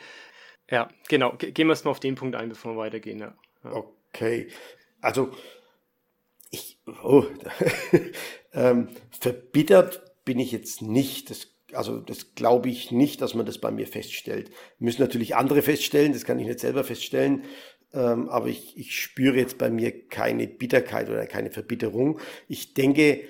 Ja, 0.70 0.90
genau. 1.10 1.34
Gehen 1.38 1.68
wir 1.68 1.74
es 1.74 1.84
mal 1.84 1.92
auf 1.92 2.00
den 2.00 2.16
Punkt 2.16 2.36
ein, 2.38 2.48
bevor 2.48 2.74
wir 2.74 2.78
weitergehen. 2.78 3.20
Ja. 3.20 3.34
Okay. 3.63 4.47
Also 5.02 5.32
ich, 6.50 6.80
oh, 7.04 7.24
ähm, 8.54 8.89
verbittert 9.10 10.26
bin 10.26 10.39
ich 10.39 10.52
jetzt 10.52 10.82
nicht. 10.82 11.30
Das, 11.30 11.47
also 11.74 12.00
das 12.00 12.36
glaube 12.36 12.69
ich 12.69 12.91
nicht, 12.91 13.21
dass 13.21 13.34
man 13.34 13.45
das 13.45 13.58
bei 13.58 13.71
mir 13.71 13.88
feststellt. 13.88 14.52
Müssen 14.80 15.02
natürlich 15.02 15.36
andere 15.36 15.62
feststellen, 15.62 16.13
das 16.13 16.26
kann 16.26 16.39
ich 16.39 16.47
nicht 16.47 16.60
selber 16.60 16.84
feststellen. 16.84 17.43
Ähm, 17.93 18.30
aber 18.30 18.47
ich, 18.47 18.78
ich 18.78 19.00
spüre 19.00 19.38
jetzt 19.38 19.58
bei 19.58 19.69
mir 19.69 20.08
keine 20.08 20.47
Bitterkeit 20.47 21.10
oder 21.10 21.26
keine 21.26 21.52
Verbitterung. 21.52 22.19
Ich 22.47 22.74
denke, 22.74 23.24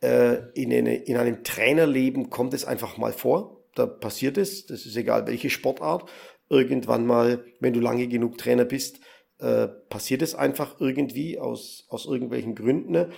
äh, 0.00 0.38
in, 0.54 0.72
eine, 0.72 0.96
in 0.96 1.16
einem 1.16 1.44
Trainerleben 1.44 2.30
kommt 2.30 2.54
es 2.54 2.64
einfach 2.64 2.96
mal 2.96 3.12
vor. 3.12 3.64
Da 3.74 3.86
passiert 3.86 4.38
es. 4.38 4.66
Das 4.66 4.86
ist 4.86 4.96
egal, 4.96 5.26
welche 5.26 5.50
Sportart. 5.50 6.10
Irgendwann 6.48 7.06
mal, 7.06 7.44
wenn 7.60 7.72
du 7.72 7.80
lange 7.80 8.08
genug 8.08 8.38
Trainer 8.38 8.64
bist, 8.64 9.00
äh, 9.40 9.68
passiert 9.68 10.22
es 10.22 10.34
einfach 10.34 10.80
irgendwie 10.80 11.38
aus, 11.38 11.86
aus 11.88 12.06
irgendwelchen 12.06 12.54
Gründen. 12.54 12.92
Ne? 12.92 13.10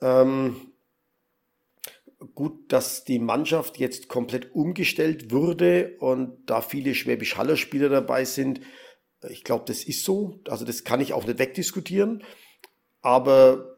Ähm, 0.00 0.56
gut, 2.34 2.72
dass 2.72 3.04
die 3.04 3.18
Mannschaft 3.18 3.78
jetzt 3.78 4.08
komplett 4.08 4.54
umgestellt 4.54 5.30
wurde 5.30 5.96
und 5.98 6.38
da 6.46 6.60
viele 6.60 6.94
Schwäbisch-Haller-Spieler 6.94 7.88
dabei 7.88 8.24
sind. 8.24 8.60
Ich 9.28 9.44
glaube, 9.44 9.64
das 9.66 9.84
ist 9.84 10.04
so. 10.04 10.40
Also 10.48 10.64
das 10.64 10.84
kann 10.84 11.00
ich 11.00 11.12
auch 11.12 11.26
nicht 11.26 11.38
wegdiskutieren. 11.38 12.24
Aber 13.02 13.76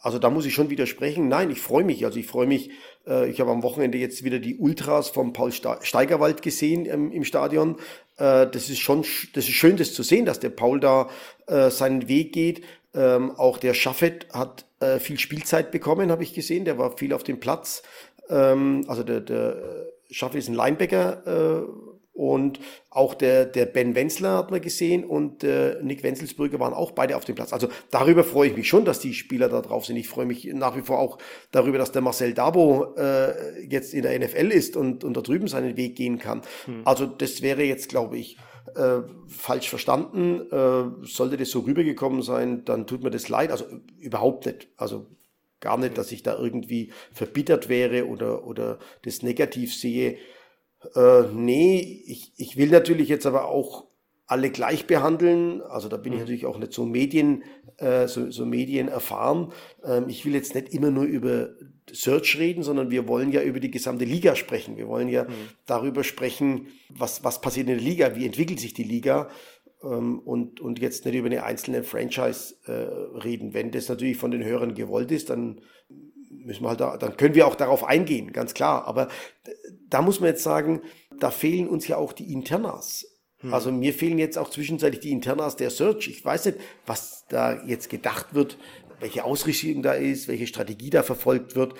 also 0.00 0.18
da 0.18 0.30
muss 0.30 0.46
ich 0.46 0.54
schon 0.54 0.70
widersprechen. 0.70 1.28
Nein, 1.28 1.50
ich 1.50 1.60
freue 1.60 1.84
mich. 1.84 2.04
Also 2.04 2.18
ich 2.18 2.26
freue 2.26 2.46
mich. 2.46 2.70
Äh, 3.06 3.30
ich 3.30 3.40
habe 3.40 3.50
am 3.50 3.62
Wochenende 3.62 3.98
jetzt 3.98 4.24
wieder 4.24 4.38
die 4.38 4.56
Ultras 4.56 5.08
vom 5.08 5.32
Paul 5.32 5.52
Steigerwald 5.52 6.42
gesehen 6.42 6.86
ähm, 6.86 7.12
im 7.12 7.24
Stadion. 7.24 7.76
Äh, 8.16 8.46
das 8.46 8.68
ist 8.68 8.80
schon, 8.80 9.04
das 9.34 9.44
ist 9.44 9.54
schön, 9.54 9.76
das 9.76 9.94
zu 9.94 10.02
sehen, 10.02 10.26
dass 10.26 10.40
der 10.40 10.50
Paul 10.50 10.80
da 10.80 11.08
äh, 11.46 11.70
seinen 11.70 12.08
Weg 12.08 12.32
geht. 12.32 12.62
Ähm, 12.94 13.32
auch 13.32 13.58
der 13.58 13.74
Schaffet 13.74 14.26
hat 14.32 14.64
äh, 14.80 14.98
viel 14.98 15.18
Spielzeit 15.18 15.70
bekommen, 15.70 16.10
habe 16.10 16.22
ich 16.22 16.34
gesehen. 16.34 16.64
Der 16.64 16.78
war 16.78 16.96
viel 16.96 17.12
auf 17.12 17.24
dem 17.24 17.40
Platz. 17.40 17.82
Ähm, 18.28 18.84
also 18.88 19.02
der, 19.02 19.20
der 19.20 19.86
Schaffet 20.10 20.38
ist 20.38 20.48
ein 20.48 20.54
Linebacker 20.54 21.64
äh, 21.64 21.95
und 22.16 22.60
auch 22.88 23.14
der, 23.14 23.44
der 23.44 23.66
Ben 23.66 23.94
Wenzler 23.94 24.38
hat 24.38 24.50
man 24.50 24.62
gesehen 24.62 25.04
und 25.04 25.44
äh, 25.44 25.76
Nick 25.82 26.02
Wenzelsbrügge 26.02 26.58
waren 26.58 26.72
auch 26.72 26.92
beide 26.92 27.14
auf 27.16 27.26
dem 27.26 27.34
Platz. 27.34 27.52
Also 27.52 27.68
darüber 27.90 28.24
freue 28.24 28.48
ich 28.48 28.56
mich 28.56 28.68
schon, 28.68 28.86
dass 28.86 29.00
die 29.00 29.12
Spieler 29.12 29.50
da 29.50 29.60
drauf 29.60 29.84
sind. 29.84 29.96
Ich 29.96 30.08
freue 30.08 30.24
mich 30.24 30.44
nach 30.46 30.76
wie 30.76 30.82
vor 30.82 30.98
auch 30.98 31.18
darüber, 31.52 31.76
dass 31.76 31.92
der 31.92 32.00
Marcel 32.00 32.32
Dabo 32.32 32.94
äh, 32.96 33.66
jetzt 33.68 33.92
in 33.92 34.02
der 34.02 34.18
NFL 34.18 34.50
ist 34.50 34.76
und, 34.76 35.04
und 35.04 35.14
da 35.14 35.20
drüben 35.20 35.46
seinen 35.46 35.76
Weg 35.76 35.96
gehen 35.96 36.18
kann. 36.18 36.40
Hm. 36.64 36.82
Also 36.86 37.04
das 37.04 37.42
wäre 37.42 37.64
jetzt, 37.64 37.90
glaube 37.90 38.16
ich, 38.16 38.38
äh, 38.74 39.02
falsch 39.28 39.68
verstanden. 39.68 40.50
Äh, 40.50 41.06
sollte 41.06 41.36
das 41.36 41.50
so 41.50 41.60
rübergekommen 41.60 42.22
sein, 42.22 42.64
dann 42.64 42.86
tut 42.86 43.02
mir 43.02 43.10
das 43.10 43.28
leid. 43.28 43.50
Also 43.50 43.66
überhaupt 43.98 44.46
nicht. 44.46 44.68
Also 44.78 45.06
gar 45.60 45.78
nicht, 45.78 45.98
dass 45.98 46.12
ich 46.12 46.22
da 46.22 46.38
irgendwie 46.38 46.92
verbittert 47.12 47.68
wäre 47.68 48.06
oder, 48.06 48.46
oder 48.46 48.78
das 49.02 49.22
negativ 49.22 49.74
sehe. 49.74 50.16
Äh, 50.94 51.22
nee, 51.32 52.02
ich, 52.06 52.32
ich 52.36 52.56
will 52.56 52.68
natürlich 52.68 53.08
jetzt 53.08 53.26
aber 53.26 53.46
auch 53.46 53.86
alle 54.26 54.50
gleich 54.50 54.86
behandeln. 54.86 55.62
Also 55.62 55.88
da 55.88 55.96
bin 55.96 56.12
ich 56.12 56.18
mhm. 56.18 56.24
natürlich 56.24 56.46
auch 56.46 56.58
nicht 56.58 56.72
so 56.72 56.84
Medien, 56.84 57.44
äh, 57.78 58.08
so, 58.08 58.30
so 58.30 58.44
Medien 58.44 58.88
erfahren. 58.88 59.52
Ähm, 59.84 60.08
ich 60.08 60.24
will 60.24 60.34
jetzt 60.34 60.54
nicht 60.54 60.70
immer 60.70 60.90
nur 60.90 61.04
über 61.04 61.50
Search 61.90 62.38
reden, 62.38 62.62
sondern 62.62 62.90
wir 62.90 63.06
wollen 63.06 63.30
ja 63.30 63.42
über 63.42 63.60
die 63.60 63.70
gesamte 63.70 64.04
Liga 64.04 64.34
sprechen. 64.34 64.76
Wir 64.76 64.88
wollen 64.88 65.08
ja 65.08 65.24
mhm. 65.24 65.32
darüber 65.66 66.02
sprechen, 66.02 66.68
was, 66.88 67.22
was 67.22 67.40
passiert 67.40 67.68
in 67.68 67.76
der 67.76 67.84
Liga, 67.84 68.16
wie 68.16 68.26
entwickelt 68.26 68.58
sich 68.58 68.74
die 68.74 68.82
Liga 68.82 69.28
ähm, 69.82 70.18
und, 70.18 70.60
und 70.60 70.80
jetzt 70.80 71.04
nicht 71.04 71.14
über 71.14 71.26
eine 71.26 71.44
einzelne 71.44 71.84
Franchise 71.84 72.56
äh, 72.66 72.72
reden. 72.72 73.54
Wenn 73.54 73.70
das 73.70 73.88
natürlich 73.88 74.16
von 74.16 74.32
den 74.32 74.44
Hörern 74.44 74.74
gewollt 74.74 75.12
ist, 75.12 75.30
dann 75.30 75.60
müssen 76.46 76.62
wir 76.62 76.70
halt 76.70 76.80
da, 76.80 76.96
dann 76.96 77.16
können 77.16 77.34
wir 77.34 77.46
auch 77.46 77.56
darauf 77.56 77.84
eingehen, 77.84 78.32
ganz 78.32 78.54
klar. 78.54 78.86
Aber 78.86 79.08
da 79.88 80.00
muss 80.00 80.20
man 80.20 80.30
jetzt 80.30 80.42
sagen, 80.42 80.82
da 81.18 81.30
fehlen 81.30 81.68
uns 81.68 81.86
ja 81.88 81.96
auch 81.96 82.12
die 82.12 82.32
Internas. 82.32 83.06
Hm. 83.40 83.52
Also 83.52 83.72
mir 83.72 83.92
fehlen 83.92 84.18
jetzt 84.18 84.38
auch 84.38 84.50
zwischenzeitlich 84.50 85.00
die 85.00 85.10
Internas 85.10 85.56
der 85.56 85.70
Search. 85.70 86.08
Ich 86.08 86.24
weiß 86.24 86.46
nicht, 86.46 86.58
was 86.86 87.26
da 87.28 87.62
jetzt 87.64 87.90
gedacht 87.90 88.34
wird, 88.34 88.58
welche 89.00 89.24
Ausrichtung 89.24 89.82
da 89.82 89.92
ist, 89.92 90.28
welche 90.28 90.46
Strategie 90.46 90.90
da 90.90 91.02
verfolgt 91.02 91.56
wird. 91.56 91.74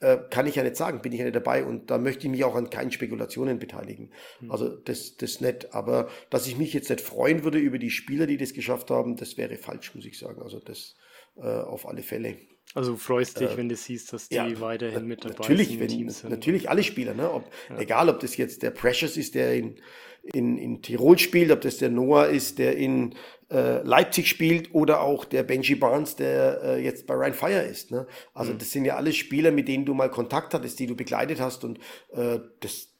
Äh, 0.00 0.18
kann 0.30 0.46
ich 0.46 0.56
ja 0.56 0.62
nicht 0.62 0.76
sagen, 0.76 1.00
bin 1.00 1.12
ich 1.12 1.18
ja 1.18 1.24
nicht 1.24 1.34
dabei 1.34 1.64
und 1.64 1.90
da 1.90 1.98
möchte 1.98 2.26
ich 2.26 2.30
mich 2.30 2.44
auch 2.44 2.54
an 2.54 2.70
keinen 2.70 2.92
Spekulationen 2.92 3.58
beteiligen. 3.58 4.12
Hm. 4.40 4.50
Also 4.50 4.68
das, 4.68 5.16
das 5.16 5.40
nicht. 5.40 5.74
Aber 5.74 6.08
dass 6.30 6.46
ich 6.46 6.58
mich 6.58 6.72
jetzt 6.72 6.90
nicht 6.90 7.00
freuen 7.00 7.44
würde 7.44 7.58
über 7.58 7.78
die 7.78 7.90
Spieler, 7.90 8.26
die 8.26 8.36
das 8.36 8.52
geschafft 8.52 8.90
haben, 8.90 9.16
das 9.16 9.36
wäre 9.36 9.56
falsch, 9.56 9.94
muss 9.94 10.04
ich 10.04 10.18
sagen. 10.18 10.42
Also 10.42 10.58
das 10.58 10.96
äh, 11.36 11.46
auf 11.46 11.86
alle 11.86 12.02
Fälle. 12.02 12.36
Also 12.78 12.92
du 12.92 12.96
freust 12.96 13.40
dich, 13.40 13.50
äh, 13.50 13.56
wenn 13.56 13.68
du 13.68 13.74
siehst, 13.74 14.12
dass 14.12 14.28
die 14.28 14.36
ja, 14.36 14.60
weiterhin 14.60 15.04
mit 15.04 15.24
dabei 15.24 15.34
natürlich, 15.34 15.70
sind. 15.70 15.80
Wenn, 15.80 16.10
sind. 16.10 16.30
Natürlich 16.30 16.70
alle 16.70 16.84
Spieler, 16.84 17.12
ne? 17.12 17.28
Ob, 17.28 17.50
ja. 17.70 17.80
egal 17.80 18.08
ob 18.08 18.20
das 18.20 18.36
jetzt 18.36 18.62
der 18.62 18.70
Precious 18.70 19.16
ist, 19.16 19.34
der 19.34 19.56
in, 19.56 19.74
in, 20.22 20.56
in 20.58 20.80
Tirol 20.80 21.18
spielt, 21.18 21.50
ob 21.50 21.60
das 21.60 21.78
der 21.78 21.88
Noah 21.88 22.26
ist, 22.26 22.60
der 22.60 22.76
in 22.76 23.16
äh, 23.50 23.82
Leipzig 23.82 24.28
spielt 24.28 24.76
oder 24.76 25.00
auch 25.00 25.24
der 25.24 25.42
Benji 25.42 25.74
Barnes, 25.74 26.14
der 26.14 26.62
äh, 26.62 26.84
jetzt 26.84 27.08
bei 27.08 27.14
Ryan 27.14 27.34
Fire 27.34 27.62
ist. 27.62 27.90
Ne? 27.90 28.06
Also 28.32 28.52
mhm. 28.52 28.58
das 28.58 28.70
sind 28.70 28.84
ja 28.84 28.94
alles 28.94 29.16
Spieler, 29.16 29.50
mit 29.50 29.66
denen 29.66 29.84
du 29.84 29.92
mal 29.92 30.08
Kontakt 30.08 30.54
hattest, 30.54 30.78
die 30.78 30.86
du 30.86 30.94
begleitet 30.94 31.40
hast 31.40 31.64
und 31.64 31.80
äh, 32.12 32.38
das 32.60 32.90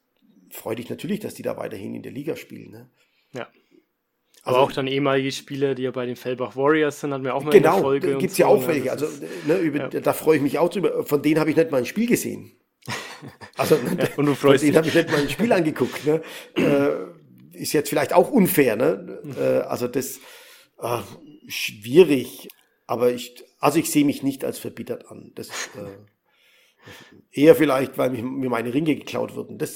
freut 0.51 0.81
dich 0.81 0.91
natürlich, 0.91 1.21
dass 1.21 1.35
die 1.35 1.43
da 1.43 1.57
weiterhin 1.57 1.95
in 1.95 2.03
der 2.03 2.11
Liga 2.11 2.35
spielen. 2.35 2.73
Ne? 2.73 2.91
Aber 4.49 4.61
also, 4.61 4.71
auch 4.71 4.73
dann 4.73 4.87
ehemalige 4.87 5.31
Spieler, 5.31 5.75
die 5.75 5.83
ja 5.83 5.91
bei 5.91 6.07
den 6.07 6.17
Fellbach 6.17 6.57
Warriors 6.57 7.01
sind, 7.01 7.13
hatten 7.13 7.23
wir 7.23 7.35
auch 7.35 7.45
mal 7.45 7.51
genau, 7.51 7.75
eine 7.75 7.83
Folge. 7.83 8.07
Genau, 8.07 8.19
gibt 8.19 8.33
es 8.33 8.39
ja 8.39 8.47
auch 8.47 8.63
ne? 8.63 8.69
welche. 8.69 8.91
Also, 8.91 9.07
ne, 9.47 9.59
über, 9.59 9.93
ja. 9.93 10.01
da 10.01 10.15
freue 10.15 10.37
ich 10.37 10.43
mich 10.43 10.59
auch 10.59 10.71
drüber. 10.71 11.05
Von 11.05 11.21
denen 11.21 11.39
habe 11.39 11.51
ich 11.51 11.57
nicht 11.57 11.71
mal 11.71 11.77
ein 11.77 11.87
Spiel 11.87 12.07
gesehen. 12.07 12.53
Also, 13.57 13.75
ja, 13.75 14.09
und 14.17 14.27
du 14.27 14.35
freust 14.35 14.65
von 14.65 14.67
denen 14.67 14.77
habe 14.77 14.87
ich 14.87 14.95
nicht 14.95 15.11
mal 15.11 15.21
ein 15.21 15.29
Spiel 15.29 15.53
angeguckt. 15.61 16.07
Ne? 16.07 16.23
Äh, 16.57 17.59
ist 17.61 17.73
jetzt 17.73 17.89
vielleicht 17.89 18.13
auch 18.15 18.31
unfair. 18.31 18.77
Ne? 18.77 19.21
Äh, 19.37 19.67
also, 19.67 19.87
das 19.89 20.19
äh, 20.81 20.99
schwierig. 21.49 22.49
Aber 22.87 23.11
ich, 23.11 23.45
also 23.59 23.81
ich 23.81 23.91
sehe 23.91 24.05
mich 24.05 24.23
nicht 24.23 24.45
als 24.45 24.59
verbittert 24.59 25.11
an. 25.11 25.33
Das, 25.35 25.49
äh, 25.49 25.99
eher 27.31 27.55
vielleicht, 27.55 27.99
weil 27.99 28.11
mir 28.11 28.51
meine 28.51 28.73
Ringe 28.73 28.95
geklaut 28.95 29.35
wurden. 29.35 29.59
Das, 29.59 29.75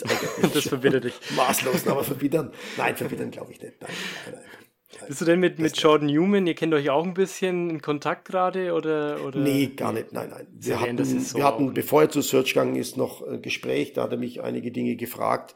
das 0.55 0.69
verbittert 0.69 1.05
dich. 1.05 1.15
Maßlos, 1.37 1.87
aber 1.87 2.05
verbittern. 2.05 2.53
Nein, 2.77 2.97
verbittern 2.97 3.31
glaube 3.31 3.53
ich 3.53 3.61
nicht. 3.61 3.81
Nein, 3.81 3.91
nein, 4.27 4.35
nein. 4.35 4.62
Bist 5.07 5.21
du 5.21 5.25
denn 5.25 5.41
mit, 5.41 5.59
mit 5.59 5.77
Jordan 5.77 6.07
Newman, 6.07 6.47
ihr 6.47 6.55
kennt 6.55 6.75
euch 6.75 6.91
auch 6.91 7.05
ein 7.05 7.15
bisschen 7.15 7.71
in 7.71 7.83
Kontakt 7.83 8.27
gerade? 8.27 8.73
Oder, 8.73 9.25
oder? 9.25 9.41
Nee, 9.41 9.69
gar 9.69 9.93
nicht, 9.93 10.13
nein, 10.13 10.31
nein. 10.31 10.47
Wir 10.53 10.81
hatten, 10.81 11.05
so 11.05 11.39
wir 11.39 11.45
hatten 11.45 11.75
bevor 11.75 12.03
er 12.03 12.11
zu 12.11 12.21
Search 12.21 12.55
gegangen 12.55 12.77
ist, 12.77 12.97
noch 12.97 13.27
ein 13.27 13.43
Gespräch, 13.43 13.93
da 13.95 14.05
hat 14.05 14.13
er 14.13 14.19
mich 14.19 14.43
einige 14.43 14.71
Dinge 14.71 14.97
gefragt, 14.97 15.55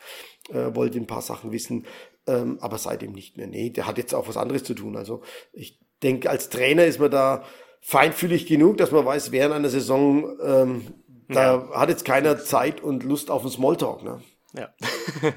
äh, 0.49 0.75
wollte 0.75 0.99
ein 0.99 1.07
paar 1.07 1.23
Sachen 1.23 1.53
wissen, 1.53 1.87
ähm, 2.27 2.59
aber 2.61 2.79
seitdem 2.79 3.13
nicht 3.13 3.37
mehr. 3.37 3.47
Nee, 3.47 3.71
der 3.71 3.87
hat 3.87 3.99
jetzt 3.99 4.15
auch 4.15 4.29
was 4.29 4.37
anderes 4.37 4.65
zu 4.65 4.75
tun. 4.75 4.97
Also 4.97 5.23
ich 5.53 5.79
denke, 6.03 6.31
als 6.31 6.49
Trainer 6.49 6.85
ist 6.85 6.99
man 6.99 7.11
da 7.11 7.45
feinfühlig 7.81 8.47
genug, 8.47 8.79
dass 8.79 8.91
man 8.91 9.05
weiß, 9.05 9.33
während 9.33 9.55
einer 9.55 9.69
Saison, 9.69 10.37
ähm, 10.43 10.95
da 11.29 11.57
ja. 11.57 11.71
hat 11.75 11.89
jetzt 11.89 12.05
keiner 12.05 12.39
Zeit 12.39 12.81
und 12.81 13.05
Lust 13.05 13.31
auf 13.31 13.43
einen 13.43 13.51
Smalltalk. 13.51 14.03
Ne? 14.03 14.21
Ja. 14.55 14.75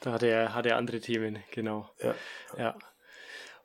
da 0.00 0.12
hat 0.12 0.22
er, 0.22 0.54
hat 0.54 0.66
er 0.66 0.76
andere 0.76 1.00
Themen, 1.00 1.38
genau. 1.52 1.88
Ja. 2.02 2.14
ja. 2.58 2.74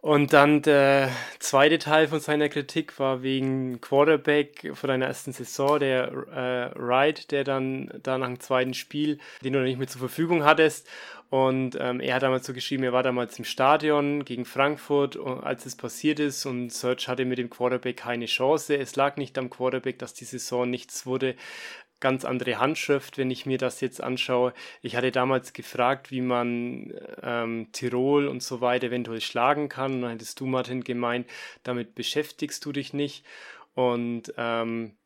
Und 0.01 0.33
dann 0.33 0.63
der 0.63 1.11
zweite 1.37 1.77
Teil 1.77 2.07
von 2.07 2.19
seiner 2.19 2.49
Kritik 2.49 2.97
war 2.99 3.21
wegen 3.21 3.81
Quarterback 3.81 4.71
von 4.73 4.87
deiner 4.87 5.05
ersten 5.05 5.31
Saison, 5.31 5.79
der 5.79 6.07
äh, 6.11 6.79
Wright, 6.79 7.29
der 7.29 7.43
dann 7.43 7.91
da 8.01 8.17
nach 8.17 8.25
dem 8.25 8.39
zweiten 8.39 8.73
Spiel, 8.73 9.19
den 9.43 9.53
du 9.53 9.59
noch 9.59 9.65
nicht 9.65 9.77
mehr 9.77 9.87
zur 9.87 9.99
Verfügung 9.99 10.43
hattest. 10.43 10.89
Und 11.29 11.77
ähm, 11.79 12.01
er 12.01 12.15
hat 12.15 12.23
damals 12.23 12.47
so 12.47 12.53
geschrieben, 12.53 12.83
er 12.83 12.93
war 12.93 13.03
damals 13.03 13.37
im 13.37 13.45
Stadion 13.45 14.25
gegen 14.25 14.43
Frankfurt, 14.43 15.17
als 15.17 15.65
es 15.65 15.75
passiert 15.77 16.19
ist 16.19 16.45
und 16.45 16.71
Search 16.71 17.07
hatte 17.07 17.23
mit 17.23 17.37
dem 17.37 17.49
Quarterback 17.49 17.97
keine 17.97 18.25
Chance. 18.25 18.75
Es 18.75 18.95
lag 18.95 19.17
nicht 19.17 19.37
am 19.37 19.49
Quarterback, 19.49 19.99
dass 19.99 20.13
die 20.13 20.25
Saison 20.25 20.69
nichts 20.69 21.05
wurde 21.05 21.35
ganz 22.01 22.25
andere 22.25 22.59
Handschrift, 22.59 23.17
wenn 23.17 23.31
ich 23.31 23.45
mir 23.45 23.57
das 23.57 23.79
jetzt 23.79 24.03
anschaue. 24.03 24.53
Ich 24.81 24.95
hatte 24.97 25.11
damals 25.11 25.54
gefragt, 25.54 26.12
wie 26.12 26.21
man 26.21 26.93
ähm, 27.23 27.69
Tirol 27.71 28.27
und 28.27 28.43
so 28.43 28.60
weiter 28.60 28.87
eventuell 28.87 29.21
schlagen 29.21 29.69
kann. 29.69 29.93
Und 29.93 30.02
dann 30.02 30.12
hättest 30.12 30.39
du, 30.39 30.45
Martin, 30.45 30.83
gemeint, 30.83 31.27
damit 31.63 31.95
beschäftigst 31.95 32.65
du 32.65 32.73
dich 32.73 32.91
nicht. 32.93 33.25
Und 33.73 34.33
ähm, 34.37 34.97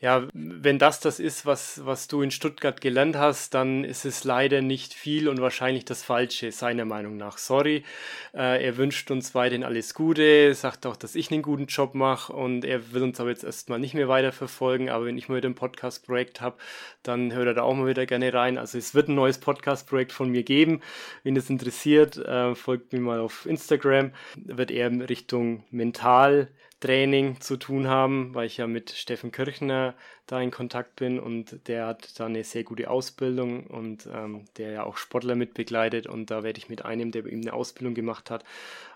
ja, 0.00 0.26
wenn 0.32 0.78
das 0.78 1.00
das 1.00 1.20
ist, 1.20 1.44
was, 1.44 1.84
was 1.84 2.08
du 2.08 2.22
in 2.22 2.30
Stuttgart 2.30 2.80
gelernt 2.80 3.16
hast, 3.16 3.52
dann 3.52 3.84
ist 3.84 4.06
es 4.06 4.24
leider 4.24 4.62
nicht 4.62 4.94
viel 4.94 5.28
und 5.28 5.42
wahrscheinlich 5.42 5.84
das 5.84 6.02
Falsche, 6.02 6.52
seiner 6.52 6.86
Meinung 6.86 7.18
nach. 7.18 7.36
Sorry, 7.36 7.84
äh, 8.32 8.64
er 8.64 8.76
wünscht 8.78 9.10
uns 9.10 9.34
weiterhin 9.34 9.62
alles 9.62 9.92
Gute, 9.92 10.54
sagt 10.54 10.86
auch, 10.86 10.96
dass 10.96 11.14
ich 11.14 11.30
einen 11.30 11.42
guten 11.42 11.66
Job 11.66 11.94
mache 11.94 12.32
und 12.32 12.64
er 12.64 12.92
will 12.92 13.02
uns 13.02 13.20
aber 13.20 13.28
jetzt 13.28 13.44
erstmal 13.44 13.78
nicht 13.78 13.92
mehr 13.92 14.08
weiterverfolgen, 14.08 14.88
aber 14.88 15.04
wenn 15.04 15.18
ich 15.18 15.28
mal 15.28 15.36
wieder 15.36 15.50
ein 15.50 15.54
Podcast-Projekt 15.54 16.40
habe, 16.40 16.56
dann 17.02 17.34
hört 17.34 17.48
er 17.48 17.54
da 17.54 17.62
auch 17.62 17.74
mal 17.74 17.86
wieder 17.86 18.06
gerne 18.06 18.32
rein. 18.32 18.56
Also 18.56 18.78
es 18.78 18.94
wird 18.94 19.08
ein 19.08 19.14
neues 19.14 19.38
Podcast-Projekt 19.38 20.12
von 20.12 20.30
mir 20.30 20.44
geben. 20.44 20.80
Wenn 21.24 21.34
das 21.34 21.50
interessiert, 21.50 22.16
äh, 22.16 22.54
folgt 22.54 22.94
mir 22.94 23.00
mal 23.00 23.20
auf 23.20 23.44
Instagram. 23.44 24.12
Wird 24.36 24.70
eher 24.70 24.86
in 24.86 25.02
Richtung 25.02 25.64
Mental 25.70 26.48
Training 26.80 27.40
zu 27.40 27.58
tun 27.58 27.88
haben, 27.88 28.34
weil 28.34 28.46
ich 28.46 28.56
ja 28.56 28.66
mit 28.66 28.90
Steffen 28.90 29.32
Kirchner 29.32 29.94
da 30.26 30.40
in 30.40 30.50
Kontakt 30.50 30.96
bin 30.96 31.20
und 31.20 31.68
der 31.68 31.86
hat 31.86 32.18
da 32.18 32.26
eine 32.26 32.42
sehr 32.42 32.64
gute 32.64 32.88
Ausbildung 32.88 33.66
und 33.66 34.08
ähm, 34.12 34.46
der 34.56 34.72
ja 34.72 34.84
auch 34.84 34.96
Sportler 34.96 35.34
mit 35.34 35.52
begleitet 35.52 36.06
und 36.06 36.30
da 36.30 36.42
werde 36.42 36.58
ich 36.58 36.70
mit 36.70 36.84
einem, 36.84 37.12
der 37.12 37.26
ihm 37.26 37.42
eine 37.42 37.52
Ausbildung 37.52 37.94
gemacht 37.94 38.30
hat, 38.30 38.44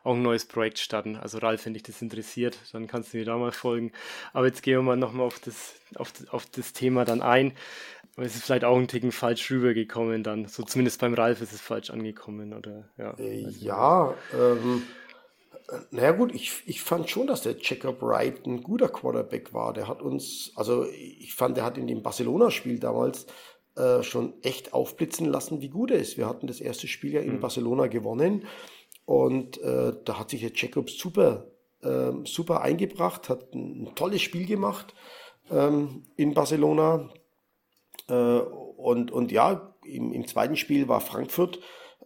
auch 0.03 0.15
ein 0.15 0.23
neues 0.23 0.47
Projekt 0.47 0.79
starten. 0.79 1.17
Also 1.17 1.39
Ralf, 1.39 1.67
wenn 1.67 1.75
dich 1.75 1.83
das 1.83 2.01
interessiert, 2.01 2.57
dann 2.73 2.87
kannst 2.87 3.13
du 3.13 3.19
mir 3.19 3.27
da 3.27 3.37
mal 3.37 3.53
folgen. 3.53 3.93
Aber 4.33 4.47
jetzt 4.47 4.63
gehen 4.63 4.79
wir 4.79 4.83
mal 4.83 4.97
nochmal 4.97 5.27
auf 5.27 5.39
das, 5.41 5.75
auf, 5.97 6.13
auf 6.31 6.47
das 6.47 6.73
Thema 6.73 7.05
dann 7.05 7.21
ein. 7.21 7.53
Es 8.17 8.37
ist 8.37 8.45
vielleicht 8.45 8.65
auch 8.65 8.79
ein 8.79 8.89
Ticken 8.89 9.13
falsch 9.13 9.51
rübergekommen 9.51 10.23
dann. 10.23 10.47
So 10.47 10.63
zumindest 10.63 11.01
beim 11.01 11.15
Ralf 11.15 11.41
ist 11.43 11.53
es 11.53 11.61
falsch 11.61 11.91
angekommen, 11.91 12.55
oder? 12.55 12.89
Ja, 12.97 13.15
äh, 13.19 13.49
ja 13.59 14.15
ähm, 14.33 14.85
naja 15.91 16.13
gut, 16.13 16.35
ich, 16.35 16.63
ich 16.67 16.83
fand 16.83 17.09
schon, 17.09 17.27
dass 17.27 17.43
der 17.43 17.57
Jacob 17.59 18.03
Wright 18.03 18.47
ein 18.47 18.63
guter 18.63 18.89
Quarterback 18.89 19.55
war. 19.55 19.73
Der 19.73 19.89
hat 19.89 20.03
uns, 20.03 20.53
also 20.57 20.87
ich 20.87 21.35
fand, 21.35 21.57
der 21.57 21.65
hat 21.65 21.79
in 21.79 21.87
dem 21.87 22.03
Barcelona-Spiel 22.03 22.79
damals 22.79 23.27
äh, 23.77 24.03
schon 24.03 24.35
echt 24.43 24.73
aufblitzen 24.73 25.27
lassen, 25.27 25.61
wie 25.61 25.71
gut 25.71 25.91
er 25.91 25.99
ist. 25.99 26.19
Wir 26.19 26.29
hatten 26.29 26.47
das 26.47 26.61
erste 26.61 26.87
Spiel 26.87 27.15
ja 27.15 27.21
in 27.21 27.37
mhm. 27.37 27.41
Barcelona 27.41 27.87
gewonnen 27.87 28.47
und 29.07 29.61
äh, 29.63 29.93
da 30.05 30.19
hat 30.19 30.31
sich 30.31 30.41
der 30.41 30.53
Jacob 30.55 30.91
super, 30.91 31.47
äh, 31.83 32.13
super 32.25 32.61
eingebracht, 32.61 33.29
hat 33.29 33.55
ein, 33.55 33.85
ein 33.85 33.95
tolles 33.95 34.23
Spiel 34.23 34.47
gemacht 34.47 34.95
ähm, 35.51 36.05
in 36.17 36.35
Barcelona. 36.35 37.11
Äh, 38.09 38.15
und, 38.15 39.11
und 39.11 39.33
ja, 39.33 39.75
im, 39.85 40.13
im 40.13 40.27
zweiten 40.27 40.57
Spiel 40.57 40.89
war 40.89 41.01
Frankfurt 41.01 41.59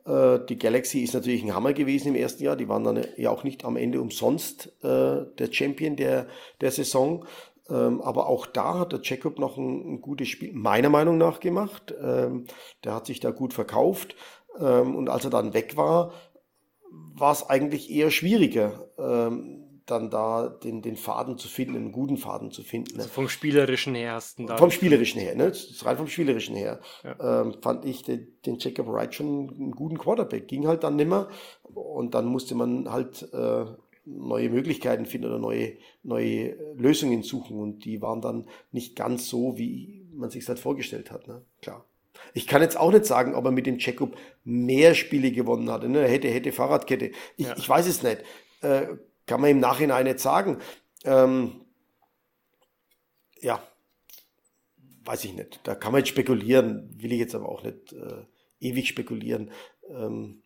die 0.09 0.59
Galaxy 0.59 1.01
ist 1.01 1.13
natürlich 1.13 1.45
ein 1.45 1.55
Hammer 1.55 1.75
gewesen 1.75 2.09
im 2.09 2.15
ersten 2.15 2.43
Jahr. 2.43 2.57
Die 2.57 2.69
waren 2.69 2.85
dann 2.85 3.05
ja 3.17 3.31
auch 3.31 3.45
nicht 3.45 3.65
am 3.65 3.77
Ende 3.77 4.01
umsonst 4.01 4.73
äh, 4.83 5.27
der 5.39 5.53
Champion 5.53 5.97
der, 5.97 6.29
der 6.61 6.71
Saison. 6.71 7.27
Ähm, 7.69 8.01
aber 8.01 8.29
auch 8.29 8.47
da 8.47 8.79
hat 8.79 8.93
der 8.93 9.01
Jacob 9.03 9.39
noch 9.39 9.59
ein, 9.59 9.95
ein, 9.95 10.01
gutes 10.01 10.29
Spiel, 10.29 10.53
meiner 10.55 10.89
Meinung 10.89 11.19
nach, 11.19 11.41
gemacht. 11.41 11.95
Ähm, 12.03 12.47
der 12.85 12.95
hat 12.95 13.07
sich 13.07 13.21
da 13.21 13.31
gut 13.31 13.53
verkauft. 13.53 14.17
Ähm, 14.59 14.97
und 14.97 15.11
als 15.11 15.25
er 15.25 15.31
dann 15.31 15.53
weg 15.53 15.77
war, 15.77 16.13
war 16.91 17.33
es 17.33 17.49
eigentlich 17.49 17.91
eher 17.91 18.11
schwieriger 18.11 18.89
dann 19.91 20.11
da 20.11 20.49
den, 20.49 20.83
den 20.83 20.97
Faden 20.97 21.39
zu 21.39 21.49
finden, 21.49 21.77
einen 21.77 21.93
guten 21.93 22.17
Faden 22.17 22.51
zu 22.51 22.63
finden. 22.63 22.97
Ne? 22.97 23.03
Also 23.03 23.11
vom 23.11 23.29
Spielerischen 23.29 23.95
her 23.95 24.15
hast 24.15 24.39
du 24.39 24.47
da. 24.47 24.57
Vom 24.57 24.71
Spielerischen 24.71 25.21
her, 25.21 25.35
ne? 25.35 25.53
rein 25.83 25.97
vom 25.97 26.07
Spielerischen 26.07 26.57
her. 26.57 26.81
Ja. 27.05 27.43
Ähm, 27.43 27.57
fand 27.63 27.85
ich 27.85 28.03
den, 28.03 28.39
den 28.47 28.59
Jacob 28.59 28.87
Wright 28.89 29.15
schon 29.15 29.51
einen 29.51 29.71
guten 29.73 29.99
Quarterback. 29.99 30.49
Ging 30.49 30.67
halt 30.67 30.85
dann 30.85 30.97
nimmer 30.97 31.29
und 31.63 32.15
dann 32.15 32.27
musste 32.27 32.55
man 32.55 32.91
halt 32.91 33.29
äh, 33.33 33.65
neue 34.05 34.51
Möglichkeiten 34.51 35.07
finden 35.07 35.29
oder 35.29 35.39
neue, 35.39 35.77
neue 36.03 36.57
Lösungen 36.75 37.23
suchen 37.23 37.59
und 37.59 37.85
die 37.85 38.01
waren 38.01 38.21
dann 38.21 38.49
nicht 38.73 38.97
ganz 38.97 39.29
so, 39.29 39.59
wie 39.59 40.07
man 40.13 40.31
sich 40.31 40.49
halt 40.49 40.59
vorgestellt 40.59 41.11
hat, 41.11 41.29
ne? 41.29 41.43
Klar. 41.63 41.85
Ich 42.35 42.47
kann 42.47 42.63
jetzt 42.63 42.77
auch 42.77 42.91
nicht 42.91 43.05
sagen, 43.05 43.35
ob 43.35 43.45
er 43.45 43.51
mit 43.53 43.67
dem 43.67 43.79
Jacob 43.79 44.17
mehr 44.45 44.95
Spiele 44.95 45.31
gewonnen 45.31 45.71
hatte. 45.71 45.89
Ne? 45.89 46.03
Hätte, 46.03 46.29
hätte 46.29 46.51
Fahrradkette. 46.51 47.13
Ich, 47.37 47.47
ja. 47.47 47.55
ich 47.57 47.69
weiß 47.69 47.87
es 47.87 48.03
nicht. 48.03 48.23
Äh, 48.61 48.87
kann 49.29 49.41
man 49.41 49.51
im 49.51 49.61
Nachhinein 49.61 50.05
nicht 50.05 50.19
sagen. 50.19 50.59
Ähm, 51.05 51.61
ja, 53.41 53.63
weiß 55.05 55.25
ich 55.25 55.35
nicht. 55.35 55.61
Da 55.63 55.75
kann 55.75 55.93
man 55.93 56.01
jetzt 56.01 56.09
spekulieren, 56.09 56.91
will 57.01 57.13
ich 57.13 57.21
jetzt 57.21 57.35
aber 57.35 57.49
auch 57.49 57.63
nicht 57.63 57.93
äh, 57.93 58.25
ewig 58.61 58.89
spekulieren. 58.89 59.51
Ähm, 59.89 60.43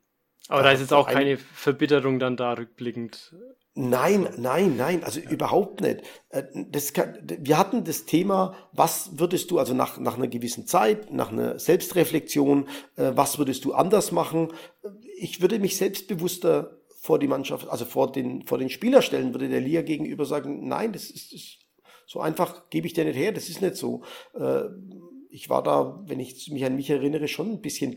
aber 0.49 0.63
da 0.63 0.73
ist 0.73 0.81
jetzt 0.81 0.93
auch 0.93 1.09
keine 1.09 1.39
Verbitterung 1.39 2.19
dann 2.19 2.37
da 2.37 2.53
rückblickend. 2.53 3.35
Nein, 3.75 4.29
nein, 4.37 4.77
nein, 4.77 5.03
also 5.03 5.19
ja. 5.19 5.31
überhaupt 5.31 5.81
nicht. 5.81 6.03
Äh, 6.29 6.43
das 6.69 6.93
kann, 6.93 7.17
wir 7.25 7.57
hatten 7.57 7.85
das 7.85 8.05
Thema, 8.05 8.55
was 8.73 9.19
würdest 9.19 9.51
du, 9.51 9.59
also 9.59 9.73
nach, 9.73 9.99
nach 9.99 10.17
einer 10.17 10.29
gewissen 10.29 10.67
Zeit, 10.67 11.11
nach 11.11 11.33
einer 11.33 11.59
Selbstreflexion, 11.59 12.69
äh, 12.97 13.13
was 13.15 13.39
würdest 13.39 13.65
du 13.65 13.73
anders 13.73 14.13
machen? 14.13 14.53
Ich 15.17 15.41
würde 15.41 15.59
mich 15.59 15.79
selbstbewusster 15.79 16.82
vor 17.03 17.19
die 17.19 17.27
Mannschaft, 17.27 17.69
also 17.69 17.85
vor 17.85 18.13
den, 18.13 18.47
vor 18.47 18.59
den 18.59 18.71
Spieler 18.71 19.03
stellen, 19.03 19.35
würde 19.35 19.49
der 19.49 19.61
Liga 19.61 19.83
gegenüber 19.83 20.25
sagen, 20.25 20.69
nein, 20.69 20.93
das 20.93 21.11
ist, 21.11 21.33
ist 21.33 21.59
so 22.07 22.21
einfach 22.21 22.71
gebe 22.71 22.87
ich 22.87 22.93
dir 22.93 23.05
nicht 23.05 23.17
her, 23.17 23.33
das 23.33 23.49
ist 23.49 23.61
nicht 23.61 23.75
so. 23.75 24.03
Äh, 24.35 24.65
ich 25.29 25.51
war 25.51 25.65
da, 25.65 26.01
wenn 26.07 26.21
ich 26.21 26.49
mich 26.53 26.65
an 26.65 26.77
mich 26.77 26.91
erinnere, 26.91 27.27
schon 27.27 27.53
ein 27.53 27.61
bisschen 27.61 27.95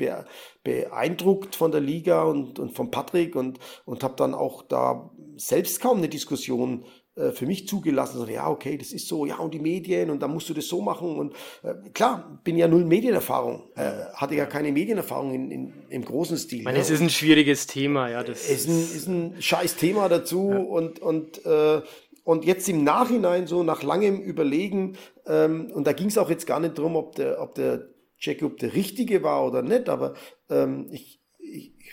beeindruckt 0.64 1.56
von 1.56 1.72
der 1.72 1.82
Liga 1.82 2.24
und, 2.24 2.58
und 2.58 2.72
von 2.72 2.90
Patrick 2.90 3.36
und, 3.36 3.60
und 3.84 4.04
habe 4.04 4.16
dann 4.16 4.34
auch 4.34 4.64
da 4.64 5.12
selbst 5.36 5.82
kaum 5.82 5.98
eine 5.98 6.10
Diskussion 6.10 6.86
für 7.32 7.46
mich 7.46 7.68
zugelassen. 7.68 8.18
So, 8.18 8.26
ja, 8.28 8.50
okay, 8.50 8.78
das 8.78 8.92
ist 8.92 9.08
so, 9.08 9.26
ja, 9.26 9.38
und 9.38 9.54
die 9.54 9.60
Medien 9.60 10.10
und 10.10 10.22
dann 10.22 10.32
musst 10.32 10.50
du 10.50 10.54
das 10.54 10.68
so 10.68 10.82
machen. 10.82 11.18
Und 11.18 11.34
äh, 11.64 11.90
klar, 11.94 12.40
bin 12.44 12.58
ja 12.58 12.68
null 12.68 12.86
Medienerfahrung, 12.86 13.64
äh, 13.76 13.92
hatte 14.14 14.36
ja 14.36 14.46
keine 14.46 14.72
Medienerfahrung 14.72 15.34
in, 15.34 15.52
in, 15.52 15.74
im 15.90 16.04
großen 16.04 16.38
Stil. 16.38 16.60
Ich 16.60 16.66
meine, 16.66 16.78
ne? 16.78 16.84
es 16.84 16.90
ist 16.90 17.02
ein 17.02 17.10
schwieriges 17.10 17.68
Thema, 17.68 18.10
ja. 18.10 18.24
Das 18.24 18.50
es 18.50 18.66
ist 18.66 18.68
ein, 18.68 18.80
ist 18.80 19.08
ein 19.08 19.42
scheiß 19.42 19.76
Thema 19.78 20.10
dazu 20.10 20.50
ja. 20.52 20.60
und, 20.60 21.00
und 21.00 21.46
äh, 21.46 21.82
und 22.26 22.44
jetzt 22.44 22.68
im 22.68 22.84
Nachhinein, 22.84 23.46
so 23.46 23.62
nach 23.62 23.84
langem 23.84 24.20
Überlegen, 24.20 24.98
ähm, 25.28 25.72
und 25.72 25.86
da 25.86 25.94
ging 25.94 26.08
es 26.08 26.18
auch 26.18 26.30
jetzt 26.30 26.48
gar 26.48 26.60
nicht 26.60 26.76
drum, 26.76 26.96
ob 26.96 27.16
der, 27.16 27.40
ob 27.40 27.54
der 27.54 27.88
Jacob 28.18 28.58
der 28.58 28.74
Richtige 28.74 29.22
war 29.22 29.46
oder 29.46 29.62
nicht, 29.62 29.90
aber 29.90 30.16
ähm, 30.50 30.88
ich, 30.92 31.22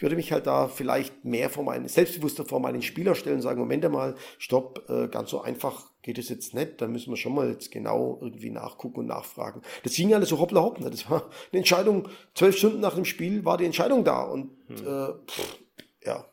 ich 0.03 0.05
würde 0.05 0.17
mich 0.17 0.33
halt 0.33 0.49
da 0.49 0.67
vielleicht 0.67 1.25
mehr 1.25 1.49
vor 1.49 1.63
meinen, 1.63 1.87
selbstbewusster 1.87 2.45
vor 2.45 2.59
meinen 2.59 2.83
Spieler 2.83 3.15
stellen 3.15 3.37
und 3.37 3.43
sagen, 3.43 3.61
Moment 3.61 3.85
einmal, 3.85 4.17
stopp, 4.37 4.91
äh, 4.91 5.07
ganz 5.07 5.31
so 5.31 5.41
einfach 5.41 5.93
geht 6.03 6.19
es 6.19 6.29
jetzt 6.29 6.55
nicht, 6.55 6.81
da 6.81 6.89
müssen 6.89 7.11
wir 7.11 7.17
schon 7.17 7.37
mal 7.37 7.49
jetzt 7.49 7.71
genau 7.71 8.19
irgendwie 8.21 8.51
nachgucken 8.51 8.99
und 8.99 9.07
nachfragen. 9.07 9.63
Das 9.85 9.95
ging 9.95 10.13
alles 10.13 10.31
so 10.31 10.41
hoppla 10.41 10.61
hopp, 10.61 10.81
ne? 10.81 10.91
das 10.91 11.09
war 11.09 11.31
eine 11.53 11.59
Entscheidung, 11.61 12.09
zwölf 12.35 12.59
Stunden 12.59 12.81
nach 12.81 12.97
dem 12.97 13.05
Spiel 13.05 13.45
war 13.45 13.59
die 13.59 13.65
Entscheidung 13.65 14.03
da 14.03 14.25
und 14.25 14.51
hm. 14.67 14.77
äh, 14.79 15.13
pff, 15.25 15.59
ja. 16.05 16.27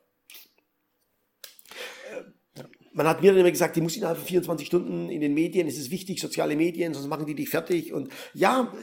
Man 2.93 3.07
hat 3.07 3.21
mir 3.21 3.29
dann 3.29 3.41
immer 3.41 3.51
gesagt, 3.51 3.75
die 3.75 3.81
muss 3.81 3.95
innerhalb 3.95 4.17
von 4.17 4.25
24 4.25 4.65
Stunden 4.65 5.09
in 5.09 5.21
den 5.21 5.35
Medien, 5.35 5.67
es 5.67 5.77
ist 5.77 5.91
wichtig, 5.91 6.19
soziale 6.19 6.55
Medien, 6.55 6.95
sonst 6.95 7.05
machen 7.05 7.27
die 7.27 7.35
dich 7.35 7.49
fertig 7.49 7.93
und 7.93 8.11
ja, 8.33 8.73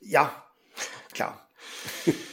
ja, 0.00 0.44
klar. 1.12 1.48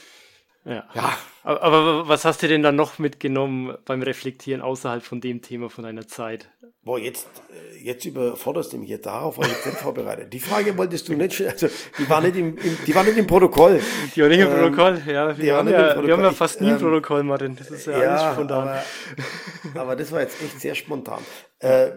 Ja. 0.66 0.88
ja. 0.94 1.18
Aber, 1.44 1.64
aber, 1.64 2.08
was 2.08 2.26
hast 2.26 2.44
du 2.44 2.48
denn 2.48 2.62
dann 2.62 2.76
noch 2.76 3.00
mitgenommen 3.00 3.76
beim 3.86 4.02
Reflektieren 4.02 4.62
außerhalb 4.62 5.02
von 5.02 5.22
dem 5.22 5.42
Thema 5.42 5.70
von 5.70 5.84
deiner 5.84 6.08
Zeit? 6.08 6.50
Boah, 6.84 7.00
jetzt, 7.00 7.28
äh, 7.50 7.84
jetzt 7.84 8.06
überforderst 8.06 8.74
du 8.74 8.78
mich 8.78 8.90
jetzt 8.90 9.06
darauf, 9.06 9.38
war 9.38 9.46
ich 9.46 9.52
jetzt 9.52 9.66
nicht 9.66 9.78
vorbereitet. 9.78 10.34
Die 10.34 10.40
Frage 10.40 10.78
wolltest 10.78 11.08
du 11.08 11.14
nicht, 11.14 11.42
also 11.42 11.70
die 11.98 12.10
war 12.10 12.22
nicht 12.22 12.36
im, 12.36 12.58
im 12.58 12.78
die 12.86 12.94
war 12.94 13.04
nicht 13.04 13.18
im 13.18 13.26
Protokoll. 13.26 13.82
Die 14.16 14.22
war 14.22 14.28
nicht 14.28 14.40
im 14.40 14.48
ähm, 14.48 14.54
Protokoll, 14.54 15.02
ja. 15.08 15.38
Wir, 15.38 15.56
haben, 15.56 15.70
ja, 15.70 16.06
wir 16.06 16.14
haben 16.14 16.24
ja 16.24 16.32
fast 16.32 16.62
nie 16.62 16.68
ein 16.68 16.74
ähm, 16.74 16.80
Protokoll, 16.80 17.24
Martin. 17.24 17.56
Das 17.56 17.72
ist 17.72 17.88
ja, 17.88 18.02
ja 18.02 18.16
alles 18.16 18.34
spontan. 18.34 18.68
Aber, 18.68 19.82
aber, 19.82 19.96
das 19.96 20.12
war 20.12 20.22
jetzt 20.22 20.42
echt 20.42 20.60
sehr 20.60 20.76
spontan. 20.76 21.20
Äh, 21.60 21.92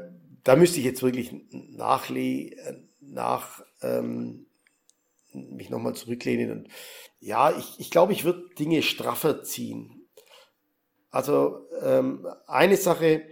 da 0.45 0.57
müsste 0.57 0.79
ich 0.79 0.85
jetzt 0.85 1.03
wirklich 1.03 1.33
nachle 1.51 2.51
nach 3.01 3.63
ähm, 3.83 4.47
mich 5.33 5.71
nochmal 5.71 5.95
zurücklehnen 5.95 6.51
und 6.51 6.69
ja, 7.23 7.57
ich, 7.57 7.79
ich 7.79 7.91
glaube, 7.91 8.13
ich 8.13 8.25
würde 8.25 8.49
Dinge 8.59 8.83
straffer 8.83 9.45
ziehen. 9.45 10.09
Also 11.11 11.69
ähm, 11.81 12.27
eine 12.49 12.77
Sache, 12.77 13.23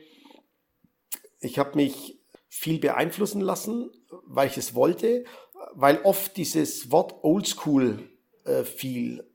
ich 1.41 1.59
habe 1.59 1.75
mich 1.75 2.21
viel 2.49 2.79
beeinflussen 2.79 3.41
lassen, 3.41 3.91
weil 4.27 4.47
ich 4.47 4.57
es 4.57 4.77
wollte, 4.77 5.25
weil 5.75 6.01
oft 6.05 6.37
dieses 6.37 6.93
Wort 6.93 7.25
Oldschool 7.25 8.09
äh, 8.45 8.63
fiel. 8.63 9.29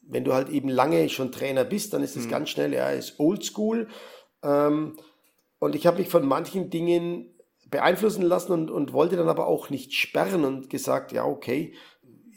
Wenn 0.00 0.24
du 0.24 0.32
halt 0.32 0.48
eben 0.48 0.70
lange 0.70 1.10
schon 1.10 1.30
Trainer 1.30 1.64
bist, 1.64 1.92
dann 1.92 2.02
ist 2.02 2.16
es 2.16 2.26
mhm. 2.26 2.30
ganz 2.30 2.48
schnell, 2.48 2.72
ja, 2.72 2.88
ist 2.88 3.20
Oldschool. 3.20 3.88
Ähm, 4.42 4.96
und 5.58 5.74
ich 5.74 5.86
habe 5.86 5.98
mich 5.98 6.08
von 6.08 6.26
manchen 6.26 6.70
Dingen 6.70 7.34
beeinflussen 7.66 8.22
lassen 8.22 8.52
und, 8.52 8.70
und 8.70 8.94
wollte 8.94 9.16
dann 9.16 9.28
aber 9.28 9.48
auch 9.48 9.68
nicht 9.68 9.92
sperren 9.92 10.46
und 10.46 10.70
gesagt, 10.70 11.12
ja, 11.12 11.26
okay, 11.26 11.74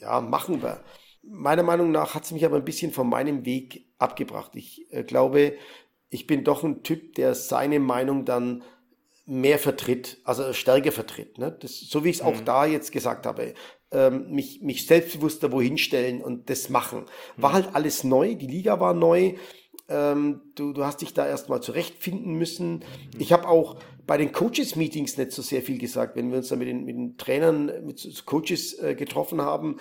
ja, 0.01 0.19
machen 0.19 0.61
wir 0.61 0.83
meiner 1.23 1.63
Meinung 1.63 1.91
nach 1.91 2.15
hat 2.15 2.23
es 2.23 2.31
mich 2.31 2.45
aber 2.45 2.57
ein 2.57 2.65
bisschen 2.65 2.91
von 2.91 3.07
meinem 3.07 3.45
Weg 3.45 3.85
abgebracht. 3.97 4.51
Ich 4.55 4.87
äh, 4.91 5.03
glaube, 5.03 5.55
ich 6.09 6.27
bin 6.27 6.43
doch 6.43 6.63
ein 6.63 6.83
Typ, 6.83 7.15
der 7.15 7.35
seine 7.35 7.79
Meinung 7.79 8.25
dann 8.25 8.63
mehr 9.25 9.59
vertritt, 9.59 10.17
also 10.23 10.51
stärker 10.51 10.91
vertritt. 10.91 11.37
Ne? 11.37 11.55
Das, 11.59 11.79
so 11.79 12.03
wie 12.03 12.09
ich 12.09 12.17
es 12.17 12.21
auch 12.21 12.39
mhm. 12.39 12.45
da 12.45 12.65
jetzt 12.65 12.91
gesagt 12.91 13.25
habe, 13.25 13.53
ähm, 13.91 14.31
mich, 14.31 14.61
mich 14.61 14.87
selbstbewusster 14.87 15.51
wohin 15.51 15.77
stellen 15.77 16.21
und 16.21 16.49
das 16.49 16.69
machen. 16.69 17.05
War 17.37 17.51
mhm. 17.51 17.53
halt 17.53 17.75
alles 17.75 18.03
neu, 18.03 18.35
die 18.35 18.47
Liga 18.47 18.79
war 18.79 18.93
neu. 18.93 19.35
Ähm, 19.87 20.41
du, 20.55 20.73
du 20.73 20.85
hast 20.85 21.01
dich 21.01 21.13
da 21.13 21.27
erstmal 21.27 21.61
zurechtfinden 21.61 22.33
müssen. 22.33 22.75
Mhm. 22.75 22.83
Ich 23.19 23.31
habe 23.31 23.47
auch 23.47 23.77
bei 24.07 24.17
den 24.17 24.31
Coaches-Meetings 24.31 25.17
nicht 25.17 25.31
so 25.31 25.41
sehr 25.41 25.61
viel 25.61 25.77
gesagt, 25.77 26.15
wenn 26.15 26.31
wir 26.31 26.39
uns 26.39 26.49
da 26.49 26.55
mit 26.55 26.67
den, 26.67 26.83
mit 26.83 26.95
den 26.95 27.17
Trainern, 27.17 27.85
mit 27.85 28.25
Coaches 28.25 28.73
äh, 28.79 28.95
getroffen 28.95 29.41
haben 29.41 29.77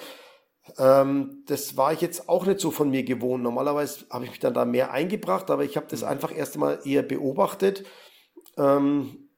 ähm, 0.79 1.43
das 1.47 1.77
war 1.77 1.93
ich 1.93 2.01
jetzt 2.01 2.29
auch 2.29 2.47
nicht 2.47 2.61
so 2.61 2.71
von 2.71 2.91
mir 2.91 3.03
gewohnt. 3.03 3.43
Normalerweise 3.43 4.07
habe 4.11 4.25
ich 4.25 4.31
mich 4.31 4.41
dann 4.41 4.55
da 4.55 4.65
mehr 4.65 4.93
eingebracht, 4.93 5.51
aber 5.51 5.65
ich 5.65 5.77
habe 5.77 5.87
das 5.89 6.03
mhm. 6.03 6.09
einfach 6.09 6.35
erst 6.37 6.55
einmal 6.55 6.81
eher 6.85 7.03
beobachtet. 7.03 7.85
Ähm, 8.57 9.29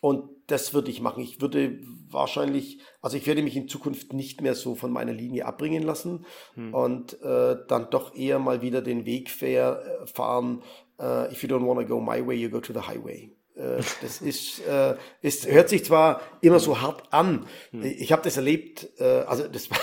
Und 0.00 0.28
das 0.48 0.74
würde 0.74 0.90
ich 0.90 1.00
machen. 1.00 1.22
Ich 1.22 1.40
würde 1.40 1.80
wahrscheinlich, 2.10 2.78
also 3.00 3.16
ich 3.16 3.26
werde 3.26 3.42
mich 3.42 3.56
in 3.56 3.68
Zukunft 3.68 4.12
nicht 4.12 4.42
mehr 4.42 4.54
so 4.54 4.74
von 4.74 4.92
meiner 4.92 5.14
Linie 5.14 5.46
abbringen 5.46 5.82
lassen 5.82 6.26
hm. 6.52 6.74
und 6.74 7.22
äh, 7.22 7.56
dann 7.66 7.88
doch 7.88 8.14
eher 8.14 8.38
mal 8.38 8.60
wieder 8.60 8.82
den 8.82 9.06
Weg 9.06 9.30
fair, 9.30 9.82
fahren. 10.04 10.62
Uh, 10.98 11.24
if 11.32 11.42
you 11.42 11.48
don't 11.48 11.66
want 11.66 11.80
to 11.80 11.86
go 11.86 12.00
my 12.00 12.24
way, 12.24 12.36
you 12.36 12.50
go 12.50 12.60
to 12.60 12.74
the 12.74 12.80
highway. 12.80 13.30
Äh, 13.56 13.82
das 14.02 14.20
ist, 14.20 14.60
äh, 14.66 14.96
ist, 15.22 15.50
hört 15.50 15.70
sich 15.70 15.86
zwar 15.86 16.20
immer 16.42 16.60
so 16.60 16.82
hart 16.82 17.10
an. 17.10 17.46
Hm. 17.70 17.82
Ich 17.82 18.12
habe 18.12 18.20
das 18.20 18.36
erlebt, 18.36 18.90
äh, 18.98 19.24
also 19.26 19.48
das 19.48 19.70
war, 19.70 19.78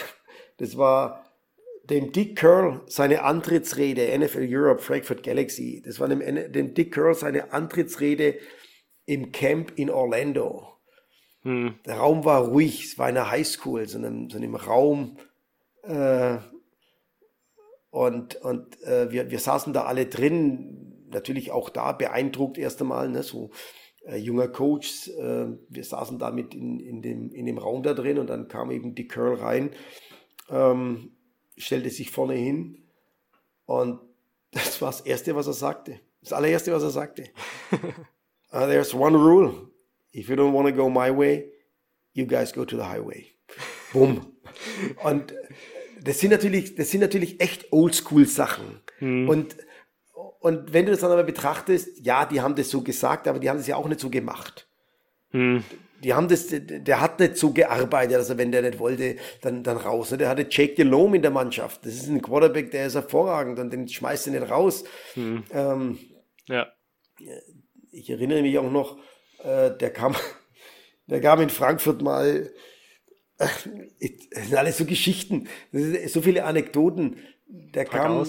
das 0.61 0.77
war 0.77 1.25
dem 1.89 2.11
Dick 2.11 2.37
Curl 2.37 2.81
seine 2.85 3.23
Antrittsrede, 3.23 4.15
NFL 4.17 4.47
Europe, 4.47 4.81
Frankfurt 4.81 5.23
Galaxy. 5.23 5.81
Das 5.83 5.99
war 5.99 6.07
dem, 6.07 6.19
dem 6.51 6.73
Dick 6.75 6.93
Curl 6.93 7.15
seine 7.15 7.51
Antrittsrede 7.51 8.35
im 9.05 9.31
Camp 9.31 9.73
in 9.75 9.89
Orlando. 9.89 10.67
Hm. 11.41 11.73
Der 11.87 11.97
Raum 11.97 12.23
war 12.23 12.45
ruhig, 12.45 12.85
es 12.85 12.99
war 12.99 13.07
eine 13.07 13.31
Highschool, 13.31 13.87
so 13.87 13.97
einem, 13.97 14.29
so 14.29 14.37
einem 14.37 14.55
Raum. 14.55 15.17
Äh, 15.81 16.37
und 17.89 18.35
und 18.35 18.81
äh, 18.83 19.11
wir, 19.11 19.31
wir 19.31 19.39
saßen 19.39 19.73
da 19.73 19.85
alle 19.85 20.05
drin, 20.05 21.07
natürlich 21.09 21.51
auch 21.51 21.69
da 21.69 21.91
beeindruckt 21.91 22.59
erst 22.59 22.79
einmal, 22.81 23.09
ne, 23.09 23.23
so 23.23 23.49
äh, 24.05 24.17
junger 24.17 24.47
Coach. 24.47 25.07
Äh, 25.09 25.47
wir 25.69 25.83
saßen 25.83 26.19
da 26.19 26.29
mit 26.29 26.53
in, 26.53 26.79
in, 26.79 27.01
dem, 27.01 27.31
in 27.31 27.47
dem 27.47 27.57
Raum 27.57 27.81
da 27.81 27.95
drin 27.95 28.19
und 28.19 28.29
dann 28.29 28.47
kam 28.47 28.69
eben 28.69 28.93
die 28.93 29.07
Curl 29.07 29.33
rein, 29.33 29.71
ähm, 30.51 31.11
stellte 31.57 31.89
sich 31.89 32.11
vorne 32.11 32.35
hin 32.35 32.83
und 33.65 33.99
das 34.51 34.81
war 34.81 34.91
das 34.91 35.01
Erste, 35.01 35.35
was 35.35 35.47
er 35.47 35.53
sagte. 35.53 35.99
Das 36.21 36.33
allererste, 36.33 36.71
was 36.71 36.83
er 36.83 36.91
sagte. 36.91 37.29
uh, 38.53 38.67
there's 38.67 38.93
one 38.93 39.17
rule. 39.17 39.69
If 40.13 40.29
you 40.29 40.35
don't 40.35 40.53
want 40.53 40.67
to 40.67 40.75
go 40.75 40.89
my 40.89 41.09
way, 41.15 41.51
you 42.13 42.27
guys 42.27 42.53
go 42.53 42.65
to 42.65 42.77
the 42.77 42.83
highway. 42.83 43.27
Bumm. 43.93 44.33
Und 45.03 45.33
das 46.03 46.19
sind 46.19 46.31
natürlich, 46.31 46.75
das 46.75 46.91
sind 46.91 47.01
natürlich 47.01 47.39
echt 47.39 47.71
Oldschool-Sachen. 47.71 48.81
Hm. 48.97 49.29
Und, 49.29 49.55
und 50.39 50.73
wenn 50.73 50.85
du 50.85 50.91
das 50.91 51.01
dann 51.01 51.11
aber 51.11 51.23
betrachtest, 51.23 52.03
ja, 52.03 52.25
die 52.25 52.41
haben 52.41 52.55
das 52.55 52.69
so 52.69 52.81
gesagt, 52.81 53.27
aber 53.27 53.39
die 53.39 53.49
haben 53.49 53.57
das 53.57 53.67
ja 53.67 53.75
auch 53.75 53.87
nicht 53.87 53.99
so 53.99 54.09
gemacht. 54.09 54.67
Hm. 55.29 55.63
Die 56.03 56.13
haben 56.13 56.27
das, 56.27 56.47
der 56.49 56.99
hat 56.99 57.19
nicht 57.19 57.37
so 57.37 57.51
gearbeitet, 57.51 58.17
also 58.17 58.37
wenn 58.37 58.51
der 58.51 58.63
nicht 58.63 58.79
wollte, 58.79 59.17
dann, 59.41 59.63
dann 59.63 59.77
raus. 59.77 60.09
Der 60.09 60.29
hatte 60.29 60.47
Jake 60.49 60.73
Delhomme 60.73 61.17
in 61.17 61.21
der 61.21 61.31
Mannschaft. 61.31 61.85
Das 61.85 61.93
ist 61.93 62.07
ein 62.07 62.21
Quarterback, 62.21 62.71
der 62.71 62.87
ist 62.87 62.95
hervorragend 62.95 63.59
und 63.59 63.71
den 63.71 63.87
schmeißt 63.87 64.27
er 64.27 64.39
nicht 64.39 64.49
raus. 64.49 64.83
Hm. 65.13 65.43
Ähm, 65.53 65.99
ja. 66.47 66.67
Ich 67.91 68.09
erinnere 68.09 68.41
mich 68.41 68.57
auch 68.57 68.71
noch, 68.71 68.97
äh, 69.43 69.71
der 69.77 69.91
kam, 69.91 70.15
der 71.07 71.21
kam 71.21 71.41
in 71.41 71.49
Frankfurt 71.49 72.01
mal, 72.01 72.51
äh, 73.37 73.47
das 74.31 74.47
sind 74.47 74.55
alles 74.55 74.77
so 74.77 74.85
Geschichten, 74.85 75.47
so 75.71 76.21
viele 76.21 76.45
Anekdoten. 76.45 77.17
Der 77.47 77.83
kam, 77.83 78.25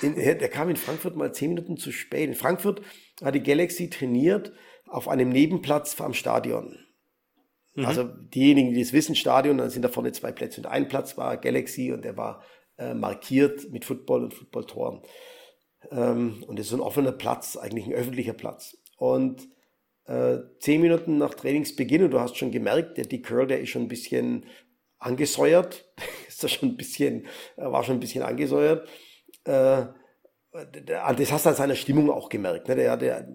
in, 0.00 0.14
der 0.14 0.48
kam 0.48 0.70
in 0.70 0.76
Frankfurt 0.76 1.14
mal 1.14 1.32
zehn 1.32 1.50
Minuten 1.50 1.76
zu 1.76 1.92
spät. 1.92 2.26
In 2.26 2.34
Frankfurt 2.34 2.80
hat 3.22 3.34
die 3.34 3.42
Galaxy 3.42 3.90
trainiert 3.90 4.52
auf 4.90 5.08
einem 5.08 5.30
Nebenplatz 5.30 6.00
am 6.00 6.14
Stadion. 6.14 6.78
Mhm. 7.74 7.84
Also 7.86 8.04
diejenigen, 8.04 8.74
die 8.74 8.80
es 8.80 8.92
wissen, 8.92 9.14
Stadion, 9.14 9.58
dann 9.58 9.70
sind 9.70 9.82
da 9.82 9.88
vorne 9.88 10.12
zwei 10.12 10.32
Plätze. 10.32 10.60
Und 10.60 10.66
ein 10.66 10.88
Platz 10.88 11.16
war 11.16 11.36
Galaxy 11.36 11.92
und 11.92 12.04
der 12.04 12.16
war 12.16 12.42
äh, 12.78 12.94
markiert 12.94 13.70
mit 13.70 13.84
Football 13.84 14.24
und 14.24 14.34
Footballtoren. 14.34 15.02
Ähm, 15.90 16.44
und 16.46 16.58
das 16.58 16.66
ist 16.66 16.72
ein 16.72 16.80
offener 16.80 17.12
Platz, 17.12 17.56
eigentlich 17.56 17.86
ein 17.86 17.92
öffentlicher 17.92 18.32
Platz. 18.32 18.76
Und 18.96 19.48
äh, 20.06 20.38
zehn 20.58 20.80
Minuten 20.80 21.18
nach 21.18 21.34
Trainingsbeginn, 21.34 22.04
und 22.04 22.10
du 22.10 22.20
hast 22.20 22.36
schon 22.36 22.50
gemerkt, 22.50 22.98
der 22.98 23.04
Dick 23.04 23.26
Curl, 23.26 23.46
der 23.46 23.60
ist 23.60 23.70
schon 23.70 23.82
ein 23.82 23.88
bisschen 23.88 24.46
angesäuert, 24.98 25.86
ist 26.28 26.42
da 26.42 26.48
schon 26.48 26.70
ein 26.70 26.76
bisschen, 26.76 27.26
war 27.56 27.84
schon 27.84 27.96
ein 27.96 28.00
bisschen 28.00 28.22
angesäuert. 28.22 28.88
Äh, 29.44 29.86
das 31.16 31.30
hast 31.30 31.46
du 31.46 31.50
an 31.50 31.54
seiner 31.54 31.76
Stimmung 31.76 32.10
auch 32.10 32.28
gemerkt. 32.28 32.66
Ne? 32.66 32.74
Der, 32.74 32.96
der 32.96 33.28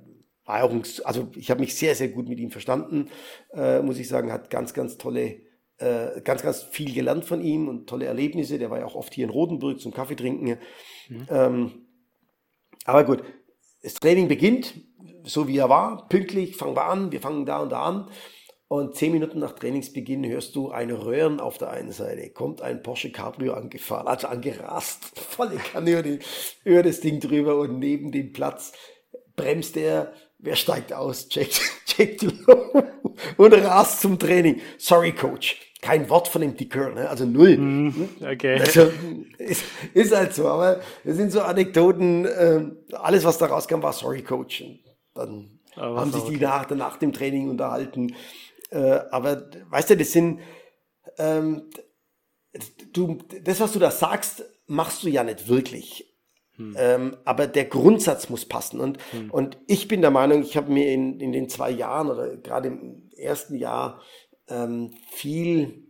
war 0.46 0.64
auch 0.64 0.72
ein, 0.72 0.84
also 1.04 1.28
ich 1.36 1.50
habe 1.52 1.62
mich 1.62 1.76
sehr, 1.76 1.96
sehr 1.96 2.10
gut 2.10 2.30
mit 2.30 2.40
ihm 2.40 2.52
verstanden, 2.52 3.10
äh, 3.54 3.82
muss 3.82 4.00
ich 4.00 4.08
sagen, 4.08 4.32
hat 4.32 4.50
ganz, 4.50 4.74
ganz 4.74 4.98
tolle, 4.98 5.42
äh, 5.78 6.22
ganz, 6.24 6.42
ganz 6.42 6.64
viel 6.64 6.94
gelernt 6.94 7.26
von 7.26 7.42
ihm 7.42 7.68
und 7.68 7.88
tolle 7.88 8.06
Erlebnisse. 8.06 8.60
Der 8.60 8.70
war 8.70 8.80
ja 8.80 8.86
auch 8.86 8.96
oft 8.96 9.14
hier 9.14 9.26
in 9.26 9.32
Rotenburg 9.32 9.80
zum 9.80 9.94
Kaffee 9.94 10.16
trinken. 10.16 10.58
Mhm. 11.10 11.28
Ähm, 11.30 11.72
aber 12.86 13.04
gut, 13.04 13.24
das 13.82 13.96
Training 13.96 14.28
beginnt 14.28 14.76
so 15.26 15.48
wie 15.48 15.58
er 15.58 15.70
war, 15.70 16.08
pünktlich, 16.08 16.56
fangen 16.56 16.76
wir 16.76 16.86
an, 16.86 17.12
wir 17.12 17.20
fangen 17.20 17.46
da 17.46 17.60
und 17.60 17.72
da 17.72 17.84
an. 17.84 18.10
Und 18.68 18.96
zehn 18.96 19.12
Minuten 19.12 19.40
nach 19.40 19.54
Trainingsbeginn 19.54 20.26
hörst 20.26 20.56
du 20.56 20.72
ein 20.72 20.90
Röhren 20.90 21.40
auf 21.40 21.60
der 21.60 21.70
einen 21.70 21.92
Seite. 21.92 22.32
Kommt 22.32 22.62
ein 22.62 22.82
Porsche 22.82 23.12
Cabrio 23.12 23.54
angefahren, 23.54 24.08
also 24.08 24.28
angerast, 24.28 25.20
volle 25.20 25.58
Kanne 25.58 25.92
über, 25.92 26.02
die, 26.02 26.20
über 26.64 26.84
das 26.84 27.00
Ding 27.00 27.20
drüber 27.20 27.60
und 27.60 27.78
neben 27.80 28.12
dem 28.12 28.34
Platz 28.34 28.74
bremst 29.36 29.78
er. 29.78 30.14
Wer 30.46 30.56
steigt 30.56 30.94
aus? 30.94 31.28
Jack, 31.32 31.50
Jack 31.88 32.22
und 33.38 33.54
rast 33.54 34.02
zum 34.02 34.20
Training. 34.20 34.62
Sorry, 34.78 35.12
Coach. 35.12 35.60
Kein 35.82 36.08
Wort 36.10 36.28
von 36.28 36.42
dem 36.42 36.56
Dick 36.56 36.72
Curl, 36.72 36.94
ne? 36.94 37.10
also 37.10 37.26
null. 37.26 37.58
Mm, 37.58 38.10
okay. 38.22 38.60
Also, 38.60 38.92
ist, 39.38 39.64
ist 39.94 40.16
halt 40.16 40.34
so, 40.34 40.48
aber 40.48 40.82
es 41.04 41.16
sind 41.16 41.32
so 41.32 41.42
Anekdoten. 41.42 42.26
Äh, 42.26 42.64
alles, 42.94 43.24
was 43.24 43.38
da 43.38 43.48
rauskam, 43.48 43.82
war 43.82 43.94
Sorry, 43.94 44.22
Coach. 44.22 44.64
Dann 45.14 45.60
aber 45.76 46.00
haben 46.00 46.12
sich 46.12 46.24
die 46.24 46.38
nach, 46.38 46.70
nach 46.70 46.98
dem 46.98 47.12
Training 47.12 47.50
unterhalten. 47.50 48.16
Äh, 48.70 49.00
aber 49.12 49.50
weißt 49.70 49.92
du, 49.92 49.98
das 49.98 50.12
sind, 50.12 50.42
ähm, 51.18 51.70
du, 52.94 53.18
das, 53.44 53.60
was 53.60 53.74
du 53.74 53.80
da 53.80 53.90
sagst, 53.90 54.44
machst 54.68 55.04
du 55.04 55.10
ja 55.10 55.24
nicht 55.24 55.48
wirklich. 55.48 56.15
Hm. 56.58 56.76
Ähm, 56.78 57.18
aber 57.26 57.48
der 57.48 57.66
Grundsatz 57.66 58.30
muss 58.30 58.46
passen. 58.46 58.80
Und, 58.80 58.98
hm. 59.12 59.32
und 59.32 59.58
ich 59.68 59.88
bin 59.88 60.02
der 60.02 60.12
Meinung, 60.12 60.42
ich 60.42 60.58
habe 60.58 60.72
mir 60.72 60.92
in, 60.92 61.20
in 61.20 61.32
den 61.32 61.50
zwei 61.50 61.72
Jahren 61.72 62.10
oder 62.10 62.38
gerade 62.38 62.70
im 62.70 63.10
ersten 63.18 63.56
Jahr 63.56 64.02
ähm, 64.48 64.92
viel 65.12 65.86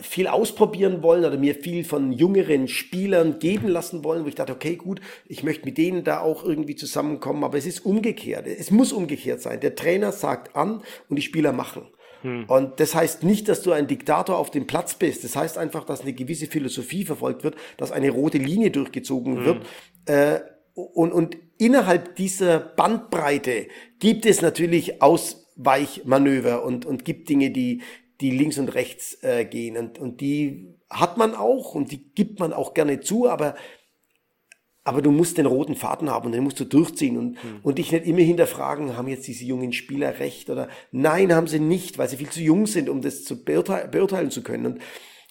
viel 0.00 0.26
ausprobieren 0.26 1.02
wollen 1.02 1.24
oder 1.24 1.36
mir 1.36 1.54
viel 1.54 1.84
von 1.84 2.12
jüngeren 2.12 2.68
Spielern 2.68 3.38
geben 3.38 3.68
lassen 3.68 4.04
wollen, 4.04 4.24
wo 4.24 4.28
ich 4.28 4.34
dachte, 4.34 4.52
okay, 4.52 4.76
gut, 4.76 5.00
ich 5.26 5.42
möchte 5.42 5.64
mit 5.66 5.76
denen 5.76 6.04
da 6.04 6.20
auch 6.20 6.44
irgendwie 6.44 6.76
zusammenkommen, 6.76 7.44
aber 7.44 7.58
es 7.58 7.66
ist 7.66 7.84
umgekehrt. 7.84 8.46
Es 8.46 8.70
muss 8.70 8.92
umgekehrt 8.92 9.42
sein. 9.42 9.60
Der 9.60 9.74
Trainer 9.74 10.12
sagt 10.12 10.56
an 10.56 10.82
und 11.08 11.16
die 11.16 11.22
Spieler 11.22 11.52
machen. 11.52 11.86
Hm. 12.22 12.44
Und 12.46 12.80
das 12.80 12.94
heißt 12.94 13.22
nicht, 13.22 13.48
dass 13.48 13.62
du 13.62 13.72
ein 13.72 13.86
Diktator 13.86 14.38
auf 14.38 14.50
dem 14.50 14.66
Platz 14.66 14.94
bist. 14.94 15.24
Das 15.24 15.36
heißt 15.36 15.58
einfach, 15.58 15.84
dass 15.84 16.02
eine 16.02 16.12
gewisse 16.12 16.46
Philosophie 16.46 17.04
verfolgt 17.04 17.44
wird, 17.44 17.56
dass 17.76 17.92
eine 17.92 18.10
rote 18.10 18.38
Linie 18.38 18.70
durchgezogen 18.70 19.38
hm. 19.38 19.44
wird. 19.44 19.66
Äh, 20.06 20.40
und, 20.74 21.12
und 21.12 21.36
innerhalb 21.58 22.16
dieser 22.16 22.58
Bandbreite 22.58 23.68
gibt 23.98 24.24
es 24.24 24.40
natürlich 24.40 25.02
Ausweichmanöver 25.02 26.64
und, 26.64 26.86
und 26.86 27.04
gibt 27.04 27.28
Dinge, 27.28 27.50
die, 27.50 27.82
die 28.20 28.30
links 28.30 28.58
und 28.58 28.74
rechts 28.74 29.22
äh, 29.22 29.44
gehen. 29.44 29.76
Und, 29.76 29.98
und 29.98 30.20
die 30.20 30.74
hat 30.88 31.18
man 31.18 31.34
auch 31.34 31.74
und 31.74 31.92
die 31.92 32.12
gibt 32.14 32.40
man 32.40 32.52
auch 32.52 32.74
gerne 32.74 33.00
zu, 33.00 33.28
aber, 33.28 33.54
aber 34.84 35.00
du 35.00 35.10
musst 35.12 35.38
den 35.38 35.46
roten 35.46 35.76
Faden 35.76 36.10
haben 36.10 36.26
und 36.26 36.32
den 36.32 36.42
musst 36.42 36.58
du 36.58 36.64
durchziehen 36.64 37.16
und, 37.16 37.42
hm. 37.42 37.60
und 37.62 37.78
dich 37.78 37.92
nicht 37.92 38.06
immer 38.06 38.20
hinterfragen, 38.20 38.96
haben 38.96 39.08
jetzt 39.08 39.26
diese 39.28 39.44
jungen 39.44 39.72
Spieler 39.72 40.18
recht 40.18 40.50
oder 40.50 40.68
nein, 40.90 41.32
haben 41.32 41.46
sie 41.46 41.60
nicht, 41.60 41.98
weil 41.98 42.08
sie 42.08 42.16
viel 42.16 42.30
zu 42.30 42.40
jung 42.40 42.66
sind, 42.66 42.88
um 42.88 43.00
das 43.00 43.24
zu 43.24 43.44
beurteilen, 43.44 43.90
beurteilen 43.90 44.30
zu 44.30 44.42
können. 44.42 44.66
Und 44.66 44.82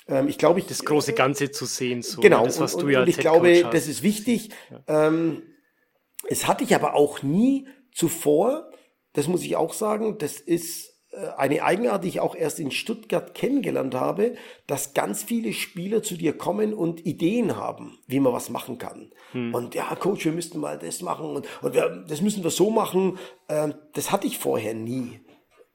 ähm, 0.07 0.27
ich 0.29 0.37
glaube, 0.37 0.59
ich, 0.59 0.67
das 0.67 0.85
große 0.85 1.13
Ganze 1.13 1.51
zu 1.51 1.65
sehen, 1.65 2.01
so 2.01 2.21
genau. 2.21 2.45
Das, 2.45 2.59
was 2.59 2.75
und, 2.75 2.83
du 2.83 2.89
ja 2.89 3.01
und 3.01 3.09
ich 3.09 3.17
glaube, 3.17 3.63
hast. 3.63 3.73
das 3.73 3.87
ist 3.87 4.03
wichtig. 4.03 4.49
Ja. 4.87 5.07
Ähm, 5.07 5.43
es 6.27 6.47
hatte 6.47 6.63
ich 6.63 6.73
aber 6.73 6.93
auch 6.93 7.21
nie 7.21 7.67
zuvor. 7.93 8.69
Das 9.13 9.27
muss 9.27 9.43
ich 9.43 9.57
auch 9.57 9.73
sagen. 9.73 10.17
Das 10.17 10.39
ist 10.39 10.90
eine 11.37 11.63
Eigenart, 11.63 12.03
die 12.03 12.07
ich 12.07 12.19
auch 12.21 12.35
erst 12.35 12.59
in 12.59 12.71
Stuttgart 12.71 13.33
kennengelernt 13.33 13.95
habe, 13.95 14.35
dass 14.65 14.93
ganz 14.93 15.23
viele 15.23 15.51
Spieler 15.51 16.03
zu 16.03 16.15
dir 16.15 16.37
kommen 16.37 16.73
und 16.73 17.05
Ideen 17.05 17.57
haben, 17.57 17.99
wie 18.07 18.19
man 18.19 18.31
was 18.31 18.49
machen 18.49 18.77
kann. 18.77 19.11
Hm. 19.33 19.53
Und 19.53 19.75
ja, 19.75 19.93
Coach, 19.95 20.23
wir 20.23 20.31
müssten 20.31 20.59
mal 20.59 20.79
das 20.79 21.01
machen 21.01 21.35
und, 21.35 21.47
und 21.61 21.73
wir, 21.73 22.05
das 22.07 22.21
müssen 22.21 22.43
wir 22.43 22.49
so 22.49 22.69
machen. 22.69 23.17
Ähm, 23.49 23.73
das 23.93 24.11
hatte 24.11 24.27
ich 24.27 24.37
vorher 24.37 24.73
nie. 24.73 25.19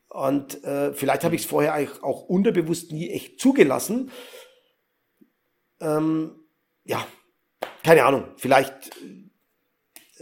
Und 0.09 0.65
äh, 0.65 0.95
vielleicht 0.95 1.25
habe 1.25 1.35
ich 1.35 1.43
es 1.43 1.47
vorher 1.47 1.75
eigentlich 1.75 2.03
auch 2.03 2.23
unterbewusst 2.23 2.91
nie 2.93 3.11
echt 3.11 3.39
zugelassen. 3.39 4.11
Ähm, 5.81 6.37
ja, 6.85 7.07
keine 7.85 8.05
Ahnung. 8.05 8.25
Vielleicht 8.37 8.97
äh, 9.03 9.26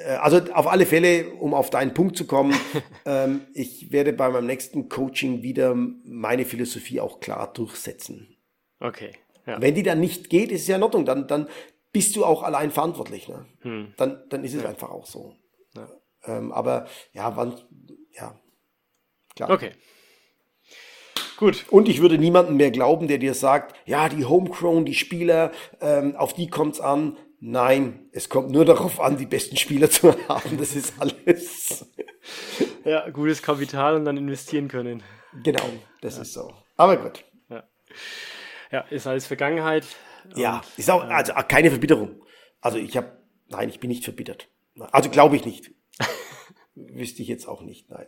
also 0.03 0.39
auf 0.53 0.67
alle 0.67 0.87
Fälle, 0.87 1.31
um 1.35 1.55
auf 1.55 1.71
deinen 1.71 1.95
Punkt 1.95 2.17
zu 2.17 2.27
kommen, 2.27 2.55
ähm, 3.07 3.43
ich 3.55 3.93
werde 3.93 4.13
bei 4.13 4.29
meinem 4.29 4.47
nächsten 4.47 4.89
Coaching 4.89 5.43
wieder 5.43 5.75
meine 5.75 6.45
Philosophie 6.45 7.01
auch 7.01 7.21
klar 7.21 7.53
durchsetzen. 7.53 8.37
Okay. 8.81 9.13
Ja. 9.47 9.61
Wenn 9.61 9.75
die 9.75 9.83
dann 9.83 10.01
nicht 10.01 10.31
geht, 10.31 10.51
ist 10.51 10.63
es 10.63 10.69
ja 10.69 10.77
in 10.77 10.83
Ordnung. 10.83 11.05
Dann, 11.05 11.29
dann 11.29 11.49
bist 11.93 12.17
du 12.17 12.25
auch 12.25 12.43
allein 12.43 12.71
verantwortlich. 12.71 13.29
Ne? 13.29 13.47
Hm. 13.61 13.95
Dann, 13.97 14.23
dann 14.31 14.43
ist 14.43 14.55
es 14.55 14.63
ja. 14.63 14.69
einfach 14.69 14.91
auch 14.91 15.07
so. 15.07 15.37
Ja. 15.77 15.89
Ähm, 16.25 16.51
aber 16.51 16.87
ja, 17.13 17.37
wann, 17.37 17.61
ja, 18.13 18.41
Klar. 19.37 19.51
Okay. 19.51 19.73
Gut. 21.37 21.67
Und 21.71 21.89
ich 21.89 22.01
würde 22.01 22.17
niemandem 22.17 22.57
mehr 22.57 22.71
glauben, 22.71 23.09
der 23.09 23.19
dir 23.19 23.35
sagt, 23.35 23.75
ja, 23.87 24.09
die 24.09 24.25
Homegrown, 24.25 24.85
die 24.85 24.95
Spieler, 24.95 25.51
ähm, 25.81 26.15
auf 26.15 26.33
die 26.33 26.49
kommt 26.49 26.75
es 26.75 26.81
an. 26.81 27.17
Nein, 27.47 28.09
es 28.13 28.31
kommt 28.31 28.51
nur 28.53 28.65
darauf 28.65 28.99
an, 29.01 29.19
die 29.19 29.27
besten 29.27 29.59
Spieler 29.59 29.91
zu 29.91 30.15
haben. 30.29 30.57
Das 30.57 30.75
ist 30.75 30.95
alles. 30.99 31.85
Ja, 32.87 33.11
gutes 33.11 33.43
Kapital 33.43 33.97
und 33.97 34.07
dann 34.07 34.17
investieren 34.17 34.67
können. 34.67 35.03
Genau, 35.43 35.69
das 36.01 36.17
ja. 36.17 36.23
ist 36.23 36.33
so. 36.33 36.55
Aber 36.79 36.97
gut. 36.97 37.23
Ja, 37.51 37.65
ja 38.73 38.81
ist 38.89 39.07
alles 39.07 39.27
Vergangenheit. 39.27 39.85
Ja, 40.35 40.63
ist 40.79 40.91
auch 40.91 41.05
also 41.05 41.35
keine 41.47 41.69
Verbitterung. 41.69 42.23
Also 42.63 42.79
ich 42.79 42.97
habe, 42.97 43.13
nein, 43.49 43.69
ich 43.69 43.79
bin 43.79 43.91
nicht 43.91 44.05
verbittert. 44.05 44.49
Also 44.91 45.11
glaube 45.11 45.37
ich 45.37 45.45
nicht. 45.45 45.71
Wüsste 46.75 47.21
ich 47.21 47.29
jetzt 47.29 47.47
auch 47.47 47.61
nicht, 47.61 47.91
nein. 47.91 48.07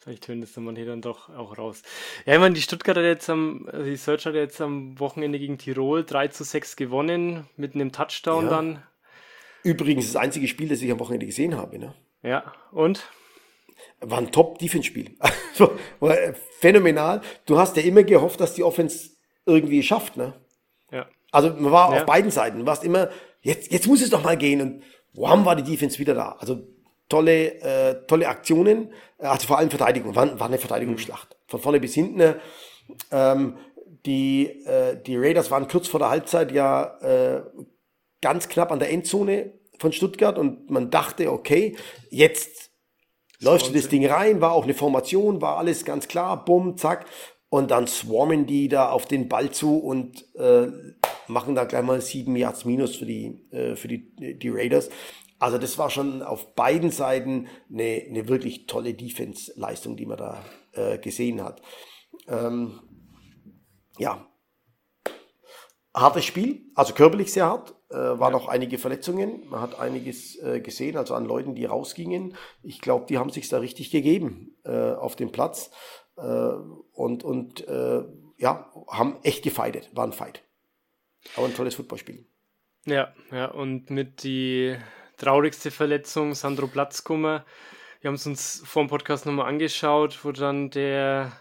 Vielleicht 0.00 0.28
hören 0.28 0.40
das 0.40 0.56
man 0.56 0.76
hier 0.76 0.86
dann 0.86 1.00
doch 1.00 1.28
auch 1.30 1.56
raus. 1.58 1.82
Ja, 2.26 2.34
ich 2.34 2.40
meine, 2.40 2.54
die 2.54 2.62
Stuttgarter 2.62 3.02
jetzt 3.02 3.28
am, 3.30 3.68
also 3.72 3.84
die 3.84 3.96
Search 3.96 4.26
hat 4.26 4.34
jetzt 4.34 4.60
am 4.60 4.98
Wochenende 5.00 5.38
gegen 5.38 5.58
Tirol 5.58 6.04
3 6.04 6.28
zu 6.28 6.44
6 6.44 6.76
gewonnen, 6.76 7.48
mit 7.56 7.74
einem 7.74 7.92
Touchdown 7.92 8.44
ja. 8.44 8.50
dann. 8.50 8.82
Übrigens 9.62 10.12
das 10.12 10.16
einzige 10.16 10.46
Spiel, 10.46 10.68
das 10.68 10.82
ich 10.82 10.90
am 10.90 11.00
Wochenende 11.00 11.26
gesehen 11.26 11.56
habe, 11.56 11.78
ne? 11.78 11.94
Ja, 12.22 12.52
und? 12.72 13.08
War 14.00 14.18
ein 14.18 14.32
Top-Defense-Spiel. 14.32 15.16
Also, 15.56 15.78
war 16.00 16.16
phänomenal. 16.58 17.20
Du 17.46 17.56
hast 17.58 17.76
ja 17.76 17.84
immer 17.84 18.02
gehofft, 18.02 18.40
dass 18.40 18.54
die 18.54 18.64
Offense 18.64 19.10
irgendwie 19.46 19.84
schafft, 19.84 20.16
ne? 20.16 20.34
Ja. 20.90 21.06
Also 21.30 21.50
man 21.50 21.70
war 21.70 21.92
ja. 21.92 22.00
auf 22.00 22.06
beiden 22.06 22.32
Seiten. 22.32 22.58
Du 22.58 22.66
warst 22.66 22.82
immer, 22.82 23.08
jetzt, 23.40 23.70
jetzt 23.70 23.86
muss 23.86 24.02
es 24.02 24.10
doch 24.10 24.24
mal 24.24 24.36
gehen. 24.36 24.60
Und 24.60 24.82
wham, 25.12 25.44
war 25.44 25.54
die 25.54 25.62
Defense 25.62 26.00
wieder 26.00 26.14
da. 26.14 26.32
Also 26.40 26.66
tolle, 27.08 27.60
äh, 27.60 28.06
tolle 28.06 28.28
Aktionen, 28.28 28.92
also 29.18 29.46
vor 29.46 29.58
allem 29.58 29.70
Verteidigung, 29.70 30.14
war, 30.14 30.38
war 30.38 30.46
eine 30.46 30.58
Verteidigungsschlacht. 30.58 31.36
Von 31.46 31.60
vorne 31.60 31.80
bis 31.80 31.94
hinten. 31.94 32.34
Ähm, 33.10 33.56
die, 34.06 34.46
äh, 34.66 35.00
die 35.02 35.16
Raiders 35.16 35.50
waren 35.50 35.68
kurz 35.68 35.88
vor 35.88 36.00
der 36.00 36.10
Halbzeit 36.10 36.52
ja 36.52 36.98
äh, 37.00 37.42
ganz 38.20 38.48
knapp 38.48 38.72
an 38.72 38.78
der 38.78 38.90
Endzone 38.90 39.52
von 39.78 39.92
Stuttgart 39.92 40.38
und 40.38 40.70
man 40.70 40.90
dachte, 40.90 41.32
okay, 41.32 41.76
jetzt 42.10 42.70
läufst 43.40 43.68
du 43.68 43.72
das 43.72 43.88
Ding 43.88 44.06
rein, 44.06 44.40
war 44.40 44.52
auch 44.52 44.64
eine 44.64 44.74
Formation, 44.74 45.42
war 45.42 45.58
alles 45.58 45.84
ganz 45.84 46.08
klar, 46.08 46.44
bumm, 46.44 46.76
zack. 46.76 47.06
Und 47.48 47.70
dann 47.70 47.86
swarmen 47.86 48.46
die 48.46 48.68
da 48.68 48.90
auf 48.90 49.06
den 49.06 49.28
Ball 49.28 49.50
zu 49.50 49.78
und 49.78 50.24
äh, 50.34 50.66
machen 51.28 51.54
da 51.54 51.64
gleich 51.64 51.84
mal 51.84 52.00
sieben 52.00 52.34
Yards 52.34 52.64
Minus 52.64 52.96
für 52.96 53.06
die, 53.06 53.46
äh, 53.52 53.76
für 53.76 53.88
die, 53.88 54.38
die 54.38 54.48
Raiders. 54.48 54.88
Also 55.44 55.58
das 55.58 55.76
war 55.76 55.90
schon 55.90 56.22
auf 56.22 56.54
beiden 56.54 56.90
Seiten 56.90 57.48
eine, 57.70 58.02
eine 58.08 58.28
wirklich 58.28 58.66
tolle 58.66 58.94
Defense-Leistung, 58.94 59.94
die 59.94 60.06
man 60.06 60.16
da 60.16 60.42
äh, 60.72 60.96
gesehen 60.96 61.44
hat. 61.44 61.60
Ähm, 62.26 62.80
ja, 63.98 64.26
hartes 65.92 66.24
Spiel, 66.24 66.62
also 66.74 66.94
körperlich 66.94 67.30
sehr 67.30 67.44
hart. 67.44 67.74
Äh, 67.90 67.94
waren 68.18 68.32
ja. 68.32 68.38
auch 68.38 68.48
einige 68.48 68.78
Verletzungen. 68.78 69.46
Man 69.50 69.60
hat 69.60 69.78
einiges 69.78 70.42
äh, 70.42 70.60
gesehen, 70.60 70.96
also 70.96 71.12
an 71.14 71.26
Leuten, 71.26 71.54
die 71.54 71.66
rausgingen. 71.66 72.38
Ich 72.62 72.80
glaube, 72.80 73.04
die 73.06 73.18
haben 73.18 73.28
sich 73.28 73.46
da 73.50 73.58
richtig 73.58 73.90
gegeben 73.90 74.56
äh, 74.64 74.92
auf 74.92 75.14
dem 75.14 75.30
Platz 75.30 75.70
äh, 76.16 76.22
und, 76.22 77.22
und 77.22 77.68
äh, 77.68 78.02
ja, 78.38 78.72
haben 78.88 79.18
echt 79.22 79.44
gefeitet, 79.44 79.90
war 79.92 80.06
ein 80.06 80.14
Fight. 80.14 80.42
Aber 81.36 81.44
ein 81.44 81.54
tolles 81.54 81.74
Footballspiel. 81.74 82.24
Ja, 82.86 83.12
ja, 83.30 83.50
und 83.50 83.90
mit 83.90 84.22
die 84.22 84.78
traurigste 85.16 85.70
Verletzung, 85.70 86.34
Sandro 86.34 86.66
Platzkummer. 86.66 87.44
Wir 88.00 88.08
haben 88.08 88.16
es 88.16 88.26
uns 88.26 88.62
vor 88.66 88.82
dem 88.82 88.88
Podcast 88.88 89.24
nochmal 89.24 89.48
angeschaut, 89.48 90.24
wo 90.24 90.32
dann 90.32 90.68
der, 90.70 91.32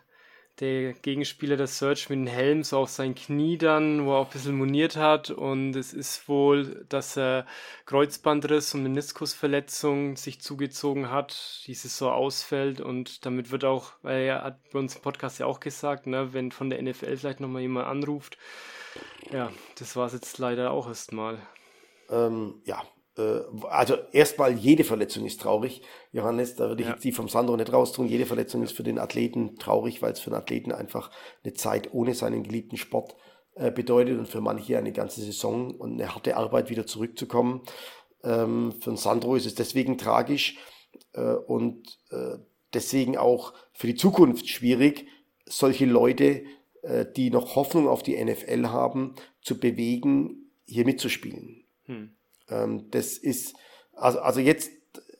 der 0.60 0.94
Gegenspieler 0.94 1.58
der 1.58 1.68
Search 1.68 2.10
mit 2.10 2.20
dem 2.20 2.28
Helm 2.28 2.64
so 2.64 2.80
auf 2.80 2.90
sein 2.90 3.16
Knie 3.16 3.58
dann, 3.58 4.06
wo 4.06 4.12
er 4.14 4.20
auch 4.20 4.28
ein 4.28 4.32
bisschen 4.32 4.56
moniert 4.56 4.96
hat. 4.96 5.30
Und 5.30 5.76
es 5.76 5.94
ist 5.94 6.30
wohl, 6.30 6.86
dass 6.88 7.18
er 7.18 7.46
Kreuzbandriss 7.86 8.74
und 8.74 8.84
Meniskusverletzung 8.84 10.16
sich 10.16 10.40
zugezogen 10.40 11.12
hat, 11.12 11.64
die 11.68 11.74
so 11.74 12.10
ausfällt. 12.10 12.80
Und 12.80 13.26
damit 13.26 13.52
wird 13.52 13.66
auch, 13.66 13.92
weil 14.02 14.22
er 14.22 14.44
hat 14.44 14.70
bei 14.72 14.80
uns 14.80 14.96
im 14.96 15.02
Podcast 15.02 15.40
ja 15.40 15.48
auch 15.48 15.60
gesagt, 15.60 16.08
ne, 16.08 16.34
wenn 16.34 16.54
von 16.54 16.70
der 16.70 16.82
NFL 16.82 17.18
vielleicht 17.18 17.42
nochmal 17.42 17.64
jemand 17.64 17.88
anruft. 17.88 18.38
Ja, 19.32 19.52
das 19.80 19.96
war 19.96 20.08
es 20.08 20.14
jetzt 20.14 20.38
leider 20.38 20.72
auch 20.72 20.88
erstmal. 20.88 21.40
Ähm, 22.10 22.62
ja, 22.64 22.82
also 23.16 23.96
erstmal 24.12 24.54
jede 24.54 24.84
Verletzung 24.84 25.26
ist 25.26 25.40
traurig, 25.40 25.84
Johannes, 26.12 26.56
da 26.56 26.68
würde 26.68 26.82
ich 26.82 26.88
ja. 26.88 26.94
jetzt 26.94 27.04
die 27.04 27.12
vom 27.12 27.30
Sandro 27.30 27.56
nicht 27.56 27.72
raustun. 27.72 28.08
Jede 28.08 28.26
Verletzung 28.26 28.64
ist 28.64 28.76
für 28.76 28.84
den 28.84 28.98
Athleten 28.98 29.58
traurig, 29.58 30.02
weil 30.02 30.14
es 30.14 30.20
für 30.20 30.32
den 30.32 30.38
Athleten 30.38 30.72
einfach 30.72 31.12
eine 31.44 31.54
Zeit 31.54 31.94
ohne 31.94 32.16
seinen 32.16 32.44
geliebten 32.44 32.78
Sport 32.78 33.16
äh, 33.56 33.72
bedeutet 33.72 34.18
und 34.18 34.28
für 34.28 34.42
manche 34.42 34.80
eine 34.80 34.92
ganze 34.92 35.22
Saison 35.22 35.76
und 35.76 35.94
eine 35.94 36.16
harte 36.16 36.38
Arbeit 36.38 36.72
wieder 36.72 36.88
zurückzukommen. 36.88 37.62
Ähm, 38.24 38.74
für 38.82 38.90
den 38.90 38.98
Sandro 38.98 39.36
ist 39.36 39.46
es 39.46 39.54
deswegen 39.54 39.98
tragisch 39.98 40.58
äh, 41.14 41.34
und 41.34 42.00
deswegen 42.74 43.18
auch 43.18 43.54
für 43.72 43.86
die 43.86 43.96
Zukunft 43.96 44.50
schwierig, 44.50 45.06
solche 45.46 45.86
Leute, 45.86 46.44
die 47.16 47.30
noch 47.30 47.56
Hoffnung 47.56 47.88
auf 47.88 48.04
die 48.04 48.22
NFL 48.22 48.68
haben, 48.68 49.16
zu 49.42 49.60
bewegen, 49.60 50.52
hier 50.66 50.86
mitzuspielen. 50.86 51.66
Hm. 51.86 52.16
Ähm, 52.50 52.90
das 52.92 53.18
ist, 53.18 53.56
also, 53.94 54.20
also 54.20 54.40
jetzt 54.40 54.72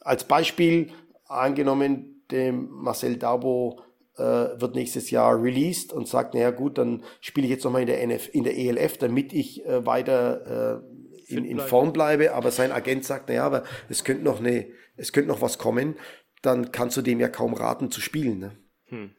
als 0.02 0.26
Beispiel 0.26 0.92
angenommen, 1.26 2.26
dem 2.32 2.70
Marcel 2.70 3.18
Dabo 3.18 3.82
äh, 4.18 4.22
wird 4.22 4.76
nächstes 4.76 5.10
Jahr 5.12 5.42
released 5.42 5.94
und 5.94 6.08
sagt, 6.08 6.34
naja 6.34 6.52
gut, 6.52 6.78
dann 6.78 7.04
spiele 7.22 7.46
ich 7.46 7.52
jetzt 7.52 7.64
nochmal 7.64 7.82
in 7.82 7.88
der 7.88 8.02
NF, 8.02 8.30
in 8.34 8.44
der 8.44 8.58
ELF, 8.58 8.98
damit 8.98 9.34
ich 9.34 9.66
äh, 9.66 9.86
weiter 9.86 10.82
äh, 10.82 11.34
in, 11.34 11.46
in 11.46 11.60
Form 11.60 11.94
bleibe. 11.94 12.34
Aber 12.34 12.52
sein 12.52 12.72
Agent 12.72 13.06
sagt, 13.06 13.30
naja, 13.30 13.46
aber 13.46 13.64
es 13.90 14.04
könnte 14.04 14.24
noch 14.24 14.40
eine, 14.40 14.68
es 14.98 15.14
könnte 15.14 15.30
noch 15.30 15.42
was 15.42 15.58
kommen, 15.58 15.96
dann 16.42 16.72
kannst 16.72 16.98
du 16.98 17.02
dem 17.02 17.20
ja 17.20 17.30
kaum 17.30 17.54
raten 17.54 17.90
zu 17.90 18.02
spielen. 18.02 18.40
Ne? 18.40 18.58
Hm. 18.86 19.12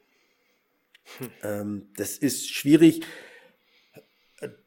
Hm. 1.18 1.30
Ähm, 1.42 1.88
das 1.96 2.16
ist 2.16 2.50
schwierig 2.50 3.02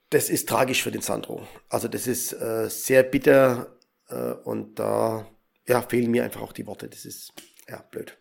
das 0.10 0.30
ist 0.30 0.47
tragisch 0.47 0.84
für 0.84 0.91
den 0.91 1.01
Sandro. 1.01 1.47
Also 1.70 1.88
das 1.88 2.08
ist 2.08 2.34
äh, 2.34 2.70
sehr 2.70 3.03
bitter 3.03 3.78
äh, 4.10 4.32
und 4.32 4.80
da 4.80 5.28
ja, 5.68 5.82
fehlen 5.82 6.12
mir 6.12 6.24
einfach 6.24 6.41
auch 6.41 6.53
die 6.53 6.66
Worte. 6.66 6.88
Das 6.88 7.05
ist 7.05 7.34
ja 7.68 7.82
blöd. 7.91 8.18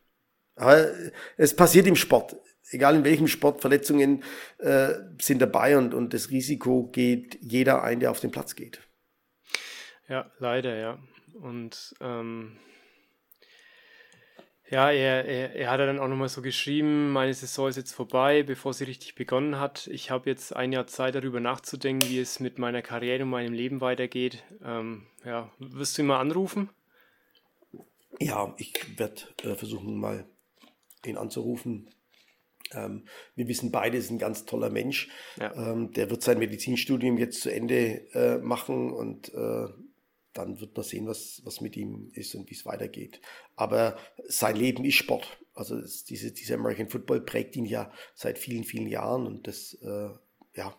Aber 0.57 0.91
es 1.37 1.55
passiert 1.55 1.87
im 1.87 1.97
Sport. 1.97 2.37
Egal 2.70 2.97
in 2.97 3.05
welchem 3.05 3.28
Sport, 3.28 3.61
Verletzungen 3.61 4.24
äh, 4.59 4.95
sind 5.20 5.41
dabei 5.41 5.78
und, 5.78 5.95
und 5.95 6.12
das 6.12 6.30
Risiko 6.30 6.89
geht 6.89 7.39
jeder 7.41 7.84
ein, 7.84 8.01
der 8.01 8.11
auf 8.11 8.20
den 8.20 8.32
Platz 8.32 8.57
geht. 8.57 8.80
Ja, 10.09 10.30
leider, 10.39 10.76
ja. 10.76 10.99
Und 11.34 11.95
ähm, 12.01 12.59
ja, 14.69 14.91
er, 14.91 15.25
er, 15.25 15.55
er 15.55 15.71
hat 15.71 15.81
dann 15.81 15.99
auch 15.99 16.09
nochmal 16.09 16.29
so 16.29 16.43
geschrieben, 16.43 17.12
meine 17.12 17.33
Saison 17.33 17.69
ist 17.69 17.77
jetzt 17.77 17.93
vorbei, 17.93 18.43
bevor 18.43 18.75
sie 18.75 18.85
richtig 18.85 19.14
begonnen 19.14 19.61
hat. 19.61 19.87
Ich 19.87 20.11
habe 20.11 20.29
jetzt 20.29 20.55
ein 20.57 20.73
Jahr 20.73 20.87
Zeit 20.87 21.14
darüber 21.14 21.39
nachzudenken, 21.39 22.09
wie 22.09 22.19
es 22.19 22.41
mit 22.41 22.59
meiner 22.59 22.83
Karriere 22.83 23.23
und 23.23 23.31
meinem 23.31 23.53
Leben 23.53 23.81
weitergeht. 23.81 24.43
Ähm, 24.64 25.07
ja, 25.25 25.51
wirst 25.59 25.97
du 25.97 26.03
ihn 26.03 26.09
mal 26.09 26.19
anrufen? 26.19 26.71
Ja, 28.19 28.55
ich 28.59 28.75
werde 28.99 29.23
äh, 29.43 29.55
versuchen, 29.55 29.99
mal 29.99 30.27
ihn 31.05 31.17
anzurufen. 31.17 31.91
Ähm, 32.73 33.05
wir 33.37 33.47
wissen 33.47 33.71
beide, 33.71 33.97
ist 33.97 34.11
ein 34.11 34.19
ganz 34.19 34.47
toller 34.47 34.71
Mensch. 34.71 35.09
Ja. 35.39 35.55
Ähm, 35.55 35.93
der 35.93 36.11
wird 36.11 36.23
sein 36.23 36.39
Medizinstudium 36.39 37.19
jetzt 37.19 37.41
zu 37.41 37.53
Ende 37.53 38.12
äh, 38.14 38.39
machen 38.39 38.93
und 38.93 39.33
äh, 39.33 39.69
dann 40.37 40.61
wird 40.61 40.76
man 40.76 40.84
sehen, 40.84 41.07
was, 41.07 41.41
was 41.45 41.61
mit 41.61 41.76
ihm 41.76 42.11
ist 42.12 42.34
und 42.34 42.51
wie 42.51 42.55
es 42.55 42.66
weitergeht. 42.66 43.20
Aber 43.57 43.99
sein 44.28 44.57
Leben 44.57 44.84
ist 44.84 44.97
Sport. 44.97 45.39
Also 45.55 45.80
diese, 46.09 46.32
dieser 46.32 46.57
American 46.57 46.89
Football 46.89 47.22
prägt 47.22 47.57
ihn 47.57 47.64
ja 47.64 47.91
seit 48.14 48.39
vielen, 48.39 48.64
vielen 48.64 48.89
Jahren 48.89 49.26
und 49.26 49.47
das, 49.47 49.74
äh, 49.82 50.11
ja, 50.55 50.76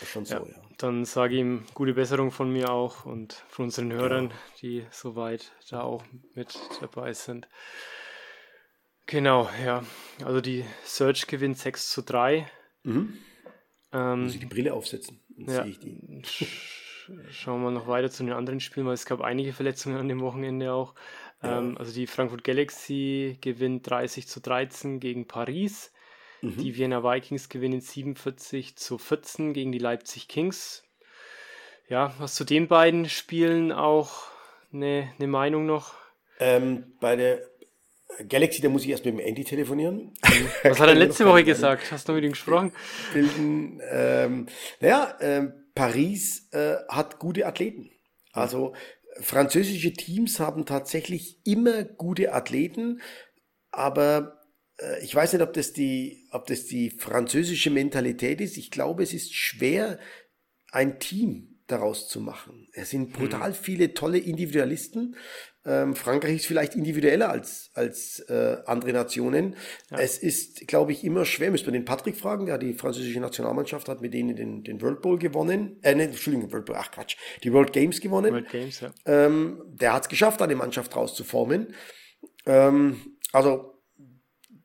ist 0.00 0.10
schon 0.10 0.24
so, 0.24 0.34
ja. 0.34 0.46
ja. 0.46 0.62
Dann 0.78 1.04
sage 1.04 1.36
ihm 1.36 1.64
gute 1.74 1.94
Besserung 1.94 2.30
von 2.30 2.52
mir 2.52 2.70
auch 2.70 3.04
und 3.04 3.32
von 3.48 3.66
unseren 3.66 3.92
Hörern, 3.92 4.30
ja. 4.30 4.36
die 4.60 4.86
soweit 4.90 5.52
da 5.70 5.82
auch 5.82 6.04
mit 6.34 6.58
dabei 6.80 7.12
sind. 7.12 7.48
Genau, 9.06 9.48
ja. 9.64 9.84
Also 10.24 10.40
die 10.40 10.64
Search 10.84 11.26
gewinnt 11.26 11.58
6 11.58 11.90
zu 11.90 12.02
3. 12.02 12.50
Mhm. 12.82 13.18
Ähm, 13.92 14.24
Muss 14.24 14.34
ich 14.34 14.40
die 14.40 14.46
Brille 14.46 14.72
aufsetzen? 14.72 15.20
Dann 15.28 15.54
ja. 15.54 15.62
sehe 15.62 15.70
ich 15.72 15.78
die. 15.78 16.22
schauen 17.30 17.62
wir 17.62 17.70
noch 17.70 17.86
weiter 17.86 18.10
zu 18.10 18.24
den 18.24 18.32
anderen 18.32 18.60
Spielen, 18.60 18.86
weil 18.86 18.94
es 18.94 19.06
gab 19.06 19.20
einige 19.20 19.52
Verletzungen 19.52 19.96
an 19.96 20.08
dem 20.08 20.20
Wochenende 20.20 20.72
auch. 20.72 20.94
Ja. 21.42 21.58
Ähm, 21.58 21.76
also 21.78 21.92
die 21.92 22.06
Frankfurt 22.06 22.44
Galaxy 22.44 23.38
gewinnt 23.40 23.88
30 23.88 24.26
zu 24.26 24.40
13 24.40 25.00
gegen 25.00 25.26
Paris. 25.26 25.92
Mhm. 26.40 26.56
Die 26.58 26.76
Vienna 26.76 27.02
Vikings 27.02 27.48
gewinnen 27.48 27.80
47 27.80 28.76
zu 28.76 28.98
14 28.98 29.52
gegen 29.52 29.72
die 29.72 29.78
Leipzig 29.78 30.28
Kings. 30.28 30.82
Ja, 31.88 32.14
hast 32.18 32.38
du 32.40 32.44
den 32.44 32.68
beiden 32.68 33.08
Spielen 33.08 33.72
auch 33.72 34.28
eine, 34.72 35.12
eine 35.18 35.28
Meinung 35.28 35.66
noch? 35.66 35.94
Ähm, 36.40 36.94
bei 37.00 37.16
der 37.16 37.42
Galaxy, 38.28 38.62
da 38.62 38.68
muss 38.68 38.84
ich 38.84 38.90
erst 38.90 39.04
mit 39.04 39.14
dem 39.14 39.20
Andy 39.20 39.44
telefonieren. 39.44 40.14
Was 40.62 40.80
hat 40.80 40.88
er 40.88 40.94
letzte 40.94 41.26
Woche 41.26 41.44
gesagt? 41.44 41.90
Hast 41.90 42.08
du 42.08 42.12
mit 42.12 42.24
ihm 42.24 42.32
gesprochen? 42.32 42.72
Bilden, 43.12 43.80
ähm, 43.90 44.46
naja, 44.80 45.16
ähm, 45.20 45.52
Paris 45.74 46.48
äh, 46.52 46.76
hat 46.88 47.18
gute 47.18 47.46
Athleten. 47.46 47.90
Also 48.32 48.74
französische 49.20 49.92
Teams 49.92 50.40
haben 50.40 50.66
tatsächlich 50.66 51.40
immer 51.44 51.84
gute 51.84 52.32
Athleten, 52.32 53.00
aber 53.70 54.44
äh, 54.78 55.02
ich 55.04 55.14
weiß 55.14 55.32
nicht, 55.32 55.42
ob 55.42 55.52
das 55.52 55.72
die, 55.72 56.28
ob 56.30 56.46
das 56.46 56.66
die 56.66 56.90
französische 56.90 57.70
Mentalität 57.70 58.40
ist. 58.40 58.56
Ich 58.56 58.70
glaube, 58.70 59.02
es 59.02 59.12
ist 59.12 59.34
schwer, 59.34 59.98
ein 60.70 60.98
Team 60.98 61.60
daraus 61.66 62.08
zu 62.08 62.20
machen. 62.20 62.68
Es 62.72 62.90
sind 62.90 63.12
brutal 63.12 63.50
mhm. 63.50 63.54
viele 63.54 63.94
tolle 63.94 64.18
Individualisten. 64.18 65.16
Ähm, 65.66 65.94
Frankreich 65.94 66.36
ist 66.36 66.46
vielleicht 66.46 66.74
individueller 66.74 67.30
als, 67.30 67.70
als 67.74 68.20
äh, 68.28 68.58
andere 68.66 68.92
Nationen. 68.92 69.56
Ja. 69.90 69.98
Es 69.98 70.18
ist, 70.18 70.66
glaube 70.68 70.92
ich, 70.92 71.04
immer 71.04 71.24
schwer. 71.24 71.50
Müssen 71.50 71.66
wir 71.66 71.72
den 71.72 71.86
Patrick 71.86 72.16
fragen. 72.16 72.46
Ja, 72.46 72.58
die 72.58 72.74
französische 72.74 73.20
Nationalmannschaft 73.20 73.88
hat 73.88 74.02
mit 74.02 74.12
denen 74.12 74.36
den, 74.36 74.62
den 74.62 74.82
World 74.82 75.00
Bowl 75.00 75.18
gewonnen. 75.18 75.78
Äh, 75.82 75.94
ne, 75.94 76.04
Entschuldigung, 76.04 76.52
World 76.52 76.66
Bowl, 76.66 76.76
ach 76.78 76.90
Quatsch. 76.90 77.16
Die 77.42 77.52
World 77.52 77.72
Games 77.72 78.00
gewonnen. 78.00 78.32
World 78.32 78.50
Games, 78.50 78.80
ja. 78.80 78.92
Ähm, 79.06 79.62
der 79.66 79.94
hat 79.94 80.02
es 80.02 80.08
geschafft, 80.08 80.42
eine 80.42 80.54
Mannschaft 80.54 80.94
rauszuformen. 80.94 81.74
Ähm, 82.46 83.16
also, 83.32 83.80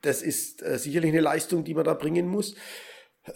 das 0.01 0.21
ist 0.21 0.61
äh, 0.61 0.77
sicherlich 0.77 1.11
eine 1.11 1.21
Leistung, 1.21 1.63
die 1.63 1.73
man 1.73 1.85
da 1.85 1.93
bringen 1.93 2.27
muss. 2.27 2.55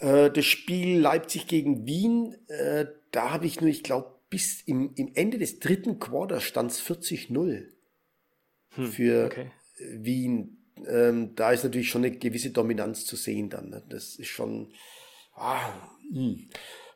Äh, 0.00 0.30
das 0.30 0.44
Spiel 0.44 0.98
Leipzig 0.98 1.46
gegen 1.46 1.86
Wien, 1.86 2.36
äh, 2.48 2.86
da 3.10 3.30
habe 3.30 3.46
ich 3.46 3.60
nur, 3.60 3.70
ich 3.70 3.82
glaube, 3.82 4.13
bis 4.34 4.62
im, 4.62 4.90
im 4.96 5.12
Ende 5.14 5.38
des 5.38 5.60
dritten 5.60 6.00
Quarters 6.00 6.42
stand 6.42 6.72
es 6.72 6.82
40-0 6.82 7.66
hm, 8.70 8.86
für 8.90 9.26
okay. 9.26 9.52
Wien. 9.78 10.58
Ähm, 10.88 11.36
da 11.36 11.52
ist 11.52 11.62
natürlich 11.62 11.88
schon 11.88 12.04
eine 12.04 12.16
gewisse 12.16 12.50
Dominanz 12.50 13.04
zu 13.04 13.14
sehen 13.14 13.48
dann. 13.48 13.70
Ne? 13.70 13.84
Das 13.88 14.16
ist 14.16 14.26
schon. 14.26 14.72
Ah, 15.36 15.70
hm. 16.12 16.48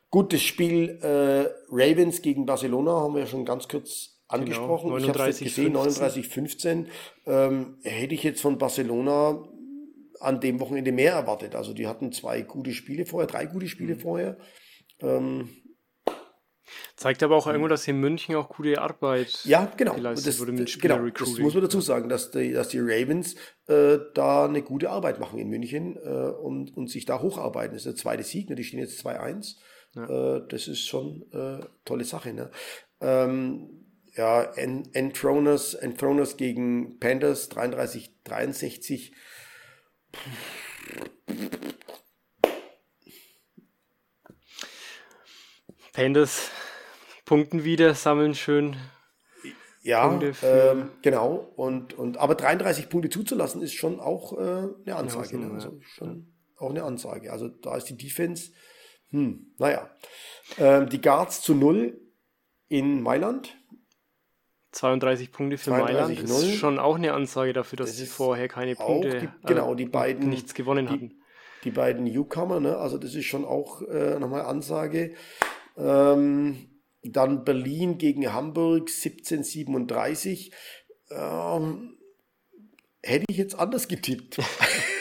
Gut, 0.09 0.33
das 0.33 0.41
Spiel 0.41 0.99
äh, 1.01 1.47
Ravens 1.69 2.21
gegen 2.21 2.45
Barcelona 2.45 2.91
haben 2.91 3.13
wir 3.13 3.21
ja 3.21 3.27
schon 3.27 3.45
ganz 3.45 3.69
kurz 3.69 4.19
genau, 4.27 4.41
angesprochen. 4.41 4.89
Genau, 4.89 5.07
39, 5.13 5.47
ich 5.47 5.57
habe 5.57 5.71
gesehen, 5.71 6.25
39-15. 6.25 6.85
Ähm, 7.25 7.77
hätte 7.83 8.15
ich 8.15 8.23
jetzt 8.23 8.41
von 8.41 8.57
Barcelona 8.57 9.47
an 10.19 10.41
dem 10.41 10.59
Wochenende 10.59 10.91
mehr 10.91 11.13
erwartet. 11.13 11.55
Also 11.55 11.73
die 11.73 11.87
hatten 11.87 12.11
zwei 12.11 12.41
gute 12.41 12.73
Spiele 12.73 13.05
vorher, 13.05 13.27
drei 13.27 13.45
gute 13.45 13.69
Spiele 13.69 13.95
mhm. 13.95 13.99
vorher. 14.01 14.37
Ähm, 14.99 15.47
Zeigt 16.95 17.23
aber 17.23 17.35
auch 17.35 17.47
irgendwo, 17.47 17.67
dass 17.67 17.85
hier 17.85 17.93
in 17.93 17.99
München 17.99 18.35
auch 18.35 18.49
gute 18.49 18.81
Arbeit 18.81 19.43
ja, 19.45 19.71
genau. 19.77 19.93
geleistet 19.95 20.27
das, 20.27 20.39
wurde 20.39 20.51
mit 20.51 20.81
genau, 20.81 21.07
das 21.07 21.37
muss 21.37 21.53
man 21.53 21.63
dazu 21.63 21.81
sagen, 21.81 22.09
dass 22.09 22.31
die, 22.31 22.51
dass 22.51 22.69
die 22.69 22.79
Ravens 22.79 23.35
äh, 23.67 23.97
da 24.13 24.45
eine 24.45 24.61
gute 24.61 24.89
Arbeit 24.89 25.19
machen 25.19 25.39
in 25.39 25.49
München 25.49 25.97
äh, 25.97 26.09
und, 26.09 26.75
und 26.75 26.89
sich 26.89 27.05
da 27.05 27.21
hocharbeiten. 27.21 27.73
Das 27.73 27.85
ist 27.85 27.87
der 27.87 27.95
zweite 27.95 28.23
Sieg, 28.23 28.49
ne? 28.49 28.55
die 28.55 28.63
stehen 28.63 28.79
jetzt 28.79 29.05
2-1. 29.05 29.55
Ja. 29.95 30.37
Äh, 30.37 30.47
das 30.47 30.67
ist 30.67 30.85
schon 30.85 31.25
äh, 31.31 31.65
tolle 31.85 32.03
Sache. 32.03 32.33
Ne? 32.33 32.51
Ähm, 33.01 33.85
ja, 34.15 34.43
Enthroners, 34.43 35.75
Enthroners 35.75 36.37
gegen 36.37 36.99
Panthers 36.99 37.49
33-63. 37.51 39.11
Pandas 45.93 46.51
punkten 47.25 47.63
wieder, 47.63 47.93
sammeln 47.93 48.35
schön. 48.35 48.75
Ja, 49.81 50.19
ähm, 50.43 50.89
genau. 51.01 51.53
Und, 51.55 51.93
und, 51.93 52.17
aber 52.17 52.35
33 52.35 52.89
Punkte 52.89 53.09
zuzulassen 53.09 53.61
ist 53.61 53.75
schon 53.75 53.99
auch 53.99 54.37
äh, 54.37 54.67
eine 54.85 54.95
Ansage. 54.95 55.37
Ja, 55.37 55.45
ne? 55.45 55.53
also 55.53 55.79
schon 55.81 56.27
ja. 56.57 56.61
auch 56.61 56.69
eine 56.69 56.83
Ansage. 56.83 57.31
Also 57.31 57.47
da 57.47 57.77
ist 57.77 57.85
die 57.85 57.97
Defense, 57.97 58.51
hm, 59.11 59.53
naja. 59.57 59.89
Ähm, 60.57 60.89
die 60.89 61.01
Guards 61.01 61.41
zu 61.41 61.55
null 61.55 61.99
in 62.67 63.01
Mailand. 63.01 63.55
32 64.71 65.31
Punkte 65.31 65.57
für 65.57 65.71
32 65.71 66.17
Mailand 66.17 66.29
0. 66.29 66.49
ist 66.49 66.55
schon 66.55 66.77
auch 66.77 66.95
eine 66.95 67.13
Ansage 67.13 67.53
dafür, 67.53 67.77
dass 67.77 67.95
sie 67.95 68.05
vorher 68.05 68.47
keine 68.47 68.75
Punkte, 68.75 69.19
die, 69.21 69.47
genau, 69.47 69.73
die 69.73 69.85
beiden 69.85 70.29
nichts 70.29 70.53
gewonnen 70.53 70.85
die, 70.85 70.93
hatten. 70.93 71.23
Die 71.63 71.71
beiden 71.71 72.03
Newcomer, 72.03 72.59
ne? 72.59 72.77
also 72.77 72.97
das 72.97 73.15
ist 73.15 73.25
schon 73.25 73.45
auch 73.45 73.81
äh, 73.81 74.19
nochmal 74.19 74.41
Ansage. 74.41 75.15
Ähm, 75.79 76.69
dann 77.03 77.45
Berlin 77.45 77.97
gegen 77.97 78.31
Hamburg 78.33 78.89
1737. 78.89 80.51
Ähm, 81.11 81.97
hätte 83.01 83.25
ich 83.29 83.37
jetzt 83.37 83.57
anders 83.57 83.87
getippt. 83.87 84.39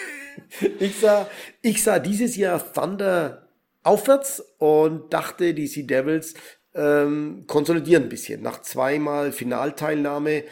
ich, 0.78 0.98
sah, 0.98 1.28
ich 1.62 1.82
sah 1.82 1.98
dieses 1.98 2.36
Jahr 2.36 2.72
Thunder 2.72 3.48
aufwärts 3.82 4.40
und 4.58 5.12
dachte, 5.12 5.54
die 5.54 5.66
Sea 5.66 5.86
Devils 5.86 6.34
ähm, 6.74 7.44
konsolidieren 7.46 8.04
ein 8.04 8.08
bisschen. 8.08 8.42
Nach 8.42 8.62
zweimal 8.62 9.32
Finalteilnahme 9.32 10.44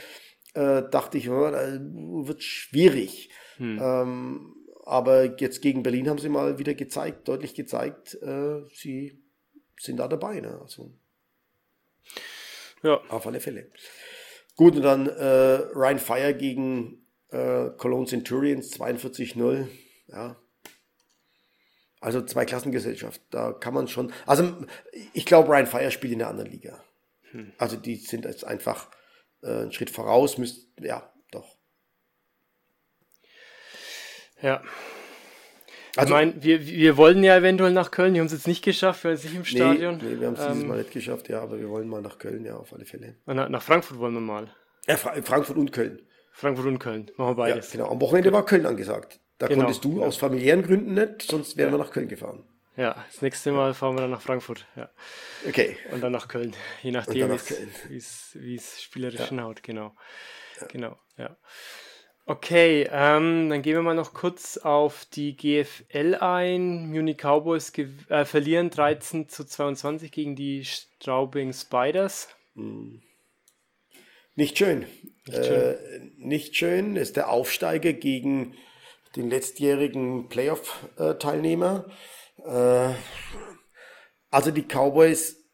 äh, 0.54 0.82
dachte 0.90 1.18
ich, 1.18 1.30
oh, 1.30 1.52
wird 1.52 2.42
schwierig. 2.42 3.30
Hm. 3.58 3.78
Ähm, 3.80 4.54
aber 4.84 5.40
jetzt 5.40 5.62
gegen 5.62 5.82
Berlin 5.82 6.08
haben 6.08 6.18
sie 6.18 6.28
mal 6.28 6.58
wieder 6.58 6.74
gezeigt, 6.74 7.28
deutlich 7.28 7.54
gezeigt, 7.54 8.14
äh, 8.22 8.62
sie 8.72 9.25
sind 9.78 9.98
da 9.98 10.08
dabei. 10.08 10.40
Ne? 10.40 10.58
Also, 10.60 10.92
ja. 12.82 13.00
Auf 13.08 13.26
alle 13.26 13.40
Fälle. 13.40 13.70
Gut, 14.54 14.76
und 14.76 14.82
dann 14.82 15.06
äh, 15.06 15.54
Ryan 15.74 15.98
Fire 15.98 16.34
gegen 16.34 17.06
äh, 17.30 17.70
Cologne 17.76 18.06
Centurions 18.06 18.72
42-0. 18.78 19.66
Ja. 20.08 20.36
Also 22.00 22.22
zwei 22.22 22.44
Klassengesellschaft. 22.44 23.20
Da 23.30 23.52
kann 23.52 23.74
man 23.74 23.88
schon. 23.88 24.12
Also 24.26 24.54
ich 25.12 25.26
glaube, 25.26 25.48
Ryan 25.48 25.66
Fire 25.66 25.90
spielt 25.90 26.12
in 26.12 26.20
der 26.20 26.28
anderen 26.28 26.50
Liga. 26.50 26.82
Hm. 27.32 27.52
Also 27.58 27.76
die 27.76 27.96
sind 27.96 28.24
jetzt 28.24 28.44
einfach 28.44 28.90
äh, 29.42 29.48
einen 29.48 29.72
Schritt 29.72 29.90
voraus. 29.90 30.38
Müsst, 30.38 30.68
ja, 30.80 31.12
doch. 31.30 31.56
Ja, 34.40 34.62
also, 35.97 36.14
ich 36.14 36.18
meine, 36.18 36.42
wir, 36.42 36.66
wir 36.66 36.97
wollten 36.97 37.22
ja 37.24 37.36
eventuell 37.36 37.72
nach 37.72 37.90
Köln, 37.90 38.14
die 38.14 38.20
haben 38.20 38.26
es 38.26 38.32
jetzt 38.32 38.47
nicht 38.47 38.64
geschafft, 38.64 39.05
weil 39.05 39.16
sie 39.16 39.34
im 39.36 39.44
Stadion. 39.44 39.99
Nee, 39.99 40.20
wir 40.20 40.26
haben 40.26 40.34
es 40.34 40.40
ähm, 40.40 40.53
dieses 40.53 40.64
Mal 40.64 40.78
nicht 40.78 40.90
geschafft, 40.90 41.28
ja, 41.28 41.40
aber 41.40 41.59
wir 41.59 41.68
wollen 41.68 41.88
mal 41.88 42.03
nach 42.03 42.18
Köln, 42.18 42.44
ja, 42.44 42.57
auf 42.57 42.72
alle 42.72 42.84
Fälle. 42.84 43.16
Na, 43.26 43.49
nach 43.49 43.62
Frankfurt 43.62 43.99
wollen 43.99 44.14
wir 44.14 44.20
mal. 44.20 44.55
Ja, 44.86 44.97
Fra 44.97 45.14
Frankfurt 45.22 45.57
und 45.57 45.72
Köln. 45.72 46.03
Frankfurt 46.32 46.66
und 46.66 46.78
Köln, 46.78 47.11
machen 47.16 47.30
wir 47.30 47.34
beides. 47.34 47.72
Ja, 47.72 47.78
genau, 47.78 47.92
am 47.92 48.01
Wochenende 48.01 48.32
war 48.32 48.44
Köln 48.44 48.66
angesagt. 48.66 49.20
Da 49.38 49.49
genau, 49.49 49.64
konntest 49.64 49.84
du 49.84 50.03
aus 50.03 50.16
familiären 50.16 50.62
Gründen 50.62 50.94
nicht, 50.94 51.22
sonst 51.22 51.57
wären 51.57 51.70
ja. 51.70 51.78
wir 51.78 51.84
nach 51.84 51.90
Köln 51.90 52.09
gefahren. 52.09 52.44
Ja, 52.76 53.05
das 53.11 53.22
nächste 53.22 53.53
Mal 53.53 53.72
fahren 53.72 53.97
wir 53.97 54.03
dann 54.03 54.11
nach 54.11 54.20
Frankfurt. 54.20 54.66
Ja. 54.76 54.90
Okay. 55.49 55.78
Und 55.92 56.03
dann 56.03 56.12
nach 56.12 56.28
Köln, 56.28 56.55
je 56.82 56.90
nachdem, 56.90 57.30
wie 57.30 57.97
es 58.55 58.82
spielerisch 58.82 59.20
ja. 59.20 59.28
hinhaut, 59.28 59.62
genau. 59.62 59.94
Ja. 60.61 60.66
Genau, 60.66 60.99
ja. 61.16 61.36
Okay, 62.28 62.88
ähm, 62.90 63.48
dann 63.50 63.62
gehen 63.62 63.76
wir 63.76 63.82
mal 63.82 63.94
noch 63.94 64.12
kurz 64.12 64.56
auf 64.56 65.04
die 65.04 65.36
GFL 65.36 66.16
ein. 66.16 66.90
Munich 66.90 67.18
Cowboys 67.18 67.72
äh, 68.08 68.24
verlieren 68.24 68.68
13 68.68 69.28
zu 69.28 69.44
22 69.44 70.10
gegen 70.10 70.34
die 70.34 70.64
Straubing 70.64 71.52
Spiders. 71.52 72.28
Hm. 72.56 73.00
Nicht 74.34 74.58
schön. 74.58 74.86
Nicht 75.26 75.44
schön. 75.44 75.54
Äh, 75.54 75.76
nicht 76.16 76.56
schön 76.56 76.96
ist 76.96 77.16
der 77.16 77.30
Aufsteiger 77.30 77.92
gegen 77.92 78.54
den 79.14 79.30
letztjährigen 79.30 80.28
Playoff-Teilnehmer. 80.28 81.86
Äh, 82.44 82.90
also 84.30 84.50
die 84.50 84.64
Cowboys 84.64 85.44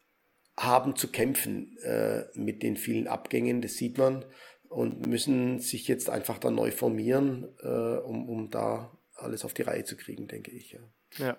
haben 0.57 0.95
zu 0.95 1.09
kämpfen 1.09 1.77
äh, 1.83 2.23
mit 2.33 2.63
den 2.63 2.77
vielen 2.77 3.07
Abgängen, 3.07 3.61
das 3.61 3.73
sieht 3.73 3.99
man 3.99 4.25
und 4.73 5.05
müssen 5.07 5.59
sich 5.59 5.87
jetzt 5.87 6.09
einfach 6.09 6.37
dann 6.39 6.55
neu 6.55 6.71
formieren, 6.71 7.47
äh, 7.61 7.67
um, 7.67 8.27
um 8.27 8.49
da 8.49 8.97
alles 9.15 9.45
auf 9.45 9.53
die 9.53 9.61
Reihe 9.61 9.83
zu 9.83 9.95
kriegen, 9.95 10.27
denke 10.27 10.51
ich. 10.51 10.71
Ja. 10.71 10.79
ja. 11.17 11.37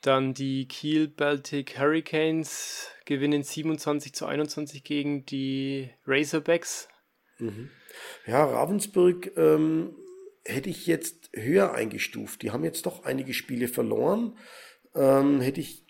Dann 0.00 0.34
die 0.34 0.66
Kiel 0.66 1.08
Baltic 1.08 1.78
Hurricanes 1.78 2.88
gewinnen 3.04 3.42
27 3.42 4.14
zu 4.14 4.26
21 4.26 4.82
gegen 4.82 5.24
die 5.26 5.90
Razorbacks. 6.06 6.88
Mhm. 7.38 7.70
Ja, 8.26 8.44
Ravensburg 8.44 9.36
ähm, 9.36 9.94
hätte 10.44 10.70
ich 10.70 10.86
jetzt 10.86 11.30
höher 11.34 11.72
eingestuft. 11.74 12.42
Die 12.42 12.50
haben 12.50 12.64
jetzt 12.64 12.86
doch 12.86 13.04
einige 13.04 13.34
Spiele 13.34 13.68
verloren. 13.68 14.36
Ähm, 14.94 15.40
hätte 15.40 15.60
ich 15.60 15.81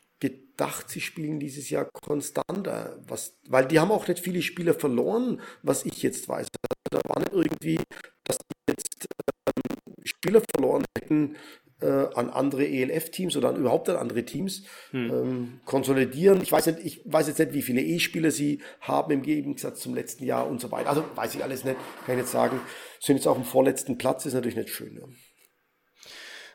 gedacht, 0.56 0.88
sie 0.88 1.00
spielen 1.00 1.40
dieses 1.40 1.70
Jahr 1.70 1.88
konstanter, 2.02 2.98
was, 3.06 3.36
weil 3.48 3.66
die 3.66 3.80
haben 3.80 3.90
auch 3.90 4.06
nicht 4.06 4.20
viele 4.20 4.42
Spieler 4.42 4.74
verloren, 4.74 5.40
was 5.62 5.84
ich 5.84 6.02
jetzt 6.02 6.28
weiß. 6.28 6.46
Also 6.46 7.02
da 7.02 7.08
war 7.08 7.18
nicht 7.20 7.32
irgendwie, 7.32 7.78
dass 8.24 8.38
die 8.38 8.70
jetzt 8.70 9.06
ähm, 9.46 9.94
Spieler 10.04 10.42
verloren 10.54 10.84
hätten, 10.98 11.36
äh, 11.82 12.08
an 12.14 12.30
andere 12.30 12.66
ELF-Teams 12.66 13.36
oder 13.36 13.48
an, 13.48 13.56
überhaupt 13.56 13.88
an 13.88 13.96
andere 13.96 14.24
Teams 14.24 14.64
hm. 14.90 15.10
ähm, 15.10 15.60
konsolidieren. 15.64 16.40
Ich 16.40 16.52
weiß, 16.52 16.66
nicht, 16.66 16.78
ich 16.84 17.00
weiß 17.04 17.26
jetzt 17.26 17.38
nicht, 17.38 17.54
wie 17.54 17.62
viele 17.62 17.82
E-Spieler 17.82 18.30
sie 18.30 18.62
haben 18.80 19.12
im 19.12 19.22
Gegensatz 19.22 19.80
zum 19.80 19.94
letzten 19.94 20.24
Jahr 20.24 20.46
und 20.46 20.60
so 20.60 20.70
weiter. 20.70 20.88
Also 20.88 21.04
weiß 21.14 21.34
ich 21.34 21.42
alles 21.42 21.64
nicht, 21.64 21.76
kann 22.06 22.14
ich 22.14 22.22
jetzt 22.22 22.32
sagen. 22.32 22.60
Sind 23.00 23.16
jetzt 23.16 23.26
auf 23.26 23.36
dem 23.36 23.44
vorletzten 23.44 23.98
Platz, 23.98 24.26
ist 24.26 24.34
natürlich 24.34 24.56
nicht 24.56 24.70
schön. 24.70 25.00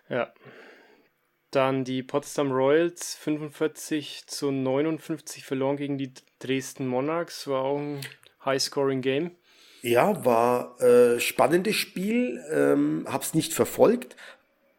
Ja. 0.10 0.18
ja. 0.18 0.34
Dann 1.52 1.84
die 1.84 2.04
Potsdam 2.04 2.52
Royals 2.52 3.16
45 3.16 4.28
zu 4.28 4.52
59 4.52 5.46
verloren 5.46 5.78
gegen 5.78 5.98
die 5.98 6.14
Dresden 6.40 6.88
Monarchs. 6.88 7.48
War 7.48 7.64
auch 7.64 7.80
ein 7.80 8.02
High-Scoring-Game. 8.44 9.32
Ja, 9.82 10.26
war 10.26 10.82
äh, 10.82 11.20
spannendes 11.20 11.76
Spiel. 11.76 12.44
Ähm, 12.52 13.06
hab's 13.08 13.34
nicht 13.34 13.54
verfolgt, 13.54 14.16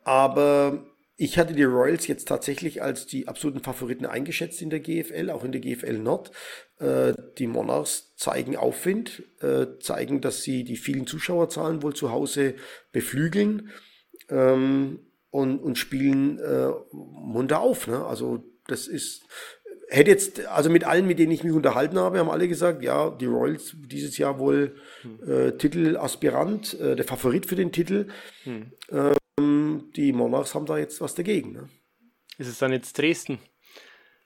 aber 0.05 0.85
ich 1.16 1.39
hatte 1.39 1.55
die 1.55 1.64
Royals 1.64 2.07
jetzt 2.07 2.29
tatsächlich 2.29 2.83
als 2.83 3.07
die 3.07 3.27
absoluten 3.27 3.61
Favoriten 3.61 4.07
eingeschätzt 4.07 4.62
in 4.62 4.71
der 4.71 4.81
GFL, 4.81 5.31
auch 5.31 5.45
in 5.45 5.53
der 5.53 5.61
GFL 5.61 5.99
Nord. 5.99 6.31
Äh, 6.79 7.14
die 7.39 7.47
Monarchs 7.47 8.14
zeigen 8.16 8.57
Aufwind, 8.57 9.25
äh, 9.41 9.66
zeigen, 9.81 10.21
dass 10.21 10.43
sie 10.43 10.62
die 10.64 10.77
vielen 10.77 11.07
Zuschauerzahlen 11.07 11.83
wohl 11.83 11.95
zu 11.95 12.12
Hause 12.12 12.55
beflügeln 12.93 13.71
ähm, 14.29 15.01
und, 15.31 15.59
und 15.59 15.76
spielen 15.76 16.39
äh, 16.39 16.70
munter 16.93 17.61
auf. 17.61 17.87
Ne? 17.87 18.05
Also 18.05 18.45
das 18.66 18.87
ist, 18.87 19.26
hätte 19.89 20.11
jetzt, 20.11 20.47
also 20.47 20.70
mit 20.70 20.85
allen, 20.85 21.07
mit 21.07 21.18
denen 21.18 21.33
ich 21.33 21.45
mich 21.45 21.53
unterhalten 21.53 21.99
habe, 21.99 22.18
haben 22.18 22.31
alle 22.31 22.49
gesagt, 22.49 22.83
ja, 22.83 23.11
die 23.11 23.26
Royals 23.26 23.74
dieses 23.76 24.18
Jahr 24.18 24.39
wohl 24.39 24.76
äh, 25.26 25.53
Titelaspirant, 25.53 26.79
äh, 26.79 26.97
der 26.97 27.05
Favorit 27.05 27.47
für 27.47 27.57
den 27.57 27.72
Titel. 27.72 28.09
Hm. 28.45 28.72
Ähm, 28.91 29.91
die 29.97 30.12
Monarchs 30.12 30.55
haben 30.55 30.66
da 30.66 30.79
jetzt 30.79 31.01
was 31.01 31.14
dagegen. 31.14 31.53
Ne? 31.53 31.68
Ist 32.39 32.49
es 32.49 32.59
dann 32.59 32.72
jetzt 32.72 32.97
Dresden? 32.99 33.39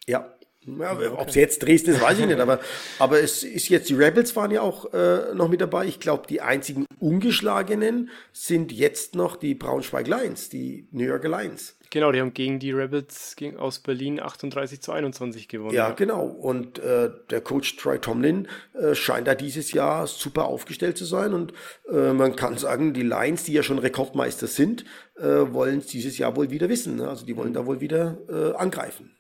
Ja. 0.07 0.35
Ja, 0.65 0.93
okay. 0.93 1.09
Ob 1.17 1.29
es 1.29 1.35
jetzt 1.35 1.63
Dresden 1.63 1.91
ist, 1.91 2.01
weiß 2.01 2.19
ich 2.19 2.27
nicht, 2.27 2.41
aber, 2.41 2.61
aber 2.99 3.21
es 3.21 3.43
ist 3.43 3.69
jetzt, 3.69 3.89
die 3.89 3.95
Rebels 3.95 4.37
waren 4.37 4.51
ja 4.51 4.63
auch 4.63 4.93
äh, 4.93 5.35
noch 5.35 5.49
mit 5.49 5.61
dabei. 5.61 5.87
Ich 5.87 6.01
glaube, 6.01 6.27
die 6.29 6.41
einzigen 6.41 6.87
ungeschlagenen 7.01 8.11
sind 8.33 8.73
jetzt 8.73 9.15
noch 9.15 9.37
die 9.37 9.55
Braunschweig 9.55 10.07
Lions, 10.07 10.49
die 10.49 10.89
New 10.93 11.05
Yorker 11.05 11.29
Lions. 11.29 11.77
Genau, 11.93 12.11
die 12.11 12.21
haben 12.21 12.33
gegen 12.33 12.59
die 12.59 12.73
Rebels 12.73 13.37
aus 13.59 13.81
Berlin 13.81 14.19
38 14.19 14.81
zu 14.81 14.93
21 14.93 15.47
gewonnen. 15.47 15.75
Ja, 15.75 15.91
genau. 15.91 16.25
Und 16.25 16.79
äh, 16.79 17.11
der 17.29 17.43
Coach 17.43 17.77
Troy 17.77 17.99
Tomlin 17.99 18.49
äh, 18.73 18.95
scheint 18.95 19.27
da 19.27 19.35
dieses 19.35 19.73
Jahr 19.73 20.07
super 20.07 20.47
aufgestellt 20.47 20.97
zu 20.97 21.05
sein. 21.05 21.35
Und 21.35 21.53
äh, 21.93 22.15
man 22.15 22.35
kann 22.35 22.57
sagen, 22.57 22.95
die 22.95 23.03
Lions, 23.03 23.45
die 23.45 23.53
ja 23.53 23.63
schon 23.63 23.79
Rekordmeister 23.79 24.47
sind, 24.47 24.87
äh, 25.17 25.53
wollen 25.53 25.81
es 25.81 25.87
dieses 25.89 26.17
Jahr 26.17 26.35
wohl 26.35 26.51
wieder 26.51 26.71
wissen. 26.71 26.97
Ne? 26.97 27.07
Also 27.11 27.27
die 27.27 27.37
wollen 27.37 27.53
da 27.53 27.67
wohl 27.67 27.83
wieder 27.83 28.17
äh, 28.27 28.57
angreifen. 28.57 29.15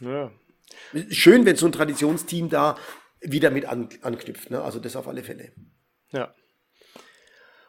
Ja. 0.00 0.30
Schön, 1.10 1.46
wenn 1.46 1.56
so 1.56 1.66
ein 1.66 1.72
Traditionsteam 1.72 2.48
da 2.48 2.76
wieder 3.20 3.50
mit 3.50 3.66
an, 3.66 3.88
anknüpft. 4.02 4.50
Ne? 4.50 4.62
Also 4.62 4.78
das 4.78 4.96
auf 4.96 5.08
alle 5.08 5.22
Fälle. 5.22 5.52
Ja. 6.10 6.34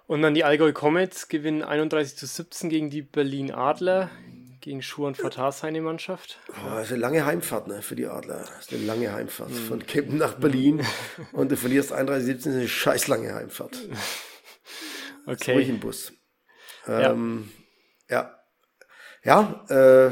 Und 0.05 0.21
dann 0.21 0.33
die 0.33 0.43
Allgäu 0.43 0.71
Comets 0.71 1.27
gewinnen 1.27 1.63
31 1.63 2.17
zu 2.17 2.25
17 2.25 2.69
gegen 2.69 2.89
die 2.89 3.01
Berlin 3.01 3.51
Adler 3.51 4.09
gegen 4.61 4.81
Schuh 4.81 5.05
und 5.05 5.17
Fatar 5.17 5.51
seine 5.51 5.81
Mannschaft. 5.81 6.39
Oh, 6.49 6.75
das 6.75 6.87
ist 6.87 6.93
eine 6.93 7.01
lange 7.01 7.25
Heimfahrt 7.25 7.67
ne, 7.67 7.81
für 7.81 7.95
die 7.95 8.05
Adler. 8.05 8.39
Das 8.39 8.65
ist 8.65 8.73
eine 8.73 8.83
lange 8.83 9.13
Heimfahrt. 9.13 9.51
Mhm. 9.51 9.67
Von 9.67 9.85
Kempen 9.85 10.17
nach 10.17 10.35
Berlin 10.35 10.85
und 11.31 11.51
du 11.51 11.57
verlierst 11.57 11.93
31-17, 11.93 12.35
ist 12.35 12.47
eine 12.47 12.67
scheiß 12.67 13.07
lange 13.07 13.33
Heimfahrt. 13.33 13.77
Okay. 15.29 15.55
Ruhig 15.55 15.67
im 15.67 15.81
Bus. 15.81 16.13
Ähm, 16.87 17.51
ja. 18.09 18.33
Ja, 19.21 19.65
ja 19.69 20.07
äh, 20.07 20.11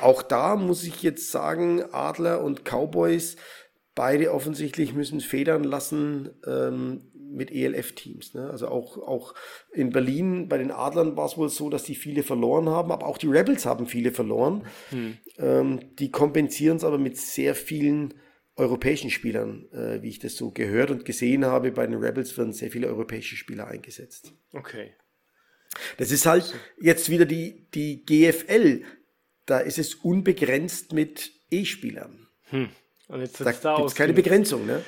auch 0.00 0.22
da 0.22 0.56
muss 0.56 0.84
ich 0.84 1.02
jetzt 1.02 1.30
sagen, 1.30 1.82
Adler 1.92 2.42
und 2.42 2.64
Cowboys, 2.64 3.36
beide 3.94 4.32
offensichtlich 4.32 4.94
müssen 4.94 5.20
federn 5.20 5.64
lassen. 5.64 6.30
Ähm, 6.46 7.10
mit 7.32 7.50
ELF-Teams. 7.50 8.34
Ne? 8.34 8.50
Also 8.50 8.68
auch, 8.68 8.98
auch 8.98 9.34
in 9.72 9.90
Berlin 9.90 10.48
bei 10.48 10.58
den 10.58 10.70
Adlern 10.70 11.16
war 11.16 11.26
es 11.26 11.36
wohl 11.36 11.48
so, 11.48 11.70
dass 11.70 11.84
die 11.84 11.94
viele 11.94 12.22
verloren 12.22 12.68
haben, 12.68 12.92
aber 12.92 13.06
auch 13.06 13.18
die 13.18 13.28
Rebels 13.28 13.66
haben 13.66 13.86
viele 13.86 14.12
verloren. 14.12 14.66
Hm. 14.90 15.18
Ähm, 15.38 15.80
die 15.98 16.10
kompensieren 16.10 16.76
es 16.76 16.84
aber 16.84 16.98
mit 16.98 17.16
sehr 17.16 17.54
vielen 17.54 18.14
europäischen 18.56 19.10
Spielern, 19.10 19.68
äh, 19.72 20.02
wie 20.02 20.08
ich 20.08 20.18
das 20.18 20.36
so 20.36 20.50
gehört 20.50 20.90
und 20.90 21.04
gesehen 21.04 21.44
habe. 21.44 21.72
Bei 21.72 21.86
den 21.86 21.96
Rebels 21.96 22.36
werden 22.36 22.52
sehr 22.52 22.70
viele 22.70 22.88
europäische 22.88 23.36
Spieler 23.36 23.68
eingesetzt. 23.68 24.34
Okay. 24.52 24.92
Das 25.96 26.10
ist 26.10 26.26
halt 26.26 26.54
jetzt 26.80 27.08
wieder 27.10 27.24
die, 27.24 27.68
die 27.74 28.04
GFL. 28.04 28.82
Da 29.50 29.58
ist 29.58 29.78
es 29.78 29.96
unbegrenzt 29.96 30.92
mit 30.92 31.32
E-Spielern. 31.50 32.28
Hm. 32.50 32.68
Und 33.08 33.20
jetzt 33.20 33.40
da 33.40 33.50
da 33.50 33.76
gibt 33.76 33.88
es 33.88 33.96
keine 33.96 34.12
Begrenzung. 34.12 34.64
Ne? 34.64 34.84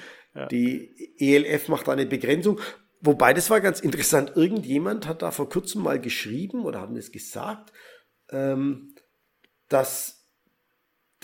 Die 0.52 1.16
ELF 1.18 1.66
macht 1.66 1.88
eine 1.88 2.06
Begrenzung. 2.06 2.60
Wobei, 3.00 3.34
das 3.34 3.50
war 3.50 3.60
ganz 3.60 3.80
interessant. 3.80 4.36
Irgendjemand 4.36 5.08
hat 5.08 5.22
da 5.22 5.32
vor 5.32 5.48
kurzem 5.48 5.82
mal 5.82 6.00
geschrieben 6.00 6.64
oder 6.64 6.80
haben 6.80 6.94
es 6.94 7.10
gesagt, 7.10 7.72
ähm, 8.30 8.94
dass 9.68 10.28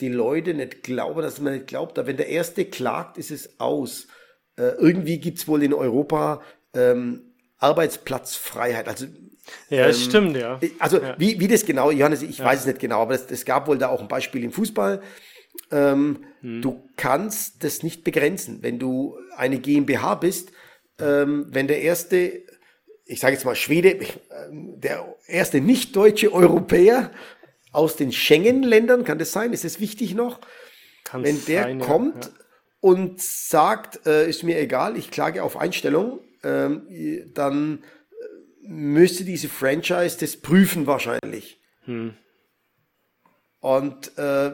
die 0.01 0.09
Leute 0.09 0.55
nicht 0.55 0.83
glauben, 0.83 1.23
dass 1.23 1.41
man 1.41 1.53
nicht 1.53 1.69
glaubt, 1.69 1.97
wenn 1.97 2.17
der 2.17 2.29
Erste 2.29 2.65
klagt, 2.65 3.19
ist 3.19 3.31
es 3.31 3.61
aus. 3.61 4.09
Äh, 4.57 4.73
irgendwie 4.79 5.21
gibt 5.21 5.39
es 5.39 5.47
wohl 5.47 5.63
in 5.63 5.73
Europa 5.73 6.43
ähm, 6.75 7.37
Arbeitsplatzfreiheit. 7.59 8.89
Also 8.89 9.07
ja, 9.71 9.87
das 9.87 9.99
ähm, 9.99 10.05
stimmt, 10.05 10.37
ja. 10.37 10.61
Also 10.79 10.99
ja. 10.99 11.15
Wie, 11.19 11.39
wie 11.41 11.49
das 11.49 11.65
genau, 11.65 11.91
Johannes, 11.91 12.23
ich 12.23 12.39
ja. 12.39 12.45
weiß 12.45 12.61
es 12.61 12.67
nicht 12.67 12.79
genau, 12.79 13.03
aber 13.03 13.15
es 13.15 13.45
gab 13.45 13.67
wohl 13.69 13.79
da 13.79 13.89
auch 13.89 14.01
ein 14.01 14.09
Beispiel 14.09 14.45
im 14.45 14.53
Fußball. 14.53 15.03
Ähm, 15.71 16.25
hm. 16.41 16.63
Du 16.63 16.89
kannst 16.97 17.65
das 17.65 17.83
nicht 17.83 18.05
begrenzen. 18.05 18.63
Wenn 18.63 18.79
du 18.79 19.19
eine 19.37 19.59
GmbH 19.59 20.15
bist, 20.17 20.53
ähm, 21.01 21.47
wenn 21.51 21.69
der 21.69 21.83
erste, 21.83 22.43
ich 23.05 23.21
sage 23.21 23.35
jetzt 23.35 23.45
mal 23.45 23.57
Schwede, 23.57 23.91
äh, 23.91 24.07
der 24.51 25.15
erste 25.27 25.61
nicht 25.61 25.95
deutsche 25.97 26.33
Europäer 26.33 27.11
aus 27.73 27.97
den 27.97 28.13
Schengen-Ländern, 28.13 29.05
kann 29.05 29.19
das 29.19 29.33
sein? 29.33 29.53
Ist 29.53 29.65
es 29.65 29.81
wichtig 29.81 30.15
noch? 30.15 30.41
Kann's 31.05 31.27
wenn 31.27 31.45
der 31.47 31.63
sein, 31.65 31.81
kommt 31.81 32.27
ja. 32.27 32.31
und 32.81 33.21
sagt, 33.21 34.07
äh, 34.07 34.29
ist 34.29 34.43
mir 34.43 34.59
egal, 34.59 34.97
ich 34.97 35.11
klage 35.11 35.43
auf 35.43 35.57
Einstellung, 35.57 36.21
ähm, 36.43 36.87
dann 37.35 37.79
äh, 37.79 37.98
müsste 38.69 39.25
diese 39.25 39.49
Franchise 39.49 40.19
das 40.21 40.37
prüfen 40.37 40.87
wahrscheinlich. 40.87 41.59
Hm. 41.85 42.15
Und 43.61 44.17
äh, 44.19 44.53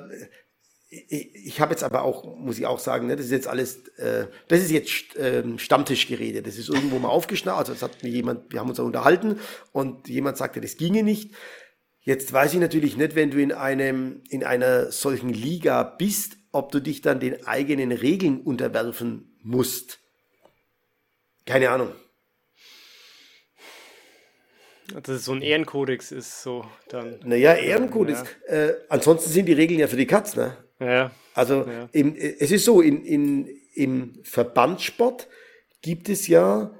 ich, 0.88 1.34
ich 1.34 1.60
habe 1.60 1.72
jetzt 1.72 1.82
aber 1.82 2.02
auch, 2.02 2.36
muss 2.36 2.58
ich 2.58 2.66
auch 2.66 2.78
sagen, 2.78 3.08
ne, 3.08 3.16
das 3.16 3.26
ist 3.26 3.32
jetzt 3.32 3.48
alles, 3.48 3.88
äh, 3.98 4.26
das 4.46 4.60
ist 4.60 4.70
jetzt 4.70 5.16
äh, 5.16 5.42
Stammtischgerede. 5.58 6.42
Das 6.42 6.56
ist 6.56 6.68
irgendwo 6.68 7.00
mal 7.00 7.08
aufgeschnappt. 7.08 7.58
Also 7.58 7.72
das 7.72 7.82
hat 7.82 8.04
mir 8.04 8.10
jemand, 8.10 8.52
wir 8.52 8.60
haben 8.60 8.68
uns 8.68 8.76
da 8.76 8.84
unterhalten 8.84 9.40
und 9.72 10.08
jemand 10.08 10.36
sagte, 10.36 10.60
das 10.60 10.76
ginge 10.76 11.02
nicht. 11.02 11.34
Jetzt 12.00 12.32
weiß 12.32 12.54
ich 12.54 12.60
natürlich 12.60 12.96
nicht, 12.96 13.16
wenn 13.16 13.32
du 13.32 13.42
in 13.42 13.50
einem, 13.50 14.22
in 14.28 14.44
einer 14.44 14.92
solchen 14.92 15.30
Liga 15.30 15.82
bist, 15.82 16.36
ob 16.52 16.70
du 16.70 16.80
dich 16.80 17.00
dann 17.00 17.18
den 17.18 17.46
eigenen 17.46 17.90
Regeln 17.90 18.40
unterwerfen 18.42 19.36
musst. 19.42 19.98
Keine 21.46 21.70
Ahnung. 21.70 21.92
Dass 24.92 25.16
es 25.16 25.24
so 25.24 25.32
ein 25.32 25.42
Ehrenkodex 25.42 26.12
ist, 26.12 26.42
so 26.42 26.64
dann. 26.88 27.18
Naja, 27.24 27.54
Ehrenkodex. 27.54 28.24
Ja. 28.48 28.54
Äh, 28.54 28.74
ansonsten 28.88 29.30
sind 29.30 29.46
die 29.46 29.54
Regeln 29.54 29.80
ja 29.80 29.86
für 29.86 29.96
die 29.96 30.06
Katz, 30.06 30.36
ne? 30.36 30.56
Ja. 30.78 31.10
Also 31.34 31.66
ja. 31.66 31.88
Im, 31.92 32.14
es 32.16 32.50
ist 32.50 32.64
so, 32.64 32.80
in, 32.80 33.04
in, 33.04 33.48
im 33.74 34.20
Verbandssport 34.22 35.28
gibt 35.82 36.08
es 36.08 36.28
ja 36.28 36.70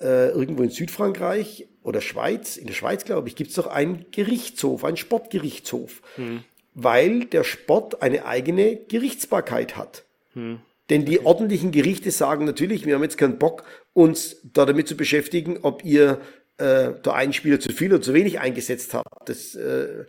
äh, 0.00 0.28
irgendwo 0.28 0.62
in 0.62 0.70
Südfrankreich 0.70 1.68
oder 1.82 2.00
Schweiz, 2.00 2.56
in 2.56 2.66
der 2.66 2.74
Schweiz 2.74 3.04
glaube 3.04 3.28
ich, 3.28 3.36
gibt 3.36 3.50
es 3.50 3.56
doch 3.56 3.66
einen 3.66 4.06
Gerichtshof, 4.10 4.84
einen 4.84 4.96
Sportgerichtshof, 4.96 6.02
hm. 6.16 6.44
weil 6.74 7.24
der 7.24 7.44
Sport 7.44 8.02
eine 8.02 8.24
eigene 8.24 8.76
Gerichtsbarkeit 8.76 9.76
hat. 9.76 10.04
Hm. 10.32 10.60
Denn 10.90 11.04
die 11.04 11.24
ordentlichen 11.24 11.72
Gerichte 11.72 12.10
sagen 12.10 12.44
natürlich, 12.44 12.84
wir 12.84 12.94
haben 12.94 13.02
jetzt 13.02 13.16
keinen 13.16 13.38
Bock, 13.38 13.64
uns 13.94 14.36
da 14.42 14.66
damit 14.66 14.86
zu 14.86 14.96
beschäftigen, 14.96 15.58
ob 15.62 15.84
ihr 15.84 16.20
äh, 16.58 16.92
da 17.02 17.12
einen 17.12 17.32
Spieler 17.32 17.60
zu 17.60 17.72
viel 17.72 17.92
oder 17.92 18.02
zu 18.02 18.14
wenig 18.14 18.40
eingesetzt 18.40 18.94
habt. 18.94 19.28
Das, 19.28 19.54
äh, 19.54 20.04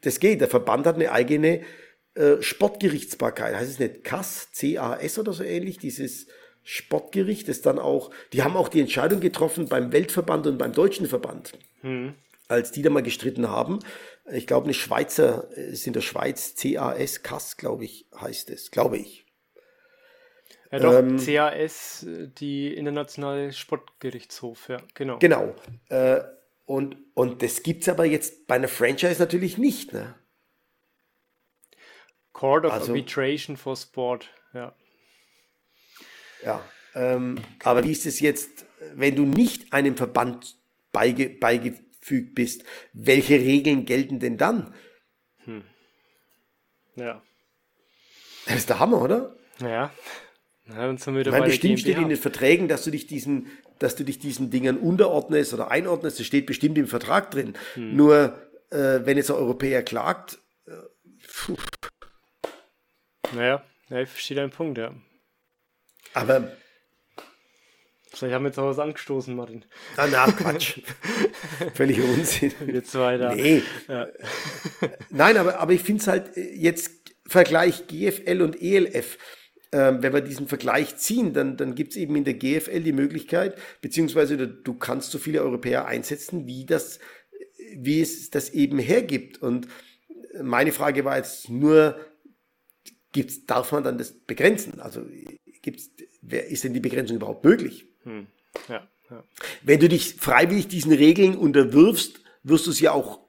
das 0.00 0.20
geht. 0.20 0.40
Der 0.40 0.48
Verband 0.48 0.86
hat 0.86 0.96
eine 0.96 1.12
eigene 1.12 1.62
äh, 2.14 2.40
Sportgerichtsbarkeit, 2.40 3.54
heißt 3.54 3.70
es 3.70 3.78
nicht 3.78 4.04
CAS, 4.04 4.52
C-A-S 4.52 5.18
oder 5.18 5.32
so 5.32 5.44
ähnlich, 5.44 5.78
dieses 5.78 6.26
Sportgericht, 6.62 7.48
das 7.48 7.62
dann 7.62 7.78
auch, 7.78 8.10
die 8.32 8.42
haben 8.42 8.56
auch 8.56 8.68
die 8.68 8.80
Entscheidung 8.80 9.20
getroffen 9.20 9.68
beim 9.68 9.92
Weltverband 9.92 10.46
und 10.46 10.58
beim 10.58 10.72
Deutschen 10.72 11.06
Verband, 11.06 11.52
hm. 11.80 12.14
als 12.48 12.72
die 12.72 12.82
da 12.82 12.90
mal 12.90 13.02
gestritten 13.02 13.48
haben. 13.48 13.78
Ich 14.32 14.46
glaube, 14.46 14.64
eine 14.64 14.74
Schweizer, 14.74 15.50
ist 15.56 15.86
in 15.86 15.92
der 15.92 16.02
Schweiz 16.02 16.54
CAS, 16.56 17.22
CAS, 17.22 17.56
glaube 17.56 17.84
ich, 17.84 18.06
heißt 18.20 18.50
es, 18.50 18.70
glaube 18.70 18.98
ich. 18.98 19.24
Ja, 20.70 20.78
doch, 20.78 20.92
ähm, 20.94 21.18
CAS, 21.18 22.06
die 22.06 22.72
Internationale 22.74 23.52
Sportgerichtshof, 23.52 24.68
ja, 24.68 24.78
genau. 24.94 25.18
Genau. 25.18 25.54
Äh, 25.88 26.20
Und, 26.66 26.96
und 27.14 27.42
das 27.42 27.64
gibt 27.64 27.82
es 27.82 27.88
aber 27.88 28.04
jetzt 28.04 28.46
bei 28.46 28.54
einer 28.54 28.68
Franchise 28.68 29.18
natürlich 29.18 29.58
nicht. 29.58 29.92
Ne? 29.92 30.14
Court 32.32 32.64
of 32.64 32.72
also, 32.72 32.92
Arbitration 32.92 33.56
for 33.56 33.74
Sport, 33.76 34.30
ja. 34.54 34.72
Ja, 36.44 36.64
ähm, 36.94 37.40
aber 37.64 37.82
wie 37.82 37.90
ist 37.90 38.06
es 38.06 38.20
jetzt, 38.20 38.66
wenn 38.94 39.16
du 39.16 39.26
nicht 39.26 39.72
einem 39.72 39.96
Verband 39.96 40.56
beige, 40.92 41.28
beigefügt 41.28 42.36
bist? 42.36 42.62
Welche 42.92 43.34
Regeln 43.34 43.84
gelten 43.84 44.20
denn 44.20 44.38
dann? 44.38 44.72
Hm. 45.44 45.64
Ja. 46.94 47.20
Das 48.46 48.56
ist 48.58 48.68
der 48.68 48.78
Hammer, 48.78 49.02
oder? 49.02 49.36
Ja. 49.60 49.92
Wieder 51.16 51.30
Meine, 51.30 51.46
bestimmt 51.46 51.80
steht 51.80 51.98
in 51.98 52.08
den 52.08 52.18
Verträgen, 52.18 52.68
dass 52.68 52.84
du 52.84 52.90
dich 52.90 53.06
diesen, 53.06 53.46
dass 53.78 53.96
du 53.96 54.04
dich 54.04 54.18
diesen 54.18 54.50
Dingen 54.50 54.78
unterordnest 54.78 55.54
oder 55.54 55.70
einordnest. 55.70 56.18
Das 56.20 56.26
steht 56.26 56.46
bestimmt 56.46 56.78
im 56.78 56.86
Vertrag 56.86 57.30
drin. 57.30 57.54
Hm. 57.74 57.96
Nur 57.96 58.38
äh, 58.70 59.00
wenn 59.04 59.16
jetzt 59.16 59.30
ein 59.30 59.36
Europäer 59.36 59.82
klagt, 59.82 60.38
äh, 60.66 61.54
naja, 63.34 63.62
ja, 63.88 64.00
ich 64.00 64.08
verstehe 64.08 64.36
deinen 64.36 64.50
Punkt, 64.50 64.78
ja. 64.78 64.92
Aber. 66.14 66.52
Vielleicht 68.12 68.34
haben 68.34 68.42
wir 68.42 68.48
jetzt 68.48 68.58
auch 68.58 68.66
was 68.66 68.80
angestoßen, 68.80 69.36
Martin. 69.36 69.64
Ah, 69.96 70.08
na, 70.10 70.26
Quatsch. 70.32 70.80
Völliger 71.74 72.02
Unsinn. 72.04 72.52
Wir 72.60 72.82
zwei 72.82 73.16
da. 73.16 73.34
Nee. 73.34 73.62
Ja. 73.86 74.08
Nein, 75.10 75.36
aber, 75.36 75.60
aber 75.60 75.72
ich 75.72 75.82
finde 75.82 76.00
es 76.00 76.08
halt 76.08 76.36
äh, 76.36 76.52
jetzt 76.54 76.90
Vergleich 77.24 77.86
GFL 77.86 78.42
und 78.42 78.60
ELF. 78.60 79.16
Ähm, 79.72 80.02
wenn 80.02 80.12
wir 80.12 80.20
diesen 80.20 80.48
Vergleich 80.48 80.96
ziehen, 80.96 81.32
dann, 81.32 81.56
dann 81.56 81.76
gibt 81.76 81.92
es 81.92 81.96
eben 81.96 82.16
in 82.16 82.24
der 82.24 82.34
GFL 82.34 82.80
die 82.80 82.92
Möglichkeit, 82.92 83.56
beziehungsweise 83.80 84.36
du 84.36 84.74
kannst 84.74 85.12
so 85.12 85.18
viele 85.18 85.42
Europäer 85.42 85.86
einsetzen, 85.86 86.46
wie 86.46 86.66
das, 86.66 86.98
wie 87.76 88.00
es 88.00 88.30
das 88.30 88.50
eben 88.50 88.80
hergibt. 88.80 89.40
Und 89.40 89.68
meine 90.42 90.72
Frage 90.72 91.04
war 91.04 91.16
jetzt 91.16 91.48
nur, 91.48 91.96
gibt's, 93.12 93.46
darf 93.46 93.70
man 93.72 93.84
dann 93.84 93.98
das 93.98 94.12
begrenzen? 94.12 94.80
Also 94.80 95.06
gibt's, 95.62 95.90
wer, 96.20 96.48
ist 96.48 96.64
denn 96.64 96.74
die 96.74 96.80
Begrenzung 96.80 97.16
überhaupt 97.16 97.44
möglich? 97.44 97.86
Hm. 98.02 98.26
Ja, 98.68 98.88
ja. 99.10 99.24
Wenn 99.62 99.80
du 99.80 99.88
dich 99.88 100.14
freiwillig 100.16 100.68
diesen 100.68 100.92
Regeln 100.92 101.36
unterwirfst, 101.36 102.20
wirst 102.42 102.66
du 102.66 102.70
es 102.70 102.80
ja 102.80 102.92
auch 102.92 103.20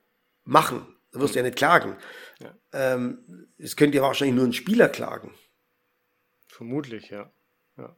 machen. 0.44 0.86
Du 1.12 1.20
wirst 1.20 1.36
hm. 1.36 1.40
ja 1.40 1.44
nicht 1.44 1.58
klagen. 1.58 1.98
Ja. 2.40 2.56
Ähm, 2.74 3.48
es 3.58 3.76
könnte 3.76 3.98
ja 3.98 4.04
wahrscheinlich 4.04 4.36
nur 4.36 4.46
ein 4.46 4.54
Spieler 4.54 4.90
klagen. 4.90 5.34
Vermutlich, 6.62 7.10
ja. 7.10 7.32
ja. 7.76 7.96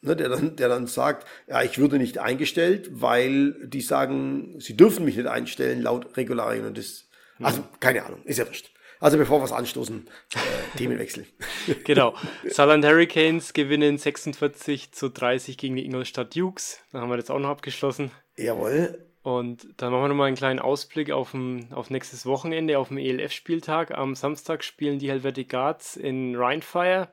Ne, 0.00 0.14
der, 0.14 0.28
dann, 0.28 0.54
der 0.54 0.68
dann 0.68 0.86
sagt, 0.86 1.26
ja, 1.48 1.60
ich 1.64 1.76
würde 1.78 1.98
nicht 1.98 2.18
eingestellt, 2.18 2.88
weil 2.92 3.66
die 3.66 3.80
sagen, 3.80 4.60
sie 4.60 4.76
dürfen 4.76 5.04
mich 5.04 5.16
nicht 5.16 5.26
einstellen 5.26 5.82
laut 5.82 6.16
Regularien 6.16 6.66
und 6.66 6.78
das, 6.78 7.08
also 7.40 7.64
keine 7.80 8.04
Ahnung, 8.04 8.22
ist 8.26 8.38
ja 8.38 8.46
wurscht. 8.46 8.70
Also 9.00 9.18
bevor 9.18 9.40
wir 9.40 9.44
es 9.44 9.50
anstoßen, 9.50 10.06
äh, 10.34 10.78
Themenwechsel. 10.78 11.26
genau. 11.84 12.14
Saarland 12.44 12.84
Hurricanes 12.84 13.54
gewinnen 13.54 13.98
46 13.98 14.92
zu 14.92 15.08
30 15.08 15.58
gegen 15.58 15.74
die 15.74 15.84
Ingolstadt 15.84 16.36
Dukes. 16.36 16.78
Da 16.92 17.00
haben 17.00 17.10
wir 17.10 17.16
das 17.16 17.28
auch 17.28 17.40
noch 17.40 17.48
abgeschlossen. 17.48 18.12
Jawohl. 18.36 19.04
Und 19.22 19.66
dann 19.78 19.92
machen 19.92 20.04
wir 20.04 20.08
nochmal 20.08 20.28
einen 20.28 20.36
kleinen 20.36 20.60
Ausblick 20.60 21.10
auf, 21.10 21.34
ein, 21.34 21.72
auf 21.72 21.90
nächstes 21.90 22.24
Wochenende, 22.24 22.78
auf 22.78 22.88
dem 22.88 22.98
ELF-Spieltag. 22.98 23.90
Am 23.90 24.14
Samstag 24.14 24.64
spielen 24.64 24.98
die 24.98 25.10
Helvetic 25.10 25.50
Guards 25.50 25.96
in 25.96 26.36
Rheinfire. 26.36 27.12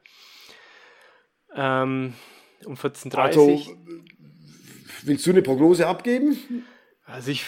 Ähm, 1.55 2.13
um 2.65 2.75
14.30 2.75 3.13
Uhr. 3.13 3.19
Also, 3.19 3.77
willst 5.03 5.25
du 5.25 5.31
eine 5.31 5.41
Prognose 5.41 5.87
abgeben? 5.87 6.37
Also 7.05 7.31
ich, 7.31 7.45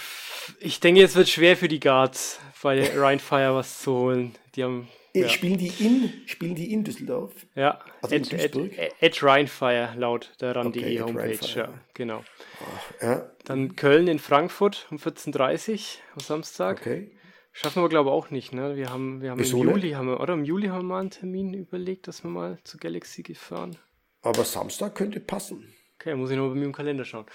ich 0.59 0.79
denke, 0.79 1.03
es 1.03 1.15
wird 1.15 1.29
schwer 1.29 1.57
für 1.57 1.67
die 1.67 1.79
Guards 1.79 2.39
bei 2.61 2.97
Rheinfire 2.97 3.55
was 3.55 3.81
zu 3.81 3.93
holen. 3.93 4.35
Die 4.55 4.63
haben. 4.63 4.87
Äh, 5.13 5.21
ja. 5.21 5.29
Spielen, 5.29 5.57
die 5.57 5.71
in, 5.79 6.13
spielen 6.27 6.53
die 6.53 6.71
in 6.71 6.83
Düsseldorf? 6.83 7.33
Ja, 7.55 7.79
also 8.01 8.15
at, 8.15 8.31
at, 8.33 8.55
at 9.01 9.23
Rheinfire 9.23 9.93
laut 9.97 10.31
der 10.39 10.55
RAN.de 10.55 10.83
okay, 10.83 11.01
Homepage. 11.01 11.39
Ja, 11.55 11.73
genau. 11.95 12.23
Ach, 12.61 13.01
ja. 13.01 13.31
Dann 13.45 13.75
Köln 13.75 14.07
in 14.07 14.19
Frankfurt 14.19 14.85
um 14.91 14.97
14.30 14.97 15.71
Uhr 15.71 15.79
am 16.13 16.19
Samstag. 16.19 16.81
Okay. 16.81 17.11
Schaffen 17.51 17.81
wir, 17.81 17.89
glaube 17.89 18.09
ich, 18.09 18.13
auch 18.13 18.29
nicht. 18.29 18.53
Ne? 18.53 18.75
Wir 18.75 18.91
haben, 18.91 19.21
wir 19.21 19.31
haben 19.31 19.39
im 19.39 19.45
Juli, 19.45 19.91
haben 19.91 20.07
wir, 20.07 20.19
oder 20.19 20.35
im 20.35 20.45
Juli 20.45 20.67
haben 20.67 20.87
wir 20.87 20.93
mal 20.93 20.99
einen 21.01 21.09
Termin 21.09 21.53
überlegt, 21.55 22.07
dass 22.07 22.23
wir 22.23 22.29
mal 22.29 22.59
zu 22.63 22.77
Galaxy 22.77 23.23
fahren. 23.33 23.75
Aber 24.21 24.43
Samstag 24.43 24.95
könnte 24.95 25.19
passen. 25.19 25.73
Okay, 25.95 26.15
muss 26.15 26.29
ich 26.29 26.37
nur 26.37 26.49
bei 26.49 26.55
mir 26.55 26.65
im 26.65 26.73
Kalender 26.73 27.03
schauen. 27.03 27.25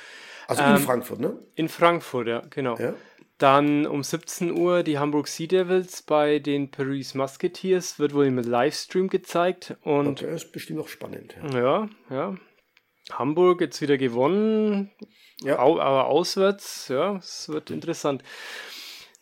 Also 0.49 0.62
ähm, 0.62 0.76
in 0.76 0.78
Frankfurt, 0.78 1.20
ne? 1.20 1.39
In 1.55 1.68
Frankfurt, 1.68 2.28
ja, 2.28 2.43
genau. 2.51 2.78
Ja. 2.78 2.95
Dann 3.39 3.87
um 3.87 4.03
17 4.03 4.53
Uhr 4.53 4.82
die 4.82 4.99
Hamburg 4.99 5.28
Sea 5.28 5.47
Devils 5.47 6.03
bei 6.03 6.39
den 6.39 6.70
Paris 6.70 7.14
Musketeers. 7.14 7.99
Wird 7.99 8.14
wohl 8.14 8.26
im 8.26 8.39
Livestream 8.39 9.09
gezeigt. 9.09 9.76
Und 9.82 10.22
okay, 10.22 10.35
ist 10.35 10.53
bestimmt 10.53 10.80
auch 10.80 10.89
spannend. 10.89 11.37
Ja, 11.53 11.59
ja. 11.59 11.89
ja. 12.11 12.35
Hamburg 13.11 13.61
jetzt 13.61 13.80
wieder 13.80 13.99
gewonnen. 13.99 14.93
Ja. 15.43 15.59
aber 15.59 16.07
auswärts, 16.07 16.89
ja, 16.89 17.16
es 17.16 17.49
wird 17.49 17.70
interessant. 17.70 18.22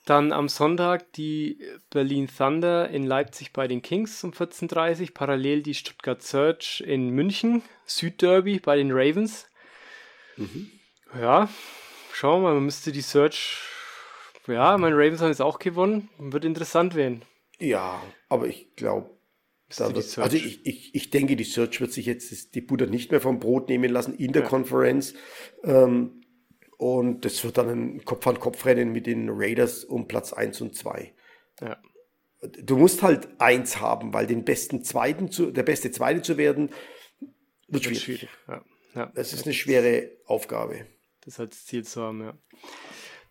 Dann 0.04 0.32
am 0.32 0.48
Sonntag 0.48 1.12
die 1.12 1.58
Berlin 1.90 2.28
Thunder 2.28 2.90
in 2.90 3.04
Leipzig 3.04 3.52
bei 3.52 3.68
den 3.68 3.82
Kings 3.82 4.24
um 4.24 4.32
14.30 4.32 5.00
Uhr. 5.00 5.14
Parallel 5.14 5.62
die 5.62 5.74
Stuttgart 5.74 6.22
Search 6.22 6.82
in 6.86 7.10
München. 7.10 7.62
Südderby 7.86 8.58
bei 8.58 8.76
den 8.76 8.90
Ravens. 8.90 9.46
Mhm. 10.36 10.70
Ja, 11.20 11.48
schauen 12.12 12.42
wir 12.42 12.48
mal, 12.48 12.54
man 12.54 12.64
müsste 12.64 12.90
die 12.90 13.02
Search 13.02 13.58
ja, 14.48 14.76
mein 14.76 14.92
Ravens 14.92 15.20
haben 15.20 15.28
jetzt 15.28 15.42
auch 15.42 15.58
gewonnen. 15.58 16.08
Wird 16.18 16.44
interessant 16.44 16.94
werden. 16.94 17.22
Ja, 17.58 18.02
aber 18.28 18.48
ich 18.48 18.74
glaube, 18.74 19.10
also 19.78 20.36
ich, 20.36 20.66
ich, 20.66 20.94
ich 20.94 21.10
denke, 21.10 21.36
die 21.36 21.44
Search 21.44 21.80
wird 21.80 21.92
sich 21.92 22.06
jetzt 22.06 22.54
die 22.54 22.60
Butter 22.60 22.86
nicht 22.86 23.10
mehr 23.10 23.20
vom 23.20 23.38
Brot 23.38 23.68
nehmen 23.68 23.90
lassen 23.90 24.14
in 24.14 24.32
der 24.32 24.42
ja. 24.42 24.48
Konferenz. 24.48 25.14
Ähm, 25.64 26.21
und 26.82 27.24
das 27.24 27.44
wird 27.44 27.58
dann 27.58 27.68
ein 27.68 28.04
Kopf-an-Kopf-Rennen 28.04 28.90
mit 28.90 29.06
den 29.06 29.28
Raiders 29.30 29.84
um 29.84 30.08
Platz 30.08 30.32
1 30.32 30.60
und 30.62 30.74
2. 30.74 31.14
Ja. 31.60 31.80
Du 32.64 32.76
musst 32.76 33.04
halt 33.04 33.28
eins 33.40 33.78
haben, 33.78 34.12
weil 34.12 34.26
den 34.26 34.44
besten 34.44 34.82
Zweiten 34.82 35.30
zu, 35.30 35.52
der 35.52 35.62
beste 35.62 35.92
Zweite 35.92 36.22
zu 36.22 36.36
werden, 36.38 36.70
wird 37.68 37.84
schwierig. 37.84 38.02
schwierig. 38.02 38.28
Ja. 38.48 38.64
Ja. 38.96 39.12
Das 39.14 39.32
ist 39.32 39.44
eine 39.44 39.54
schwere 39.54 40.10
Aufgabe. 40.26 40.86
Das 41.24 41.38
als 41.38 41.66
Ziel 41.66 41.84
zu 41.84 42.02
haben, 42.02 42.20
ja. 42.20 42.36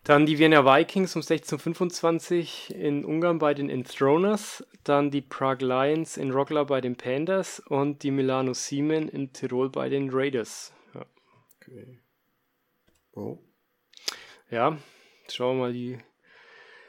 Dann 0.02 0.24
die 0.24 0.38
Vienna 0.38 0.64
Vikings 0.64 1.14
um 1.14 1.20
16.25 1.20 2.72
in 2.72 3.04
Ungarn 3.04 3.38
bei 3.38 3.52
den 3.52 3.68
Enthroners. 3.68 4.66
Dann 4.82 5.10
die 5.10 5.20
Prague 5.20 5.68
Lions 5.68 6.16
in 6.16 6.30
Rockler 6.30 6.64
bei 6.64 6.80
den 6.80 6.96
Pandas 6.96 7.60
und 7.60 8.02
die 8.02 8.10
Milano 8.10 8.54
Siemen 8.54 9.10
in 9.10 9.34
Tirol 9.34 9.68
bei 9.68 9.90
den 9.90 10.08
Raiders. 10.10 10.72
Okay. 10.94 12.01
Oh. 13.14 13.38
Ja, 14.50 14.78
schauen 15.30 15.58
wir 15.58 15.66
mal 15.66 15.72
die 15.72 15.98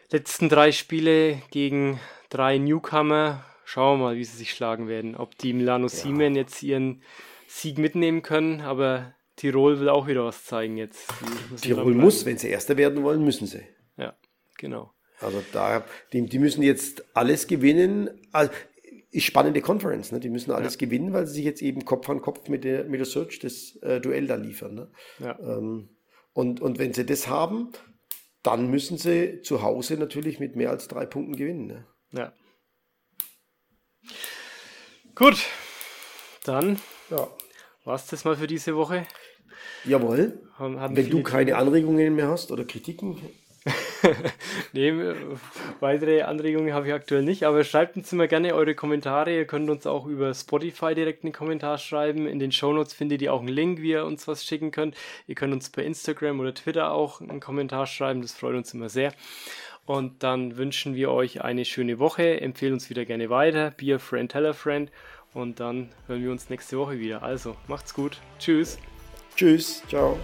letzten 0.10 0.50
drei 0.50 0.72
Spiele 0.72 1.42
gegen 1.52 2.00
drei 2.30 2.58
Newcomer. 2.58 3.46
Schauen 3.66 4.00
wir 4.00 4.06
mal, 4.06 4.16
wie 4.18 4.24
sie 4.24 4.38
sich 4.38 4.54
schlagen 4.54 4.88
werden. 4.88 5.16
Ob 5.16 5.38
die 5.38 5.54
Milano 5.54 5.86
ja. 5.86 5.90
Siemen 5.90 6.36
jetzt 6.36 6.62
ihren 6.64 7.02
Sieg 7.48 7.78
mitnehmen 7.78 8.22
können, 8.22 8.62
aber 8.62 9.14
Tirol 9.36 9.80
will 9.80 9.90
auch 9.90 10.08
wieder 10.08 10.26
was 10.26 10.46
zeigen 10.46 10.78
jetzt. 10.78 11.12
Tirol 11.62 11.94
muss, 11.94 12.26
wenn 12.26 12.38
sie 12.38 12.50
Erster 12.50 12.78
werden 12.78 13.04
wollen, 13.04 13.24
müssen 13.24 13.48
sie. 13.48 13.64
Ja, 13.98 14.16
genau. 14.58 14.94
Also 15.20 15.44
da, 15.54 15.86
die, 16.12 16.26
die 16.26 16.40
müssen 16.40 16.64
jetzt 16.64 17.04
alles 17.16 17.48
gewinnen. 17.48 18.10
Also, 18.32 18.52
ist 19.12 19.26
spannende 19.26 19.62
Conference, 19.62 20.12
ne? 20.12 20.20
Die 20.20 20.30
müssen 20.30 20.52
alles 20.52 20.74
ja. 20.74 20.80
gewinnen, 20.80 21.14
weil 21.14 21.28
sie 21.28 21.36
sich 21.36 21.46
jetzt 21.46 21.62
eben 21.62 21.86
Kopf 21.86 22.10
an 22.10 22.22
Kopf 22.22 22.50
mit 22.50 22.64
der, 22.64 22.86
mit 22.86 23.00
der 23.00 23.06
Search 23.06 23.40
das 23.40 23.76
äh, 23.84 24.02
Duell 24.02 24.28
da 24.28 24.36
liefern. 24.36 24.74
Ne? 24.74 24.92
Ja. 25.20 25.40
Ähm, 25.40 25.90
und, 26.34 26.62
und 26.62 26.80
wenn 26.80 26.94
sie 26.94 27.06
das 27.06 27.28
haben, 27.28 27.72
dann 28.42 28.70
müssen 28.70 28.98
sie 28.98 29.42
zu 29.42 29.62
Hause 29.62 29.98
natürlich 29.98 30.40
mit 30.40 30.56
mehr 30.56 30.70
als 30.70 30.88
drei 30.88 31.06
Punkten 31.06 31.36
gewinnen. 31.36 31.68
Ne? 31.68 31.88
Ja. 32.12 32.34
Gut, 35.16 35.46
dann 36.44 36.80
ja. 37.10 37.30
war 37.86 37.96
es 37.96 38.08
das 38.08 38.26
mal 38.26 38.36
für 38.36 38.48
diese 38.48 38.76
Woche. 38.76 39.06
Jawohl. 39.86 40.42
Wenn 40.58 41.10
du 41.10 41.24
keine 41.24 41.56
Anregungen 41.56 42.16
mehr 42.16 42.28
hast 42.28 42.52
oder 42.52 42.66
Kritiken. 42.66 43.22
nee, 44.74 44.94
weitere 45.80 46.24
Anregungen 46.24 46.74
habe 46.74 46.88
ich 46.88 46.94
aktuell 46.94 47.24
nicht, 47.24 47.44
aber 47.44 47.64
schreibt 47.64 47.98
uns 47.98 48.12
immer 48.14 48.28
gerne 48.28 48.54
eure 48.54 48.76
Kommentare. 48.76 49.36
Ihr 49.36 49.46
könnt 49.46 49.70
uns 49.70 49.86
auch 49.86 50.06
über 50.06 50.34
Spotify 50.34 50.96
direkt 50.96 51.24
einen 51.24 51.34
Kommentar 51.34 51.78
schreiben. 51.78 52.28
In 52.28 52.40
den 52.40 52.52
Shownotes 52.52 52.94
findet 52.94 53.22
ihr 53.22 53.34
auch 53.34 53.40
einen 53.40 53.50
Link, 53.50 53.82
wie 53.82 53.92
ihr 53.92 54.06
uns 54.06 54.28
was 54.28 54.46
schicken 54.46 54.72
könnt. 54.72 54.96
Ihr 55.28 55.36
könnt 55.36 55.54
uns 55.54 55.70
per 55.70 55.84
Instagram 55.84 56.40
oder 56.40 56.54
Twitter 56.54 56.92
auch 56.92 57.22
einen 57.22 57.40
Kommentar 57.40 57.88
schreiben, 57.88 58.22
das 58.22 58.34
freut 58.34 58.56
uns 58.56 58.74
immer 58.74 58.90
sehr. 58.90 59.14
Und 59.86 60.24
dann 60.24 60.56
wünschen 60.58 60.96
wir 60.96 61.12
euch 61.12 61.42
eine 61.42 61.66
schöne 61.66 62.00
Woche. 62.00 62.40
Empfehlen 62.40 62.74
uns 62.74 62.90
wieder 62.90 63.04
gerne 63.06 63.30
weiter. 63.30 63.72
Be 63.72 63.94
a 63.94 64.00
friend, 64.00 64.32
tell 64.32 64.46
a 64.46 64.54
friend. 64.54 64.92
Und 65.34 65.60
dann 65.60 65.90
hören 66.08 66.24
wir 66.24 66.32
uns 66.32 66.50
nächste 66.50 66.78
Woche 66.78 67.00
wieder. 67.00 67.24
Also, 67.24 67.56
macht's 67.68 67.94
gut. 67.94 68.20
Tschüss. 68.40 68.78
Tschüss, 69.36 69.84
ciao. 69.90 70.18